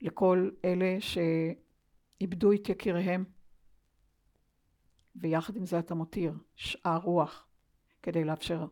לכל 0.00 0.50
אלה 0.64 0.96
שאיבדו 1.00 2.52
את 2.52 2.68
יקיריהם, 2.68 3.24
ויחד 5.16 5.56
עם 5.56 5.66
זה 5.66 5.78
אתה 5.78 5.94
מותיר 5.94 6.34
שאר 6.56 6.98
רוח 6.98 7.48
כדי 8.02 8.24
לאפשר 8.24 8.66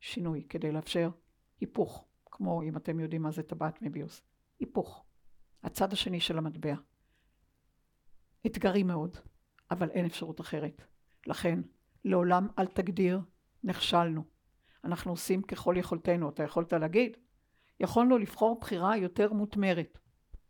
שינוי, 0.00 0.46
כדי 0.48 0.72
לאפשר 0.72 1.10
היפוך, 1.60 2.04
כמו 2.30 2.62
אם 2.62 2.76
אתם 2.76 3.00
יודעים 3.00 3.22
מה 3.22 3.30
זה 3.30 3.42
טבעת 3.42 3.82
מביוס, 3.82 4.22
היפוך, 4.60 5.04
הצד 5.62 5.92
השני 5.92 6.20
של 6.20 6.38
המטבע. 6.38 6.74
אתגרי 8.46 8.82
מאוד, 8.82 9.16
אבל 9.70 9.90
אין 9.90 10.06
אפשרות 10.06 10.40
אחרת. 10.40 10.82
לכן, 11.26 11.60
לעולם 12.06 12.48
אל 12.58 12.66
תגדיר, 12.66 13.20
נכשלנו. 13.64 14.24
אנחנו 14.84 15.10
עושים 15.10 15.42
ככל 15.42 15.74
יכולתנו. 15.78 16.28
אתה 16.28 16.42
יכולת 16.42 16.72
להגיד, 16.72 17.16
יכולנו 17.80 18.18
לבחור 18.18 18.58
בחירה 18.60 18.96
יותר 18.96 19.32
מותמרת, 19.32 19.98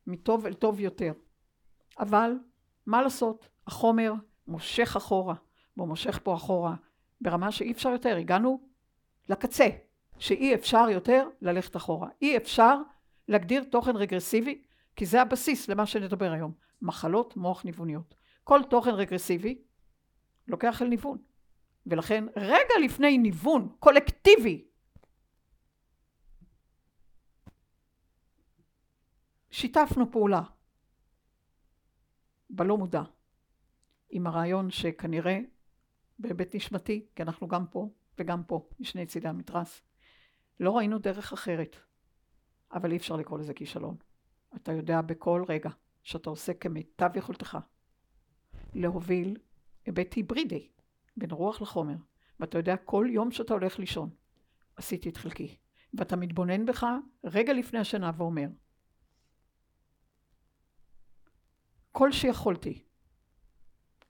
מטוב 0.06 0.46
אל 0.46 0.54
טוב 0.54 0.80
יותר. 0.80 1.12
אבל, 1.98 2.32
מה 2.86 3.02
לעשות, 3.02 3.48
החומר 3.66 4.12
מושך 4.46 4.96
אחורה, 4.96 5.34
והוא 5.76 5.88
מושך 5.88 6.20
פה 6.22 6.34
אחורה, 6.34 6.74
ברמה 7.20 7.52
שאי 7.52 7.72
אפשר 7.72 7.88
יותר. 7.88 8.16
הגענו 8.16 8.68
לקצה, 9.28 9.66
שאי 10.18 10.54
אפשר 10.54 10.86
יותר 10.90 11.28
ללכת 11.40 11.76
אחורה. 11.76 12.08
אי 12.22 12.36
אפשר 12.36 12.76
להגדיר 13.28 13.64
תוכן 13.64 13.96
רגרסיבי, 13.96 14.62
כי 14.96 15.06
זה 15.06 15.22
הבסיס 15.22 15.68
למה 15.68 15.86
שנדבר 15.86 16.32
היום. 16.32 16.52
מחלות 16.82 17.36
מוח 17.36 17.64
ניווניות. 17.64 18.14
כל 18.44 18.60
תוכן 18.70 18.94
רגרסיבי 18.94 19.62
לוקח 20.48 20.82
אל 20.82 20.88
ניוון. 20.88 21.18
ולכן 21.86 22.24
רגע 22.36 22.74
לפני 22.84 23.18
ניוון 23.18 23.68
קולקטיבי 23.78 24.64
שיתפנו 29.50 30.12
פעולה. 30.12 30.42
בלא 32.50 32.78
מודע. 32.78 33.02
עם 34.10 34.26
הרעיון 34.26 34.70
שכנראה 34.70 35.38
בהיבט 36.18 36.54
נשמתי, 36.54 37.06
כי 37.16 37.22
אנחנו 37.22 37.48
גם 37.48 37.66
פה 37.66 37.88
וגם 38.18 38.44
פה, 38.44 38.68
משני 38.80 39.06
צידי 39.06 39.28
המתרס, 39.28 39.82
לא 40.60 40.76
ראינו 40.76 40.98
דרך 40.98 41.32
אחרת, 41.32 41.76
אבל 42.72 42.92
אי 42.92 42.96
אפשר 42.96 43.16
לקרוא 43.16 43.38
לזה 43.38 43.54
כישלון. 43.54 43.96
אתה 44.56 44.72
יודע 44.72 45.00
בכל 45.00 45.44
רגע 45.48 45.70
שאתה 46.02 46.30
עושה 46.30 46.54
כמיטב 46.54 47.10
יכולתך 47.16 47.58
להוביל 48.74 49.36
היבט 49.86 50.14
היברידי 50.14 50.68
בין 51.16 51.30
רוח 51.30 51.62
לחומר, 51.62 51.96
ואתה 52.40 52.58
יודע 52.58 52.76
כל 52.76 53.06
יום 53.10 53.30
שאתה 53.30 53.54
הולך 53.54 53.78
לישון, 53.78 54.10
עשיתי 54.76 55.08
את 55.08 55.16
חלקי, 55.16 55.56
ואתה 55.94 56.16
מתבונן 56.16 56.66
בך 56.66 56.86
רגע 57.24 57.52
לפני 57.52 57.78
השנה 57.78 58.10
ואומר, 58.16 58.46
כל 61.92 62.12
שיכולתי, 62.12 62.84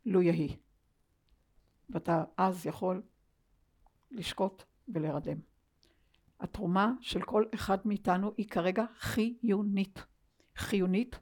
לו 0.06 0.22
יהי. 0.22 0.56
ואתה 1.90 2.24
אז 2.36 2.66
יכול 2.66 3.02
לשקוט 4.10 4.62
ולהרדם. 4.88 5.38
התרומה 6.40 6.92
של 7.00 7.22
כל 7.22 7.44
אחד 7.54 7.78
מאיתנו 7.84 8.32
היא 8.36 8.48
כרגע 8.48 8.84
חיונית. 8.98 10.04
חיונית, 10.56 11.18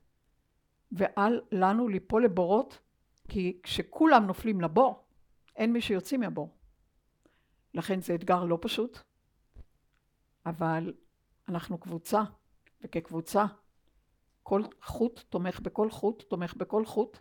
ואל 0.93 1.41
לנו 1.53 1.89
ליפול 1.89 2.25
לבורות, 2.25 2.79
כי 3.29 3.61
כשכולם 3.63 4.27
נופלים 4.27 4.61
לבור, 4.61 5.04
אין 5.57 5.73
מי 5.73 5.81
שיוצאים 5.81 6.21
מהבור. 6.21 6.57
לכן 7.75 8.01
זה 8.01 8.15
אתגר 8.15 8.45
לא 8.45 8.59
פשוט, 8.63 8.99
אבל 10.47 10.95
אנחנו 11.49 11.79
קבוצה, 11.79 12.23
וכקבוצה 12.83 13.45
כל 14.43 14.63
חוט 14.83 15.21
תומך 15.29 15.61
בכל 15.61 15.91
חוט, 15.91 16.23
תומך 16.23 16.55
בכל 16.55 16.87
חוט, 16.87 17.19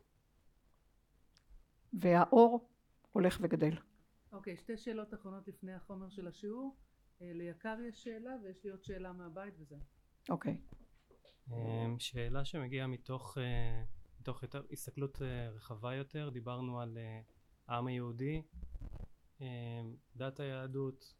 והאור 1.94 2.70
הולך 3.12 3.38
וגדל. 3.42 3.78
אוקיי, 4.32 4.54
okay, 4.54 4.58
שתי 4.58 4.78
שאלות 4.78 5.14
אחרונות 5.14 5.48
לפני 5.48 5.74
החומר 5.74 6.10
של 6.10 6.28
השיעור. 6.28 6.76
אה, 7.22 7.32
ליקר 7.34 7.78
יש 7.90 8.04
שאלה 8.04 8.32
ויש 8.44 8.64
לי 8.64 8.72
עוד 8.72 8.84
שאלה 8.84 9.14
מהבית 9.14 9.54
וזה. 9.60 9.76
אוקיי. 10.30 10.58
Okay. 10.58 10.74
אמ, 11.52 12.00
שאלה 12.00 12.46
שמגיעה 12.46 12.88
מתוך, 12.88 13.38
אה, 13.38 13.84
מתוך 14.20 14.44
יותר, 14.44 14.64
הסתכלות 14.72 15.22
אה, 15.22 15.50
רחבה 15.50 15.96
יותר, 15.96 16.30
דיברנו 16.30 16.82
על 16.82 16.98
העם 17.68 17.88
היהודי, 17.88 18.42
אמ, 19.42 19.46
דת 20.16 20.40
היהדות, 20.40 21.14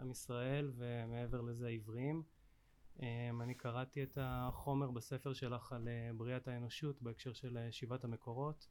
עם 0.00 0.10
ישראל 0.10 0.72
ומעבר 0.76 1.40
לזה 1.40 1.68
עבריים. 1.68 2.22
אמ, 3.02 3.42
אני 3.42 3.54
קראתי 3.54 4.02
את 4.02 4.18
החומר 4.20 4.90
בספר 4.90 5.32
שלך 5.32 5.72
על 5.72 5.88
בריאת 6.16 6.48
האנושות 6.48 7.02
בהקשר 7.02 7.32
של 7.32 7.58
שיבת 7.70 8.04
המקורות. 8.04 8.66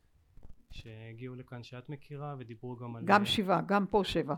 שהגיעו 0.71 1.35
לכאן 1.35 1.63
שאת 1.63 1.89
מכירה 1.89 2.35
ודיברו 2.39 2.75
גם 2.75 2.95
על... 2.95 3.05
גם 3.05 3.25
שבעה, 3.25 3.61
גם 3.61 3.85
פה 3.87 4.01
שבע. 4.03 4.35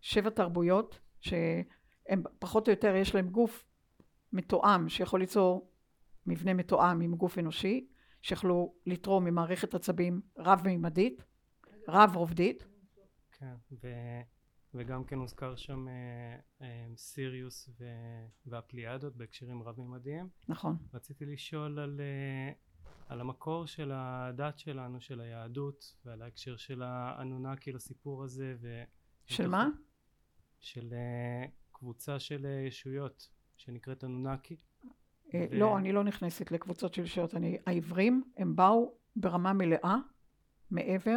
שבע 0.00 0.30
תרבויות 0.30 1.00
שהם 1.20 2.22
פחות 2.38 2.68
או 2.68 2.72
יותר 2.72 2.94
יש 2.94 3.14
להם 3.14 3.28
גוף 3.28 3.64
מתואם 4.32 4.88
שיכול 4.88 5.20
ליצור 5.20 5.70
מבנה 6.26 6.54
מתואם 6.54 7.00
עם 7.00 7.14
גוף 7.14 7.38
אנושי, 7.38 7.88
שיכולו 8.22 8.74
לתרום 8.86 9.24
ממערכת 9.24 9.74
עצבים 9.74 10.20
רב-מימדית, 11.88 12.10
רב-רובדית. 12.10 12.64
כן, 13.32 13.54
ו... 13.72 13.88
וגם 14.74 15.04
כן 15.04 15.18
הוזכר 15.18 15.56
שם 15.56 15.88
אה, 15.88 16.38
אה, 16.62 16.86
סיריוס 16.96 17.70
ו... 17.78 17.84
והפליאדות 18.46 19.16
בהקשרים 19.16 19.62
רב-מימדיים. 19.62 20.28
נכון. 20.48 20.76
רציתי 20.94 21.26
לשאול 21.26 21.78
על 21.78 22.00
אה, 22.00 22.52
על 23.08 23.20
המקור 23.20 23.66
של 23.66 23.90
הדת 23.94 24.58
שלנו, 24.58 25.00
של 25.00 25.20
היהדות, 25.20 25.94
ועל 26.04 26.22
ההקשר 26.22 26.56
של 26.56 26.82
האנונקי 26.82 27.72
לסיפור 27.72 28.24
הזה. 28.24 28.56
ו... 28.60 28.82
של 29.26 29.48
מה? 29.48 29.68
של 30.60 30.94
קבוצה 31.72 32.18
של 32.18 32.46
ישויות 32.66 33.28
שנקראת 33.56 34.04
אנונקי. 34.04 34.56
Uh, 34.56 35.34
ו... 35.34 35.58
לא, 35.58 35.78
אני 35.78 35.92
לא 35.92 36.04
נכנסת 36.04 36.52
לקבוצות 36.52 36.94
של 36.94 37.02
ישויות. 37.02 37.34
אני, 37.34 37.58
העברים, 37.66 38.32
הם 38.36 38.56
באו 38.56 38.94
ברמה 39.16 39.52
מלאה, 39.52 39.96
מעבר, 40.70 41.16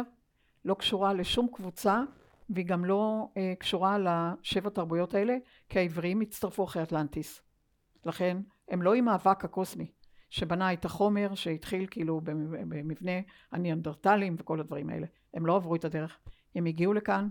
לא 0.64 0.74
קשורה 0.74 1.12
לשום 1.12 1.48
קבוצה, 1.52 2.02
והיא 2.50 2.66
גם 2.66 2.84
לא 2.84 3.28
uh, 3.28 3.58
קשורה 3.58 3.98
לשבע 3.98 4.70
תרבויות 4.70 5.14
האלה, 5.14 5.36
כי 5.68 5.78
העברים 5.78 6.20
הצטרפו 6.20 6.64
אחרי 6.64 6.82
אטלנטיס. 6.82 7.42
לכן, 8.06 8.36
הם 8.68 8.82
לא 8.82 8.94
עם 8.94 9.08
האבק 9.08 9.44
הקוסמי. 9.44 9.92
שבנה 10.32 10.72
את 10.72 10.84
החומר 10.84 11.34
שהתחיל 11.34 11.86
כאילו 11.90 12.20
במבנה 12.20 13.12
הניאנדרטלים 13.52 14.36
וכל 14.38 14.60
הדברים 14.60 14.90
האלה. 14.90 15.06
הם 15.34 15.46
לא 15.46 15.56
עברו 15.56 15.74
את 15.74 15.84
הדרך. 15.84 16.18
הם 16.54 16.66
הגיעו 16.66 16.92
לכאן 16.92 17.28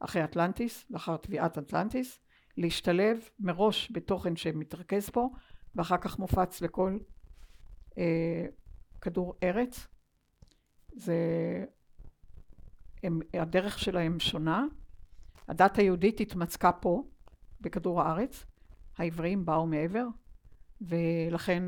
אחרי 0.00 0.24
אטלנטיס, 0.24 0.84
לאחר 0.90 1.16
תביעת 1.16 1.58
אטלנטיס, 1.58 2.20
להשתלב 2.56 3.28
מראש 3.40 3.92
בתוכן 3.92 4.36
שמתרכז 4.36 5.10
פה, 5.10 5.28
ואחר 5.74 5.96
כך 5.96 6.18
מופץ 6.18 6.60
לכל 6.60 6.98
אה, 7.98 8.46
כדור 9.00 9.34
ארץ. 9.42 9.86
זה... 10.92 11.16
הם, 13.02 13.20
הדרך 13.34 13.78
שלהם 13.78 14.20
שונה. 14.20 14.64
הדת 15.48 15.78
היהודית 15.78 16.20
התמצקה 16.20 16.72
פה, 16.72 17.02
בכדור 17.60 18.02
הארץ. 18.02 18.44
העבריים 18.98 19.44
באו 19.44 19.66
מעבר, 19.66 20.06
ולכן 20.80 21.62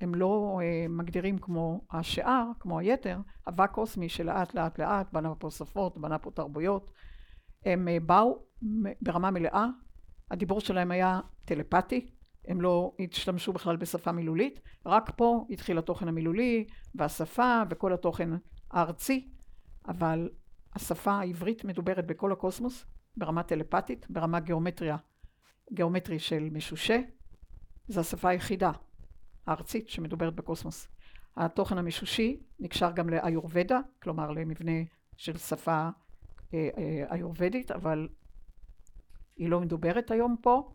הם 0.00 0.14
לא 0.14 0.60
אה, 0.62 0.86
מגדירים 0.88 1.38
כמו 1.38 1.80
השאר, 1.90 2.50
כמו 2.60 2.78
היתר, 2.78 3.18
אבק 3.48 3.70
קוסמי 3.70 4.08
שלאט 4.08 4.54
לאט 4.54 4.78
לאט 4.78 5.12
בנה 5.12 5.34
פה 5.34 5.50
שפות, 5.50 5.98
בנה 5.98 6.18
פה 6.18 6.30
תרבויות. 6.30 6.90
הם 7.64 7.88
אה, 7.88 8.00
באו 8.00 8.42
ברמה 9.02 9.30
מלאה, 9.30 9.66
הדיבור 10.30 10.60
שלהם 10.60 10.90
היה 10.90 11.20
טלפתי, 11.44 12.10
הם 12.48 12.60
לא 12.60 12.92
השתמשו 13.00 13.52
בכלל 13.52 13.76
בשפה 13.76 14.12
מילולית, 14.12 14.60
רק 14.86 15.10
פה 15.16 15.46
התחיל 15.50 15.78
התוכן 15.78 16.08
המילולי 16.08 16.66
והשפה 16.94 17.62
וכל 17.70 17.92
התוכן 17.92 18.30
הארצי, 18.70 19.28
אבל 19.88 20.30
השפה 20.76 21.12
העברית 21.12 21.64
מדוברת 21.64 22.06
בכל 22.06 22.32
הקוסמוס, 22.32 22.84
ברמה 23.16 23.42
טלפתית, 23.42 24.06
ברמה 24.10 24.40
גיאומטריה, 24.40 24.96
גיאומטרי 25.72 26.18
של 26.18 26.48
משושה, 26.52 27.00
זו 27.88 28.00
השפה 28.00 28.28
היחידה 28.28 28.72
הארצית 29.46 29.88
שמדוברת 29.88 30.34
בקוסמוס. 30.34 30.88
התוכן 31.36 31.78
המשושי 31.78 32.40
נקשר 32.60 32.90
גם 32.90 33.08
לאיורבדה, 33.08 33.80
כלומר 34.02 34.30
למבנה 34.30 34.72
של 35.16 35.38
שפה 35.38 35.88
אה, 36.54 36.68
אה, 36.78 37.14
איורבדית, 37.16 37.70
אבל 37.70 38.08
היא 39.36 39.48
לא 39.48 39.60
מדוברת 39.60 40.10
היום 40.10 40.36
פה, 40.42 40.72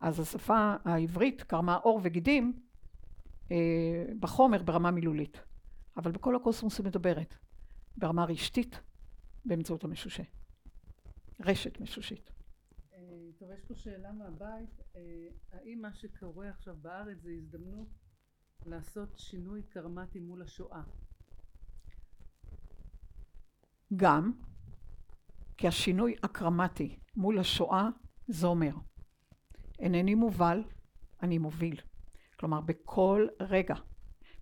אז 0.00 0.20
השפה 0.20 0.74
העברית 0.84 1.42
קרמה 1.42 1.74
עור 1.74 2.00
וגידים 2.02 2.52
אה, 3.50 4.04
בחומר 4.20 4.62
ברמה 4.62 4.90
מילולית, 4.90 5.40
אבל 5.96 6.10
בכל 6.12 6.36
הקוסמוס 6.36 6.78
היא 6.78 6.86
מדוברת. 6.86 7.34
ברמה 7.96 8.24
רשתית 8.24 8.80
באמצעות 9.46 9.84
המשושה. 9.84 10.22
רשת 11.40 11.80
משושית. 11.80 12.36
טוב, 13.38 13.50
יש 13.50 13.64
פה 13.68 13.74
שאלה 13.74 14.12
מהבית, 14.12 14.80
אה, 14.96 15.00
האם 15.52 15.78
מה 15.82 15.94
שקורה 15.94 16.48
עכשיו 16.48 16.76
בארץ 16.82 17.18
זה 17.22 17.30
הזדמנות 17.30 17.88
לעשות 18.66 19.18
שינוי 19.18 19.62
קרמטי 19.62 20.20
מול 20.20 20.42
השואה? 20.42 20.82
גם, 23.96 24.32
כי 25.56 25.68
השינוי 25.68 26.14
הקרמטי 26.22 26.98
מול 27.16 27.38
השואה 27.38 27.88
זה 28.28 28.46
אומר, 28.46 28.74
אינני 29.78 30.14
מובל, 30.14 30.64
אני 31.22 31.38
מוביל. 31.38 31.80
כלומר, 32.38 32.60
בכל 32.60 33.26
רגע, 33.40 33.74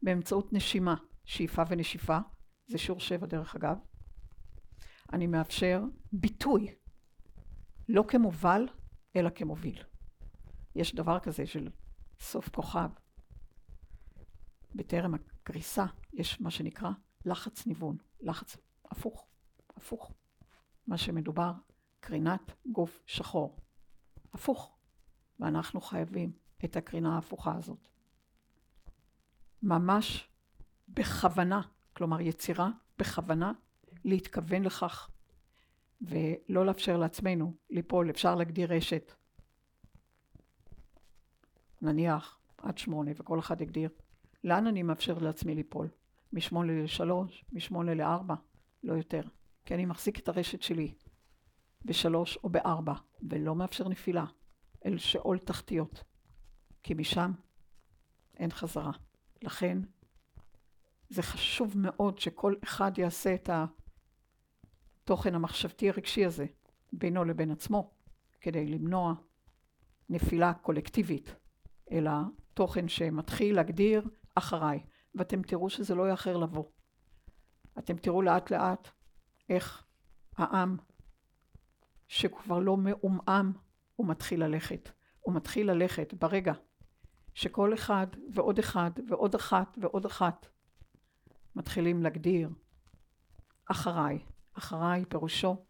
באמצעות 0.02 0.52
נשימה, 0.52 0.94
שאיפה 1.24 1.62
ונשיפה, 1.68 2.18
זה 2.66 2.78
שיעור 2.78 3.00
שבע 3.00 3.26
דרך 3.26 3.56
אגב, 3.56 3.76
אני 5.12 5.26
מאפשר 5.26 5.82
ביטוי, 6.12 6.74
לא 7.88 8.04
כמובל, 8.08 8.68
אלא 9.16 9.30
כמוביל. 9.30 9.82
יש 10.74 10.94
דבר 10.94 11.18
כזה 11.18 11.46
של 11.46 11.70
סוף 12.20 12.48
כוכב. 12.48 12.90
בטרם 14.74 15.14
הקריסה 15.14 15.84
יש 16.12 16.40
מה 16.40 16.50
שנקרא 16.50 16.90
לחץ 17.24 17.66
ניוון, 17.66 17.96
לחץ 18.20 18.56
הפוך, 18.90 19.26
הפוך. 19.76 20.12
מה 20.86 20.98
שמדובר, 20.98 21.52
קרינת 22.00 22.52
גוף 22.66 23.02
שחור. 23.06 23.56
הפוך. 24.32 24.76
ואנחנו 25.40 25.80
חייבים 25.80 26.32
את 26.64 26.76
הקרינה 26.76 27.14
ההפוכה 27.14 27.54
הזאת. 27.56 27.88
ממש 29.62 30.28
בכוונה, 30.88 31.60
כלומר 31.92 32.20
יצירה 32.20 32.70
בכוונה, 32.98 33.52
להתכוון 34.04 34.62
לכך 34.62 35.10
ולא 36.00 36.66
לאפשר 36.66 36.96
לעצמנו 36.96 37.54
ליפול. 37.70 38.10
אפשר 38.10 38.34
להגדיר 38.34 38.72
רשת, 38.72 39.12
נניח 41.82 42.38
עד 42.58 42.78
שמונה, 42.78 43.10
וכל 43.16 43.38
אחד 43.38 43.60
יגדיר 43.60 43.88
לאן 44.44 44.66
אני 44.66 44.82
מאפשר 44.82 45.18
לעצמי 45.18 45.54
ליפול. 45.54 45.88
משמונה 46.32 46.82
לשלוש, 46.82 47.44
משמונה 47.52 47.94
לארבע, 47.94 48.34
לא 48.82 48.92
יותר. 48.92 49.22
כי 49.64 49.74
אני 49.74 49.86
מחזיק 49.86 50.18
את 50.18 50.28
הרשת 50.28 50.62
שלי 50.62 50.94
בשלוש 51.84 52.38
או 52.44 52.48
בארבע, 52.48 52.94
ולא 53.22 53.54
מאפשר 53.54 53.88
נפילה 53.88 54.24
אל 54.86 54.98
שאול 54.98 55.38
תחתיות, 55.38 56.04
כי 56.82 56.94
משם 56.94 57.32
אין 58.36 58.50
חזרה. 58.50 58.92
לכן 59.42 59.78
זה 61.08 61.22
חשוב 61.22 61.78
מאוד 61.78 62.18
שכל 62.18 62.54
אחד 62.64 62.98
יעשה 62.98 63.34
את 63.34 63.50
התוכן 65.04 65.34
המחשבתי 65.34 65.90
הרגשי 65.90 66.24
הזה 66.24 66.46
בינו 66.92 67.24
לבין 67.24 67.50
עצמו, 67.50 67.90
כדי 68.40 68.66
למנוע 68.66 69.14
נפילה 70.08 70.54
קולקטיבית, 70.54 71.34
אלא 71.92 72.10
תוכן 72.54 72.88
שמתחיל 72.88 73.56
להגדיר 73.56 74.02
אחריי, 74.34 74.80
ואתם 75.14 75.42
תראו 75.42 75.70
שזה 75.70 75.94
לא 75.94 76.10
יאחר 76.10 76.36
לבוא. 76.36 76.64
אתם 77.78 77.96
תראו 77.96 78.22
לאט 78.22 78.50
לאט 78.50 78.88
איך 79.48 79.84
העם 80.36 80.76
שכבר 82.08 82.58
לא 82.58 82.76
מעומעם, 82.76 83.52
הוא 83.96 84.08
מתחיל 84.08 84.44
ללכת. 84.44 84.90
הוא 85.20 85.34
מתחיל 85.34 85.70
ללכת 85.70 86.14
ברגע 86.14 86.52
שכל 87.34 87.74
אחד 87.74 88.06
ועוד 88.34 88.58
אחד 88.58 88.90
ועוד 89.08 89.34
אחת 89.34 89.78
ועוד 89.80 90.06
אחת 90.06 90.46
מתחילים 91.56 92.02
להגדיר 92.02 92.50
אחריי. 93.70 94.33
אחריי 94.54 95.04
פירושו 95.04 95.64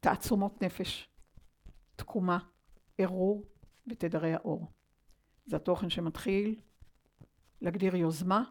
תעצומות 0.00 0.62
נפש, 0.62 1.08
תקומה, 1.96 2.38
ערעור 2.98 3.44
ותדרי 3.86 4.34
האור. 4.34 4.72
זה 5.46 5.56
התוכן 5.56 5.90
שמתחיל 5.90 6.60
להגדיר 7.60 7.96
יוזמה 7.96 8.44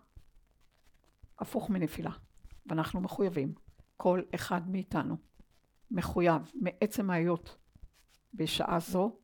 הפוך 1.40 1.70
מנפילה. 1.70 2.12
ואנחנו 2.66 3.02
מחויבים, 3.02 3.54
כל 3.98 4.22
אחד 4.36 4.70
מאיתנו 4.70 5.18
מחויב 5.92 6.52
מעצם 6.54 7.10
ההיות 7.10 7.58
בשעה 8.34 8.80
זו 8.80 9.20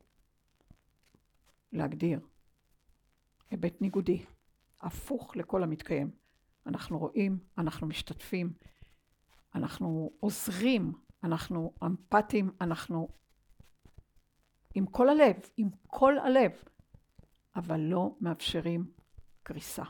להגדיר 1.72 2.20
היבט 3.50 3.80
ניגודי, 3.80 4.24
הפוך 4.80 5.36
לכל 5.36 5.62
המתקיים. 5.62 6.10
אנחנו 6.66 6.98
רואים, 6.98 7.38
אנחנו 7.58 7.86
משתתפים, 7.86 8.52
אנחנו 9.54 10.10
עוזרים, 10.20 10.92
אנחנו 11.24 11.72
אמפתיים, 11.84 12.50
אנחנו 12.60 13.08
עם 14.74 14.86
כל 14.86 15.08
הלב, 15.08 15.36
עם 15.56 15.68
כל 15.86 16.18
הלב, 16.18 16.52
אבל 17.56 17.80
לא 17.80 18.16
מאפשרים 18.20 18.90
קריסה. 19.42 19.84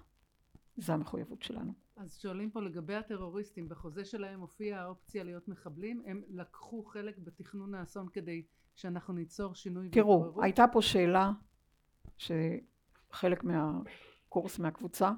זו 0.77 0.93
המחויבות 0.93 1.43
שלנו. 1.43 1.73
אז 1.97 2.19
שואלים 2.19 2.51
פה 2.51 2.61
לגבי 2.61 2.95
הטרוריסטים, 2.95 3.69
בחוזה 3.69 4.05
שלהם 4.05 4.41
הופיעה 4.41 4.83
האופציה 4.83 5.25
להיות 5.25 5.49
מחבלים, 5.49 6.03
הם 6.07 6.23
לקחו 6.29 6.85
חלק 6.85 7.19
בתכנון 7.19 7.75
האסון 7.75 8.09
כדי 8.13 8.43
שאנחנו 8.75 9.15
ניצור 9.15 9.55
שינוי 9.55 9.89
תראו, 9.91 10.09
והתעוררות? 10.09 10.45
הייתה 10.45 10.65
פה 10.73 10.83
שאלה 10.83 11.31
שחלק 12.17 13.45
מהקורס 13.45 14.59
מהקבוצה, 14.59 15.11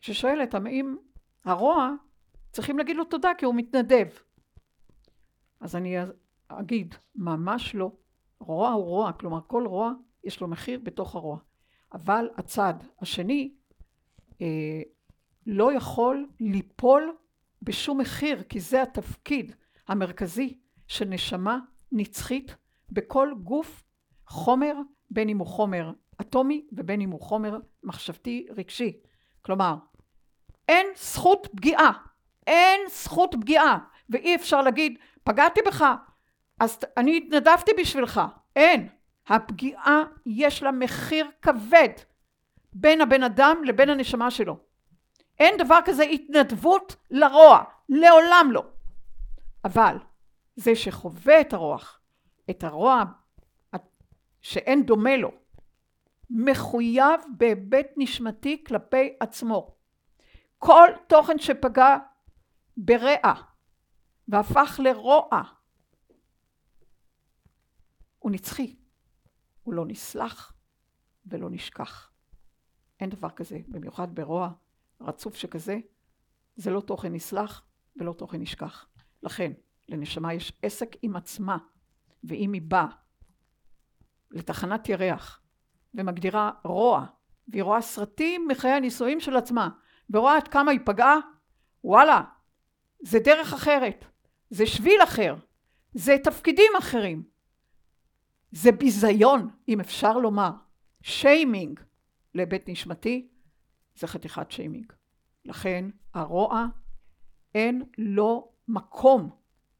ששואלת 0.00 0.54
האם 0.54 0.96
הרוע 1.44 1.94
צריכים 2.52 2.78
להגיד 2.78 2.96
לו 2.96 3.04
תודה 3.04 3.30
כי 3.38 3.44
הוא 3.44 3.54
מתנדב. 3.54 4.06
אז 5.60 5.76
אני 5.76 5.96
אגיד, 6.48 6.94
ממש 7.14 7.74
לא. 7.74 7.92
רוע 8.40 8.70
הוא 8.70 8.84
רוע, 8.84 9.12
כלומר 9.12 9.40
כל 9.46 9.66
רוע 9.66 9.92
יש 10.24 10.40
לו 10.40 10.48
מחיר 10.48 10.80
בתוך 10.82 11.14
הרוע. 11.14 11.38
אבל 11.92 12.28
הצד 12.36 12.74
השני 13.00 13.54
אה, 14.40 14.82
לא 15.46 15.72
יכול 15.72 16.28
ליפול 16.40 17.16
בשום 17.62 18.00
מחיר, 18.00 18.42
כי 18.42 18.60
זה 18.60 18.82
התפקיד 18.82 19.52
המרכזי 19.88 20.58
של 20.86 21.04
נשמה 21.04 21.58
נצחית 21.92 22.56
בכל 22.90 23.32
גוף 23.42 23.82
חומר, 24.26 24.74
בין 25.10 25.28
אם 25.28 25.38
הוא 25.38 25.46
חומר 25.46 25.92
אטומי 26.20 26.66
ובין 26.72 27.00
אם 27.00 27.10
הוא 27.10 27.20
חומר 27.20 27.58
מחשבתי 27.84 28.46
רגשי. 28.56 29.00
כלומר, 29.42 29.76
אין 30.70 30.86
זכות 30.96 31.48
פגיעה, 31.52 31.92
אין 32.46 32.80
זכות 32.88 33.34
פגיעה, 33.40 33.78
ואי 34.10 34.34
אפשר 34.34 34.62
להגיד, 34.62 34.98
פגעתי 35.24 35.60
בך, 35.66 35.84
אז 36.60 36.78
אני 36.96 37.16
התנדבתי 37.16 37.72
בשבילך. 37.78 38.20
אין. 38.56 38.88
הפגיעה 39.26 40.02
יש 40.26 40.62
לה 40.62 40.70
מחיר 40.72 41.30
כבד 41.42 41.88
בין 42.72 43.00
הבן 43.00 43.22
אדם 43.22 43.56
לבין 43.64 43.90
הנשמה 43.90 44.30
שלו. 44.30 44.56
אין 45.38 45.54
דבר 45.58 45.78
כזה 45.84 46.02
התנדבות 46.02 46.96
לרוע, 47.10 47.62
לעולם 47.88 48.48
לא. 48.52 48.62
אבל 49.64 49.96
זה 50.56 50.76
שחווה 50.76 51.40
את 51.40 51.52
הרוח, 51.52 52.00
את 52.50 52.64
הרוע 52.64 53.04
שאין 54.40 54.82
דומה 54.82 55.16
לו, 55.16 55.30
מחויב 56.30 57.20
בהיבט 57.36 57.86
נשמתי 57.96 58.64
כלפי 58.66 59.12
עצמו. 59.20 59.79
כל 60.62 60.88
תוכן 61.06 61.38
שפגע 61.38 61.96
ברע 62.76 63.32
והפך 64.28 64.80
לרוע 64.82 65.42
הוא 68.18 68.30
נצחי, 68.30 68.76
הוא 69.62 69.74
לא 69.74 69.86
נסלח 69.86 70.52
ולא 71.26 71.50
נשכח. 71.50 72.10
אין 73.00 73.10
דבר 73.10 73.30
כזה, 73.30 73.58
במיוחד 73.68 74.14
ברוע 74.14 74.50
רצוף 75.00 75.36
שכזה, 75.36 75.78
זה 76.56 76.70
לא 76.70 76.80
תוכן 76.80 77.12
נסלח 77.12 77.62
ולא 77.96 78.12
תוכן 78.12 78.40
נשכח. 78.40 78.88
לכן, 79.22 79.52
לנשמה 79.88 80.34
יש 80.34 80.52
עסק 80.62 80.96
עם 81.02 81.16
עצמה, 81.16 81.58
ואם 82.24 82.52
היא 82.52 82.62
באה 82.62 82.86
לתחנת 84.30 84.88
ירח 84.88 85.42
ומגדירה 85.94 86.50
רוע, 86.64 87.06
והיא 87.48 87.62
רואה 87.62 87.82
סרטים 87.82 88.48
מחיי 88.48 88.70
הנישואים 88.70 89.20
של 89.20 89.36
עצמה, 89.36 89.68
ורואה 90.10 90.36
עד 90.36 90.48
כמה 90.48 90.70
היא 90.70 90.80
פגעה, 90.84 91.16
וואלה, 91.84 92.22
זה 93.00 93.18
דרך 93.18 93.52
אחרת, 93.52 94.04
זה 94.50 94.66
שביל 94.66 95.02
אחר, 95.02 95.36
זה 95.94 96.16
תפקידים 96.24 96.72
אחרים, 96.78 97.22
זה 98.52 98.72
ביזיון, 98.72 99.50
אם 99.68 99.80
אפשר 99.80 100.18
לומר, 100.18 100.50
שיימינג 101.02 101.80
לבית 102.34 102.68
נשמתי, 102.68 103.28
זה 103.94 104.06
חתיכת 104.06 104.50
שיימינג. 104.50 104.92
לכן 105.44 105.84
הרוע 106.14 106.66
אין 107.54 107.82
לו 107.98 108.52
מקום 108.68 109.30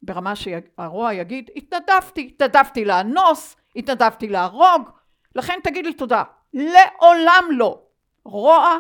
ברמה 0.03 0.37
שהרוע 0.37 1.15
יגיד, 1.15 1.51
התנדבתי, 1.57 2.27
התנדבתי 2.27 2.85
לאנוס, 2.85 3.57
התנדבתי 3.77 4.29
להרוג, 4.29 4.91
לכן 5.35 5.59
תגיד 5.65 5.87
לי 5.87 5.95
תודה. 5.95 6.23
לעולם 6.53 7.45
לא. 7.51 7.83
רוע 8.25 8.77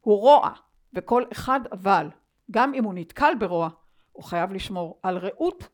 הוא 0.00 0.20
רוע, 0.20 0.50
וכל 0.96 1.22
אחד 1.32 1.60
אבל, 1.72 2.08
גם 2.50 2.74
אם 2.74 2.84
הוא 2.84 2.94
נתקל 2.94 3.32
ברוע, 3.40 3.68
הוא 4.12 4.24
חייב 4.24 4.52
לשמור 4.52 5.00
על 5.02 5.18
רעות 5.18 5.68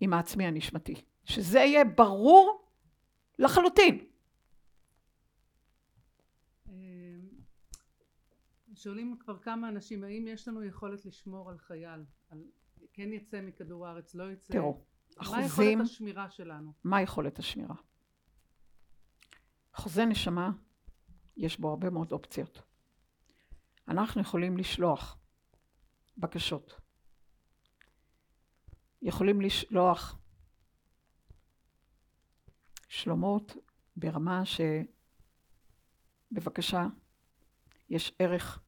עם 0.00 0.12
העצמי 0.12 0.46
הנשמתי. 0.46 0.94
שזה 1.24 1.58
יהיה 1.58 1.84
ברור 1.84 2.68
לחלוטין. 3.38 4.06
אה, 6.68 6.74
שואלים 8.74 9.16
כבר 9.20 9.38
כמה 9.38 9.68
אנשים, 9.68 10.04
האם 10.04 10.26
יש 10.28 10.48
לנו 10.48 10.64
יכולת 10.64 11.06
לשמור 11.06 11.50
על 11.50 11.58
חייל? 11.58 12.04
על 12.30 12.44
כן 12.92 13.12
יצא 13.12 13.40
מכדור 13.40 13.86
הארץ, 13.86 14.14
לא 14.14 14.32
יצא? 14.32 14.52
תראו, 14.52 14.72
מה 15.16 15.22
אחוזים, 15.22 15.72
יכולת 15.72 15.90
השמירה 15.90 16.30
שלנו? 16.30 16.72
מה 16.84 17.02
יכולת 17.02 17.38
השמירה? 17.38 17.74
חוזה 19.74 20.04
נשמה, 20.04 20.50
יש 21.36 21.60
בו 21.60 21.68
הרבה 21.68 21.90
מאוד 21.90 22.12
אופציות. 22.12 22.69
אנחנו 23.90 24.20
יכולים 24.20 24.56
לשלוח 24.56 25.18
בקשות. 26.18 26.80
יכולים 29.02 29.40
לשלוח 29.40 30.18
שלומות 32.88 33.56
ברמה 33.96 34.42
שבבקשה, 36.32 36.86
יש 37.88 38.12
ערך 38.18 38.60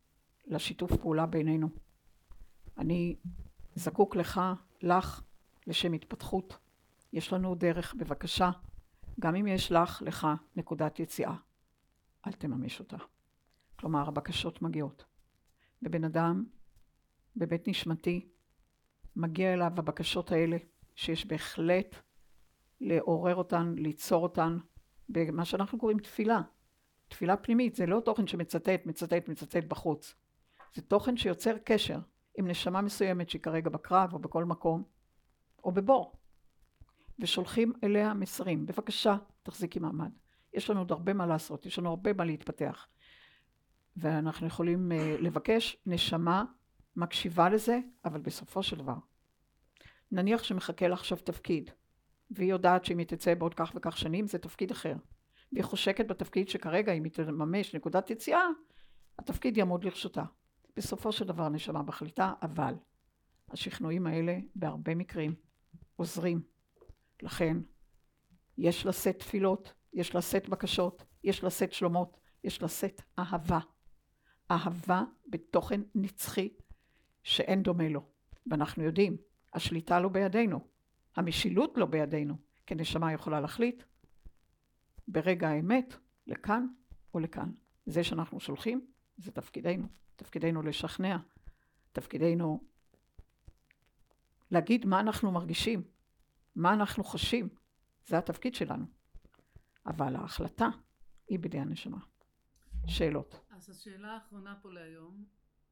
לשיתוף 0.47 0.93
פעולה 0.97 1.27
בינינו. 1.27 1.69
אני 2.79 3.17
זקוק 3.75 4.17
לך, 4.17 4.41
לך, 4.83 5.23
לשם 5.67 5.93
התפתחות. 5.93 6.57
יש 7.13 7.33
לנו 7.33 7.55
דרך, 7.55 7.95
בבקשה, 7.95 8.51
גם 9.21 9.35
אם 9.35 9.47
יש 9.47 9.73
לך, 9.73 10.03
לך, 10.03 10.27
נקודת 10.57 11.01
יציאה, 11.01 11.35
אל 12.27 12.33
תממש 12.33 12.81
אותה. 12.81 12.97
כלומר, 13.77 14.09
הבקשות 14.09 14.63
מגיעות. 14.63 15.12
ובן 15.83 16.05
אדם, 16.05 16.45
בבית 17.37 17.69
נשמתי, 17.69 18.29
מגיע 19.17 19.55
אליו 19.55 19.73
הבקשות 19.77 20.33
האלה, 20.33 20.57
שיש 20.95 21.27
בהחלט 21.27 21.97
לעורר 22.81 23.37
אותן, 23.37 23.75
ליצור 23.77 24.23
אותן, 24.23 24.59
במה 25.09 25.45
שאנחנו 25.45 25.79
קוראים 25.79 25.99
תפילה. 25.99 26.41
תפילה 27.09 27.37
פנימית, 27.37 27.75
זה 27.75 27.87
לא 27.87 28.01
תוכן 28.01 28.27
שמצטט, 28.27 28.87
מצטט, 28.87 29.29
מצטט 29.29 29.65
בחוץ. 29.65 30.15
זה 30.75 30.83
תוכן 30.83 31.17
שיוצר 31.17 31.59
קשר 31.65 31.99
עם 32.39 32.49
נשמה 32.49 32.81
מסוימת 32.81 33.31
שהיא 33.31 33.43
כרגע 33.43 33.71
בקרב 33.71 34.15
או 34.15 34.19
בכל 34.19 34.45
מקום, 34.45 34.83
או 35.65 35.73
בבור. 35.73 36.13
ושולחים 37.19 37.73
אליה 37.85 38.15
מסרים. 38.15 38.67
בבקשה, 38.67 39.17
תחזיקי 39.43 39.79
מעמד. 39.79 40.11
יש 40.55 40.71
לנו 40.71 40.81
עוד 40.81 40.93
הרבה 40.93 41.13
מה 41.13 41.27
לעשות, 41.27 41.67
יש 41.67 41.79
לנו 41.79 41.91
הרבה 41.91 42.13
מה 42.13 42.25
להתפתח. 42.25 42.87
ואנחנו 43.97 44.47
יכולים 44.47 44.93
uh, 44.93 45.23
לבקש, 45.23 45.77
נשמה 45.87 46.45
מקשיבה 46.97 47.49
לזה, 47.49 47.79
אבל 48.05 48.21
בסופו 48.21 48.63
של 48.63 48.77
דבר, 48.77 48.97
נניח 50.13 50.43
שמחכה 50.43 50.89
לה 50.89 50.95
עכשיו 50.95 51.19
תפקיד, 51.19 51.71
והיא 52.31 52.51
יודעת 52.51 52.85
שאם 52.85 52.99
היא 52.99 53.07
תצא 53.07 53.35
בעוד 53.35 53.55
כך 53.55 53.73
וכך 53.75 53.99
שנים 53.99 54.27
זה 54.27 54.39
תפקיד 54.39 54.71
אחר. 54.71 54.95
והיא 55.53 55.65
חושקת 55.65 56.07
בתפקיד 56.07 56.49
שכרגע 56.49 56.93
אם 56.93 57.05
היא 57.05 57.13
תממש 57.13 57.75
נקודת 57.75 58.11
יציאה, 58.11 58.47
התפקיד 59.19 59.57
יעמוד 59.57 59.85
לרשותה. 59.85 60.25
בסופו 60.77 61.13
של 61.13 61.25
דבר 61.25 61.49
נשמה 61.49 61.83
מחליטה, 61.83 62.33
אבל 62.43 62.75
השכנועים 63.49 64.07
האלה 64.07 64.39
בהרבה 64.55 64.95
מקרים 64.95 65.35
עוזרים. 65.97 66.43
לכן 67.23 67.57
יש 68.59 68.87
לשאת 68.87 69.19
תפילות, 69.19 69.73
יש 69.93 70.15
לשאת 70.15 70.49
בקשות, 70.49 71.05
יש 71.25 71.45
לשאת 71.45 71.73
שלומות, 71.73 72.17
יש 72.45 72.63
לשאת 72.63 73.03
אהבה. 73.19 73.59
אהבה 74.53 75.03
בתוכן 75.29 75.81
נצחי 75.95 76.49
שאין 77.23 77.63
דומה 77.63 77.89
לו. 77.89 78.05
ואנחנו 78.47 78.83
יודעים, 78.83 79.17
השליטה 79.53 80.01
לא 80.01 80.09
בידינו, 80.09 80.67
המשילות 81.17 81.79
לא 81.79 81.87
בידינו, 81.87 82.37
כי 82.67 82.75
נשמה 82.75 83.13
יכולה 83.13 83.41
להחליט 83.41 83.83
ברגע 85.09 85.49
האמת 85.49 85.95
לכאן 86.27 86.67
או 87.15 87.21
לכאן. 87.21 87.51
זה 87.87 88.05
שאנחנו 88.05 88.41
שולחים, 88.41 88.87
זה 89.19 89.33
תפקידנו. 89.33 89.87
תפקידנו 90.17 90.63
לשכנע, 90.63 91.17
תפקידנו 91.93 92.65
להגיד 94.51 94.87
מה 94.87 95.01
אנחנו 95.01 95.33
מרגישים, 95.33 95.83
מה 96.57 96.73
אנחנו 96.73 97.05
חשים, 97.05 97.49
זה 98.07 98.19
התפקיד 98.19 98.55
שלנו. 98.55 98.85
אבל 99.87 100.17
ההחלטה 100.17 100.69
היא 101.29 101.39
בידי 101.39 101.59
הנשמה. 101.59 101.99
שאלות. 102.87 103.42
אז 103.63 103.71
השאלה 103.71 104.15
האחרונה 104.15 104.55
פה 104.63 104.73
להיום, 104.73 105.25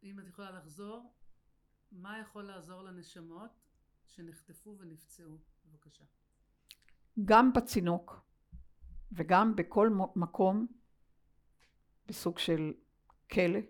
אם 0.02 0.20
את 0.20 0.26
יכולה 0.26 0.50
לחזור, 0.50 1.12
מה 1.92 2.18
יכול 2.18 2.42
לעזור 2.42 2.82
לנשמות 2.82 3.50
שנחטפו 4.06 4.76
ונפצעו? 4.78 5.38
בבקשה. 5.66 6.04
גם 7.24 7.52
בצינוק 7.52 8.20
וגם 9.12 9.56
בכל 9.56 9.90
מקום 10.16 10.66
בסוג 12.06 12.38
של 12.38 12.72
כלא, 13.30 13.60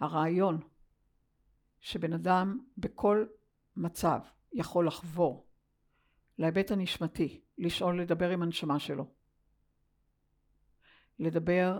הרעיון 0.00 0.60
שבן 1.80 2.12
אדם 2.12 2.66
בכל 2.78 3.26
מצב 3.76 4.20
יכול 4.52 4.86
לחבור 4.86 5.46
להיבט 6.38 6.70
הנשמתי, 6.70 7.44
לשאול 7.58 8.00
לדבר 8.00 8.30
עם 8.30 8.42
הנשמה 8.42 8.78
שלו, 8.78 9.12
לדבר 11.18 11.78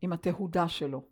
עם 0.00 0.12
התהודה 0.12 0.68
שלו. 0.68 1.04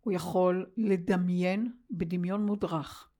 הוא 0.00 0.12
יכול 0.12 0.70
לדמיין 0.76 1.72
בדמיון 1.90 2.46
מודרך 2.46 3.10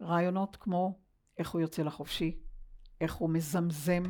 רעיונות 0.00 0.56
כמו 0.56 0.98
איך 1.38 1.50
הוא 1.50 1.60
יוצא 1.60 1.82
לחופשי, 1.82 2.38
איך 3.00 3.14
הוא 3.14 3.30
מזמזם 3.30 4.02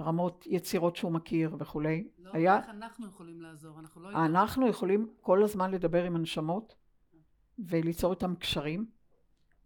רמות 0.00 0.44
יצירות 0.46 0.96
שהוא 0.96 1.12
מכיר 1.12 1.56
וכולי. 1.58 2.08
לא, 2.18 2.30
היה... 2.32 2.58
איך 2.58 2.68
אנחנו 2.68 3.06
יכולים 3.06 3.42
לעזור? 3.42 3.80
אנחנו 3.80 4.00
לא... 4.00 4.26
אנחנו 4.26 4.68
יכולים 4.68 5.14
כל 5.20 5.42
הזמן 5.42 5.70
לדבר 5.70 6.04
עם 6.04 6.16
הנשמות 6.16 6.74
וליצור 7.58 8.12
איתם 8.12 8.34
קשרים 8.34 8.90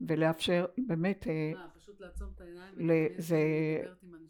ולאפשר 0.00 0.66
באמת... 0.86 1.26
אה, 1.26 1.52
מה, 1.54 1.68
פשוט 1.74 2.00
לעצום 2.00 2.30
את 2.34 2.40
העיניים? 2.40 3.12
זה, 3.18 3.38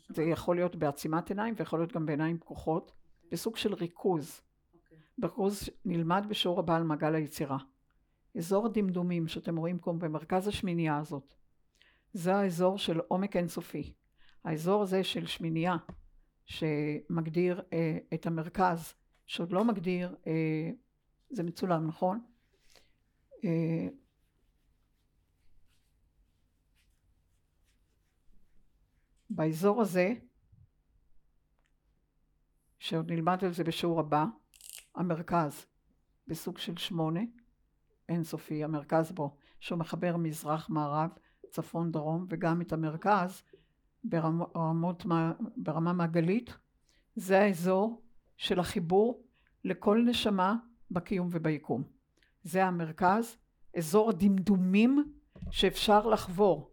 זה 0.08 0.22
יכול 0.22 0.56
להיות 0.56 0.76
בעצימת 0.76 1.28
עיניים 1.28 1.54
ויכול 1.56 1.78
להיות 1.78 1.92
גם 1.92 2.06
בעיניים 2.06 2.38
פקוחות, 2.38 2.90
okay. 2.90 3.26
בסוג 3.32 3.56
של 3.56 3.74
ריכוז. 3.74 4.40
Okay. 4.40 5.22
ריכוז 5.22 5.68
נלמד 5.84 6.26
בשיעור 6.28 6.58
הבא 6.58 6.76
על 6.76 6.82
מעגל 6.82 7.14
היצירה. 7.14 7.58
אזור 8.38 8.66
הדמדומים 8.66 9.28
שאתם 9.28 9.56
רואים 9.56 9.78
פה 9.78 9.92
במרכז 9.92 10.48
השמינייה 10.48 10.98
הזאת, 10.98 11.34
זה 12.12 12.34
האזור 12.36 12.78
של 12.78 13.00
עומק 13.08 13.36
אינסופי. 13.36 13.92
האזור 14.44 14.82
הזה 14.82 15.04
של 15.04 15.26
שמינייה 15.26 15.76
שמגדיר 16.44 17.62
אה, 17.72 17.98
את 18.14 18.26
המרכז, 18.26 18.94
שעוד 19.26 19.52
לא 19.52 19.64
מגדיר, 19.64 20.16
אה, 20.26 20.70
זה 21.30 21.42
מצולם 21.42 21.86
נכון? 21.86 22.20
אה, 23.44 23.88
באזור 29.30 29.80
הזה, 29.80 30.14
שעוד 32.78 33.12
נלמד 33.12 33.44
על 33.44 33.52
זה 33.52 33.64
בשיעור 33.64 34.00
הבא, 34.00 34.24
המרכז 34.94 35.66
בסוג 36.26 36.58
של 36.58 36.76
שמונה, 36.76 37.20
אינסופי, 38.08 38.64
המרכז 38.64 39.12
בו, 39.12 39.36
שהוא 39.60 39.78
מחבר 39.78 40.16
מזרח 40.16 40.70
מערב, 40.70 41.10
צפון 41.50 41.92
דרום, 41.92 42.26
וגם 42.28 42.60
את 42.60 42.72
המרכז 42.72 43.42
ברמות, 44.04 45.06
ברמה 45.56 45.92
מעגלית, 45.92 46.56
זה 47.16 47.40
האזור 47.40 48.02
של 48.36 48.60
החיבור 48.60 49.22
לכל 49.64 50.02
נשמה 50.06 50.56
בקיום 50.90 51.28
וביקום. 51.30 51.82
זה 52.42 52.64
המרכז, 52.64 53.36
אזור 53.76 54.10
הדמדומים 54.10 55.12
שאפשר 55.50 56.06
לחבור 56.06 56.70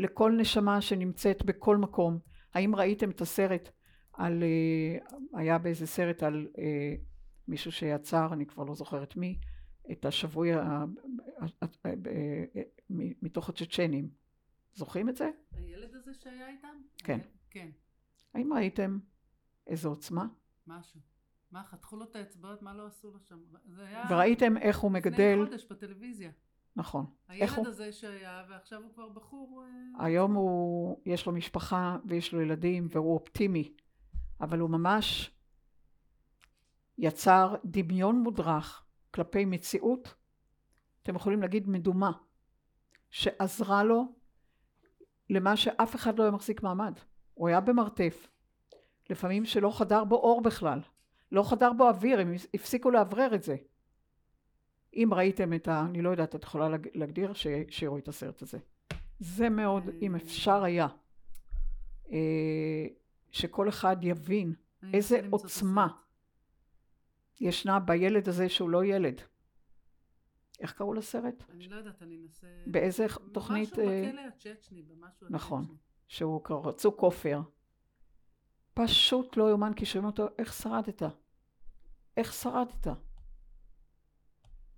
לכל 0.00 0.32
נשמה 0.38 0.80
שנמצאת 0.80 1.44
בכל 1.44 1.76
מקום. 1.76 2.18
האם 2.54 2.74
ראיתם 2.74 3.10
את 3.10 3.20
הסרט 3.20 3.68
על, 4.12 4.42
אה, 4.42 5.18
היה 5.40 5.58
באיזה 5.58 5.86
סרט 5.86 6.22
על 6.22 6.48
אה, 6.58 6.94
מישהו 7.48 7.72
שיצר, 7.72 8.28
אני 8.32 8.46
כבר 8.46 8.64
לא 8.64 8.74
זוכרת 8.74 9.16
מי, 9.16 9.40
את 9.92 10.04
השבוי 10.04 10.50
מתוך 13.22 13.48
הצ'צ'נים. 13.48 14.10
זוכרים 14.74 15.08
את 15.08 15.16
זה? 15.16 15.30
הילד 15.52 15.94
הזה 15.94 16.14
שהיה 16.14 16.48
איתם? 16.48 16.82
כן. 16.98 17.18
כן. 17.50 17.70
האם 18.34 18.52
ראיתם 18.52 18.98
איזו 19.66 19.88
עוצמה? 19.88 20.26
משהו. 20.66 21.00
מה, 21.50 21.64
חתכו 21.64 21.96
לו 21.96 22.04
את 22.04 22.16
האצבעות? 22.16 22.62
מה 22.62 22.74
לא 22.74 22.86
עשו 22.86 23.10
לו 23.10 23.20
שם? 23.20 23.38
זה 23.66 23.86
היה... 23.86 24.04
וראיתם 24.10 24.56
איך 24.56 24.78
הוא 24.78 24.90
מגדל... 24.90 25.38
לפני 25.42 25.46
חודש 25.46 25.66
בטלוויזיה. 25.70 26.30
נכון. 26.76 27.06
הילד 27.28 27.50
הוא... 27.56 27.66
הזה 27.66 27.92
שהיה, 27.92 28.44
ועכשיו 28.48 28.82
הוא 28.82 28.90
כבר 28.94 29.08
בחור... 29.08 29.62
אה, 29.62 30.04
היום 30.06 30.34
הוא, 30.34 30.96
יש 31.06 31.26
לו 31.26 31.32
משפחה 31.32 31.96
ויש 32.04 32.32
לו 32.32 32.40
ילדים 32.40 32.88
והוא 32.90 33.14
אופטימי, 33.14 33.72
אבל 34.40 34.58
הוא 34.58 34.70
ממש 34.70 35.30
יצר 36.98 37.54
דמיון 37.64 38.16
מודרך 38.16 38.84
כלפי 39.10 39.44
מציאות, 39.44 40.14
אתם 41.02 41.16
יכולים 41.16 41.42
להגיד 41.42 41.68
מדומה, 41.68 42.12
שעזרה 43.10 43.84
לו 43.84 44.04
למה 45.30 45.56
שאף 45.56 45.94
אחד 45.94 46.18
לא 46.18 46.22
היה 46.22 46.32
מחזיק 46.32 46.62
מעמד. 46.62 46.98
הוא 47.34 47.48
היה 47.48 47.60
במרתף, 47.60 48.28
לפעמים 49.10 49.44
שלא 49.44 49.70
חדר 49.78 50.04
בו 50.04 50.16
אור 50.16 50.42
בכלל, 50.42 50.80
לא 51.32 51.42
חדר 51.42 51.72
בו 51.72 51.88
אוויר, 51.88 52.20
הם 52.20 52.34
הפסיקו 52.54 52.90
לאוורר 52.90 53.34
את 53.34 53.42
זה. 53.42 53.56
אם 54.94 55.08
ראיתם 55.12 55.52
את 55.52 55.68
ה... 55.68 55.80
אני 55.80 56.02
לא 56.02 56.10
יודעת, 56.10 56.34
את 56.34 56.44
יכולה 56.44 56.68
להגדיר. 56.94 57.32
שיראו 57.70 57.98
את 57.98 58.08
הסרט 58.08 58.42
הזה. 58.42 58.58
זה 59.20 59.48
מאוד, 59.48 59.90
אם 60.02 60.16
אפשר 60.16 60.62
היה, 60.62 60.88
אה, 62.12 62.86
שכל 63.30 63.68
אחד 63.68 63.96
יבין 64.02 64.54
איזה 64.92 65.20
עוצמה 65.30 65.88
ישנה 67.40 67.80
בילד 67.80 68.28
הזה 68.28 68.48
שהוא 68.48 68.70
לא 68.70 68.84
ילד. 68.84 69.20
איך 70.60 70.72
קראו 70.72 70.94
לסרט? 70.94 71.44
אני 71.50 71.68
לא 71.68 71.76
יודעת, 71.76 72.02
אני 72.02 72.18
אנסה... 72.22 72.46
באיזה 72.66 73.06
תוכנית... 73.32 73.72
משהו 73.72 73.88
אה, 73.88 74.08
בכלא 74.08 74.20
הצ'צ'ני, 74.20 74.82
במשהו 74.82 75.26
הצ'צ'ני. 75.26 75.28
נכון, 75.30 75.76
שהוא 76.08 76.40
רצו 76.64 76.96
כופר. 76.96 77.40
פשוט 78.74 79.36
לא 79.36 79.48
יאומן 79.48 79.72
כי 79.74 79.86
שומעים 79.86 80.06
אותו, 80.06 80.26
איך 80.38 80.52
שרדת? 80.52 81.02
איך 82.16 82.32
שרדת? 82.32 82.86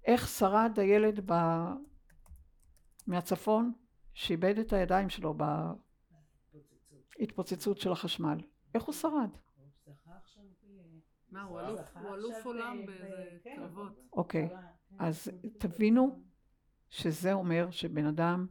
איך 0.05 0.29
שרד 0.29 0.79
הילד 0.79 1.31
ב... 1.33 1.35
מהצפון 3.07 3.73
שאיבד 4.15 4.59
את 4.59 4.73
הידיים 4.73 5.09
שלו 5.09 5.35
בהתפוצצות 7.19 7.79
של 7.79 7.93
החשמל? 7.93 8.39
איך 8.75 8.83
הוא 8.83 8.95
שרד? 8.95 9.31
מה, 11.31 11.43
הוא 11.43 11.61
אלוף 12.15 12.47
עולם 12.47 12.87
באיזה 12.87 13.39
כן. 13.43 13.57
קרבות. 13.57 14.01
אוקיי, 14.13 14.49
אז 14.99 15.31
תבינו 15.59 16.23
שזה 16.91 17.33
אומר 17.33 17.71
שבן 17.71 18.07
אדם 18.07 18.47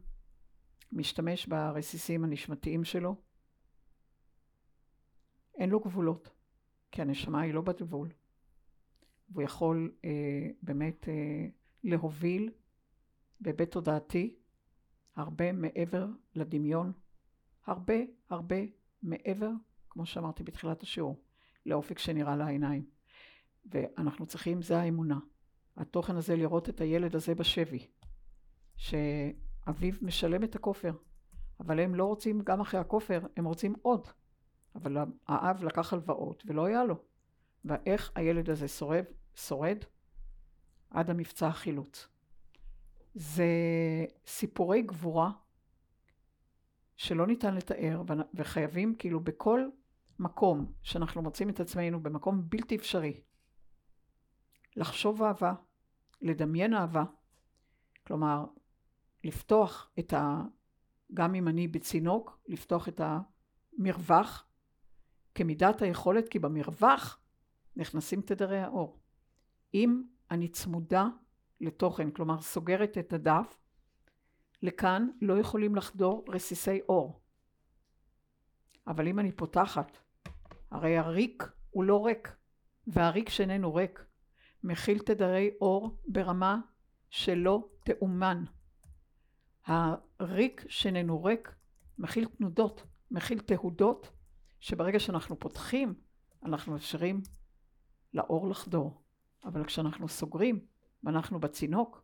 משתמש 0.92 1.46
ברסיסים 1.46 2.24
הנשמתיים 2.24 2.84
שלו, 2.84 3.16
אין 5.54 5.70
לו 5.70 5.80
גבולות, 5.80 6.30
כי 6.90 7.02
הנשמה 7.02 7.40
היא 7.40 7.54
לא 7.54 7.60
בת 7.60 7.82
גבול. 7.82 8.08
והוא 9.30 9.42
יכול 9.42 9.92
אה, 10.04 10.50
באמת 10.62 11.08
אה, 11.08 11.46
להוביל 11.84 12.50
בהיבט 13.40 13.70
תודעתי 13.70 14.36
הרבה 15.16 15.52
מעבר 15.52 16.06
לדמיון, 16.34 16.92
הרבה 17.66 17.94
הרבה 18.30 18.56
מעבר, 19.02 19.50
כמו 19.90 20.06
שאמרתי 20.06 20.42
בתחילת 20.42 20.82
השיעור, 20.82 21.22
לאופק 21.66 21.98
שנראה 21.98 22.36
לעיניים. 22.36 22.84
ואנחנו 23.66 24.26
צריכים, 24.26 24.62
זה 24.62 24.78
האמונה. 24.78 25.18
התוכן 25.76 26.16
הזה 26.16 26.36
לראות 26.36 26.68
את 26.68 26.80
הילד 26.80 27.16
הזה 27.16 27.34
בשבי, 27.34 27.86
שאביו 28.76 29.94
משלם 30.02 30.44
את 30.44 30.56
הכופר, 30.56 30.92
אבל 31.60 31.80
הם 31.80 31.94
לא 31.94 32.04
רוצים 32.04 32.42
גם 32.42 32.60
אחרי 32.60 32.80
הכופר, 32.80 33.20
הם 33.36 33.44
רוצים 33.44 33.74
עוד. 33.82 34.08
אבל 34.74 34.96
האב 35.26 35.64
לקח 35.64 35.92
הלוואות 35.92 36.42
ולא 36.46 36.64
היה 36.64 36.84
לו. 36.84 37.02
ואיך 37.64 38.12
הילד 38.14 38.50
הזה 38.50 38.68
שורד, 38.68 39.04
שורד 39.34 39.78
עד 40.90 41.10
המבצע 41.10 41.48
החילוץ. 41.48 42.08
זה 43.14 43.46
סיפורי 44.26 44.82
גבורה 44.82 45.30
שלא 46.96 47.26
ניתן 47.26 47.54
לתאר 47.54 48.02
וחייבים 48.34 48.94
כאילו 48.98 49.20
בכל 49.20 49.68
מקום 50.18 50.72
שאנחנו 50.82 51.22
מוצאים 51.22 51.50
את 51.50 51.60
עצמנו 51.60 52.02
במקום 52.02 52.42
בלתי 52.48 52.76
אפשרי 52.76 53.20
לחשוב 54.76 55.22
אהבה, 55.22 55.54
לדמיין 56.20 56.74
אהבה, 56.74 57.04
כלומר 58.06 58.44
לפתוח 59.24 59.90
את 59.98 60.12
ה... 60.12 60.42
גם 61.14 61.34
אם 61.34 61.48
אני 61.48 61.68
בצינוק, 61.68 62.38
לפתוח 62.48 62.88
את 62.88 63.00
המרווח 63.00 64.46
כמידת 65.34 65.82
היכולת, 65.82 66.28
כי 66.28 66.38
במרווח 66.38 67.21
נכנסים 67.76 68.20
תדרי 68.20 68.58
האור. 68.58 69.00
אם 69.74 70.02
אני 70.30 70.48
צמודה 70.48 71.06
לתוכן, 71.60 72.10
כלומר 72.10 72.40
סוגרת 72.40 72.98
את 72.98 73.12
הדף, 73.12 73.58
לכאן 74.62 75.08
לא 75.22 75.38
יכולים 75.38 75.74
לחדור 75.74 76.24
רסיסי 76.28 76.80
אור. 76.88 77.20
אבל 78.86 79.08
אם 79.08 79.18
אני 79.18 79.32
פותחת, 79.32 79.98
הרי 80.70 80.98
הריק 80.98 81.48
הוא 81.70 81.84
לא 81.84 82.06
ריק, 82.06 82.36
והריק 82.86 83.28
שאיננו 83.28 83.74
ריק 83.74 84.04
מכיל 84.64 84.98
תדרי 84.98 85.50
אור 85.60 85.96
ברמה 86.08 86.58
שלא 87.10 87.68
תאומן. 87.84 88.44
הריק 89.66 90.64
שאיננו 90.68 91.24
ריק 91.24 91.54
מכיל 91.98 92.24
תנודות, 92.24 92.82
מכיל 93.10 93.40
תהודות, 93.40 94.10
שברגע 94.60 95.00
שאנחנו 95.00 95.38
פותחים, 95.38 95.94
אנחנו 96.44 96.72
מאפשרים 96.72 97.22
לאור 98.14 98.48
לחדור. 98.48 99.02
אבל 99.44 99.64
כשאנחנו 99.64 100.08
סוגרים 100.08 100.66
ואנחנו 101.04 101.40
בצינוק, 101.40 102.02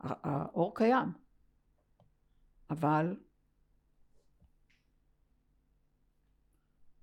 האור 0.00 0.74
קיים, 0.74 1.12
אבל... 2.70 3.16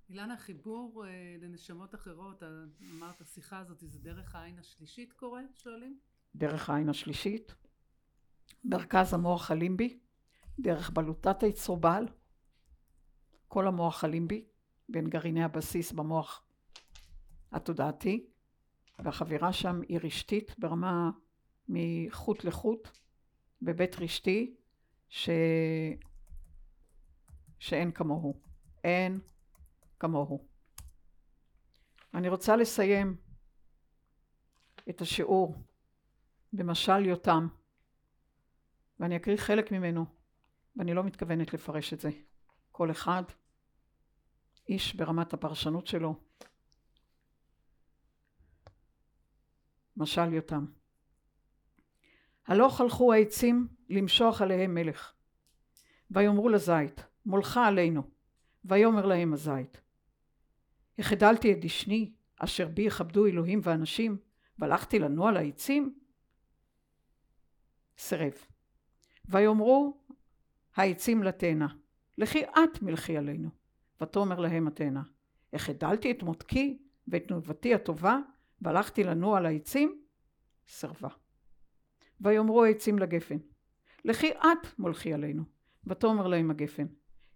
אילנה, 0.08 0.36
חיבור 0.36 1.06
אה, 1.06 1.36
לנשמות 1.40 1.94
אחרות, 1.94 2.42
אמרת 2.96 3.20
השיחה 3.20 3.58
הזאת, 3.58 3.78
זה 3.80 3.98
דרך 3.98 4.34
העין 4.34 4.58
השלישית 4.58 5.12
קורה, 5.12 5.42
שואלים? 5.54 5.98
דרך 6.34 6.70
העין 6.70 6.88
השלישית, 6.88 7.54
מרכז 8.64 9.14
המוח 9.14 9.50
הלימבי, 9.50 9.98
דרך 10.58 10.90
בלוטת 10.90 11.42
היצרובל, 11.42 12.04
כל 13.48 13.66
המוח 13.66 14.04
הלימבי, 14.04 14.44
בין 14.88 15.08
גרעיני 15.08 15.44
הבסיס 15.44 15.92
במוח 15.92 16.44
התודעתי, 17.52 18.26
והחבירה 18.98 19.52
שם 19.52 19.80
היא 19.88 19.98
רשתית 20.02 20.58
ברמה 20.58 21.10
מחוט 21.68 22.44
לחוט, 22.44 22.88
בבית 23.62 23.96
רשתי, 23.96 24.54
ש... 25.08 25.30
שאין 27.58 27.92
כמוהו. 27.92 28.40
אין 28.84 29.20
כמוהו. 30.00 30.46
אני 32.14 32.28
רוצה 32.28 32.56
לסיים 32.56 33.16
את 34.90 35.00
השיעור 35.00 35.54
במשל 36.52 37.06
יותם, 37.06 37.48
ואני 39.00 39.16
אקריא 39.16 39.36
חלק 39.36 39.72
ממנו, 39.72 40.04
ואני 40.76 40.94
לא 40.94 41.04
מתכוונת 41.04 41.54
לפרש 41.54 41.92
את 41.92 42.00
זה. 42.00 42.10
כל 42.72 42.90
אחד, 42.90 43.22
איש 44.68 44.94
ברמת 44.94 45.32
הפרשנות 45.32 45.86
שלו, 45.86 46.14
משל 49.96 50.32
יותם. 50.32 50.66
הלוך 52.46 52.80
הלכו 52.80 53.12
העצים 53.12 53.68
למשוח 53.88 54.42
עליהם 54.42 54.74
מלך. 54.74 55.12
ויאמרו 56.10 56.48
לזית, 56.48 57.04
מולך 57.26 57.56
עלינו. 57.56 58.02
ויאמר 58.64 59.06
להם 59.06 59.32
הזית, 59.32 59.80
החדלתי 60.98 61.52
את 61.52 61.60
דשני, 61.60 62.12
אשר 62.38 62.68
בי 62.68 62.82
יכבדו 62.82 63.26
אלוהים 63.26 63.60
ואנשים, 63.62 64.16
והלכתי 64.58 64.98
לנוע 64.98 65.32
לעצים? 65.32 65.98
סירב. 67.98 68.32
ויאמרו 69.24 70.00
העצים 70.76 71.22
לתאנה, 71.22 71.66
לכי 72.18 72.44
את 72.44 72.82
מלכי 72.82 73.16
עלינו. 73.16 73.50
ותאמר 74.00 74.40
להם 74.40 74.68
התאנה, 74.68 75.02
החדלתי 75.52 76.10
את 76.10 76.22
מותקי 76.22 76.82
ואת 77.08 77.28
תנובתי 77.28 77.74
הטובה, 77.74 78.18
והלכתי 78.62 79.04
לנוע 79.04 79.40
לעצים? 79.40 80.02
סירבה. 80.68 81.08
ויאמרו 82.20 82.64
העצים 82.64 82.98
לגפן, 82.98 83.36
לכי 84.04 84.30
את 84.32 84.78
מולכי 84.78 85.12
עלינו. 85.12 85.44
ותאמר 85.86 86.26
להם 86.26 86.50
הגפן, 86.50 86.86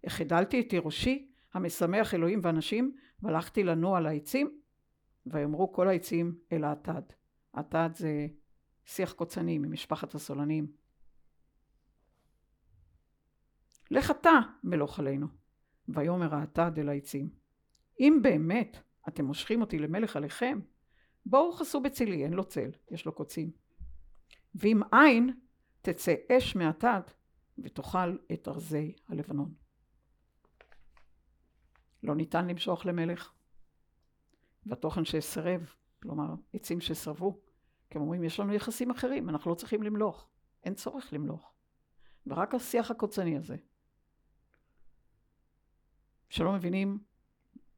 החדלתי 0.03 0.59
את 0.59 0.69
תירושי 0.69 1.31
המשמח 1.53 2.13
אלוהים 2.13 2.39
ואנשים, 2.43 2.95
והלכתי 3.21 3.63
לנוע 3.63 3.99
לעצים? 3.99 4.61
ויאמרו 5.25 5.73
כל 5.73 5.87
העצים 5.87 6.35
אל 6.51 6.63
האטד. 6.63 7.01
האטד 7.53 7.89
זה 7.95 8.27
שיח 8.85 9.11
קוצני 9.11 9.57
ממשפחת 9.57 10.15
הסולנים. 10.15 10.71
לך 13.91 14.11
אתה 14.11 14.39
מלוך 14.63 14.99
עלינו. 14.99 15.27
ויאמר 15.89 16.35
האטד 16.35 16.79
אל 16.79 16.89
העצים, 16.89 17.29
אם 17.99 18.19
באמת 18.21 18.77
אתם 19.07 19.25
מושכים 19.25 19.61
אותי 19.61 19.79
למלך 19.79 20.15
עליכם, 20.15 20.59
בואו 21.29 21.51
חסו 21.51 21.81
בצילי, 21.81 22.23
אין 22.23 22.33
לו 22.33 22.45
צל, 22.45 22.69
יש 22.91 23.05
לו 23.05 23.11
קוצים. 23.11 23.51
ואם 24.55 24.81
אין, 24.93 25.39
תצא 25.81 26.15
אש 26.31 26.55
מהתד 26.55 27.01
ותאכל 27.57 28.17
את 28.33 28.47
ארזי 28.47 28.95
הלבנון. 29.07 29.53
לא 32.03 32.15
ניתן 32.15 32.47
למשוך 32.47 32.85
למלך. 32.85 33.33
והתוכן 34.65 35.05
שסירב 35.05 35.73
כלומר 36.01 36.35
עצים 36.53 36.81
שסרבו, 36.81 37.39
כי 37.89 37.97
הם 37.97 38.01
אומרים 38.01 38.23
יש 38.23 38.39
לנו 38.39 38.53
יחסים 38.53 38.91
אחרים, 38.91 39.29
אנחנו 39.29 39.51
לא 39.51 39.55
צריכים 39.55 39.83
למלוך, 39.83 40.29
אין 40.63 40.73
צורך 40.73 41.13
למלוך. 41.13 41.53
ורק 42.27 42.55
השיח 42.55 42.91
הקוצני 42.91 43.37
הזה, 43.37 43.55
שלא 46.29 46.53
מבינים, 46.53 46.99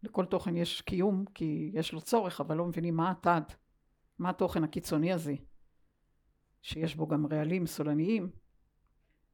לכל 0.03 0.25
תוכן 0.25 0.57
יש 0.57 0.81
קיום 0.81 1.25
כי 1.33 1.71
יש 1.73 1.93
לו 1.93 2.01
צורך, 2.01 2.41
אבל 2.41 2.57
לא 2.57 2.65
מבינים 2.65 2.95
מה 2.95 3.11
התד, 3.11 3.41
מה 4.19 4.29
התוכן 4.29 4.63
הקיצוני 4.63 5.13
הזה, 5.13 5.33
שיש 6.61 6.95
בו 6.95 7.07
גם 7.07 7.25
רעלים 7.25 7.67
סולניים, 7.67 8.29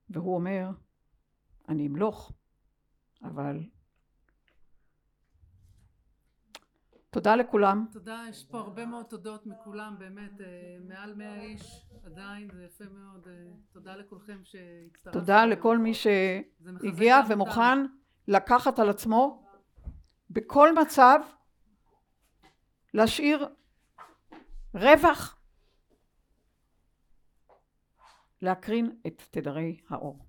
והוא 0.10 0.36
אומר, 0.36 0.70
אני 1.70 1.88
אמלוך, 1.88 2.32
אבל 3.24 3.60
תודה 7.10 7.36
לכולם. 7.36 7.86
תודה, 7.92 8.26
יש 8.30 8.44
פה 8.44 8.60
הרבה 8.60 8.86
מאוד 8.86 9.06
תודות 9.06 9.46
מכולם, 9.46 9.96
באמת, 10.00 10.42
אה, 10.42 10.78
מעל 10.88 11.14
מאה 11.14 11.42
איש 11.42 11.86
עדיין, 12.06 12.50
זה 12.54 12.64
יפה 12.64 12.84
מאוד. 12.94 13.28
אה, 13.28 13.34
תודה 13.72 13.96
לכולכם 13.96 14.40
שהצטרפתם. 14.44 15.20
תודה 15.20 15.46
לכל 15.46 15.78
מי 15.78 15.94
שהגיע 15.94 17.20
ומוכן 17.30 17.86
לקחת 18.28 18.80
על 18.80 18.90
עצמו 18.90 19.45
בכל 20.36 20.76
מצב 20.76 21.20
להשאיר 22.94 23.48
רווח 24.74 25.42
להקרין 28.42 29.00
את 29.08 29.24
תדרי 29.32 29.82
האור. 29.90 30.26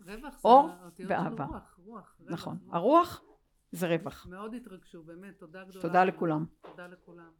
רווח 0.00 0.32
זה 0.32 0.48
אור 0.48 0.70
של 0.96 1.04
ואהבה. 1.08 1.44
רוח, 1.44 1.78
רוח, 1.78 2.16
רווח, 2.20 2.32
נכון. 2.32 2.58
רוח. 2.62 2.74
הרוח 2.74 3.22
זה 3.72 3.86
רווח. 3.88 4.26
מאוד 4.26 4.54
התרגשו, 4.54 5.02
באמת, 5.02 5.38
תודה 5.38 5.64
גדולה. 5.64 5.82
תודה 5.82 6.04
לכולם. 6.04 6.44
תודה 6.62 6.86
לכולם. 6.86 7.30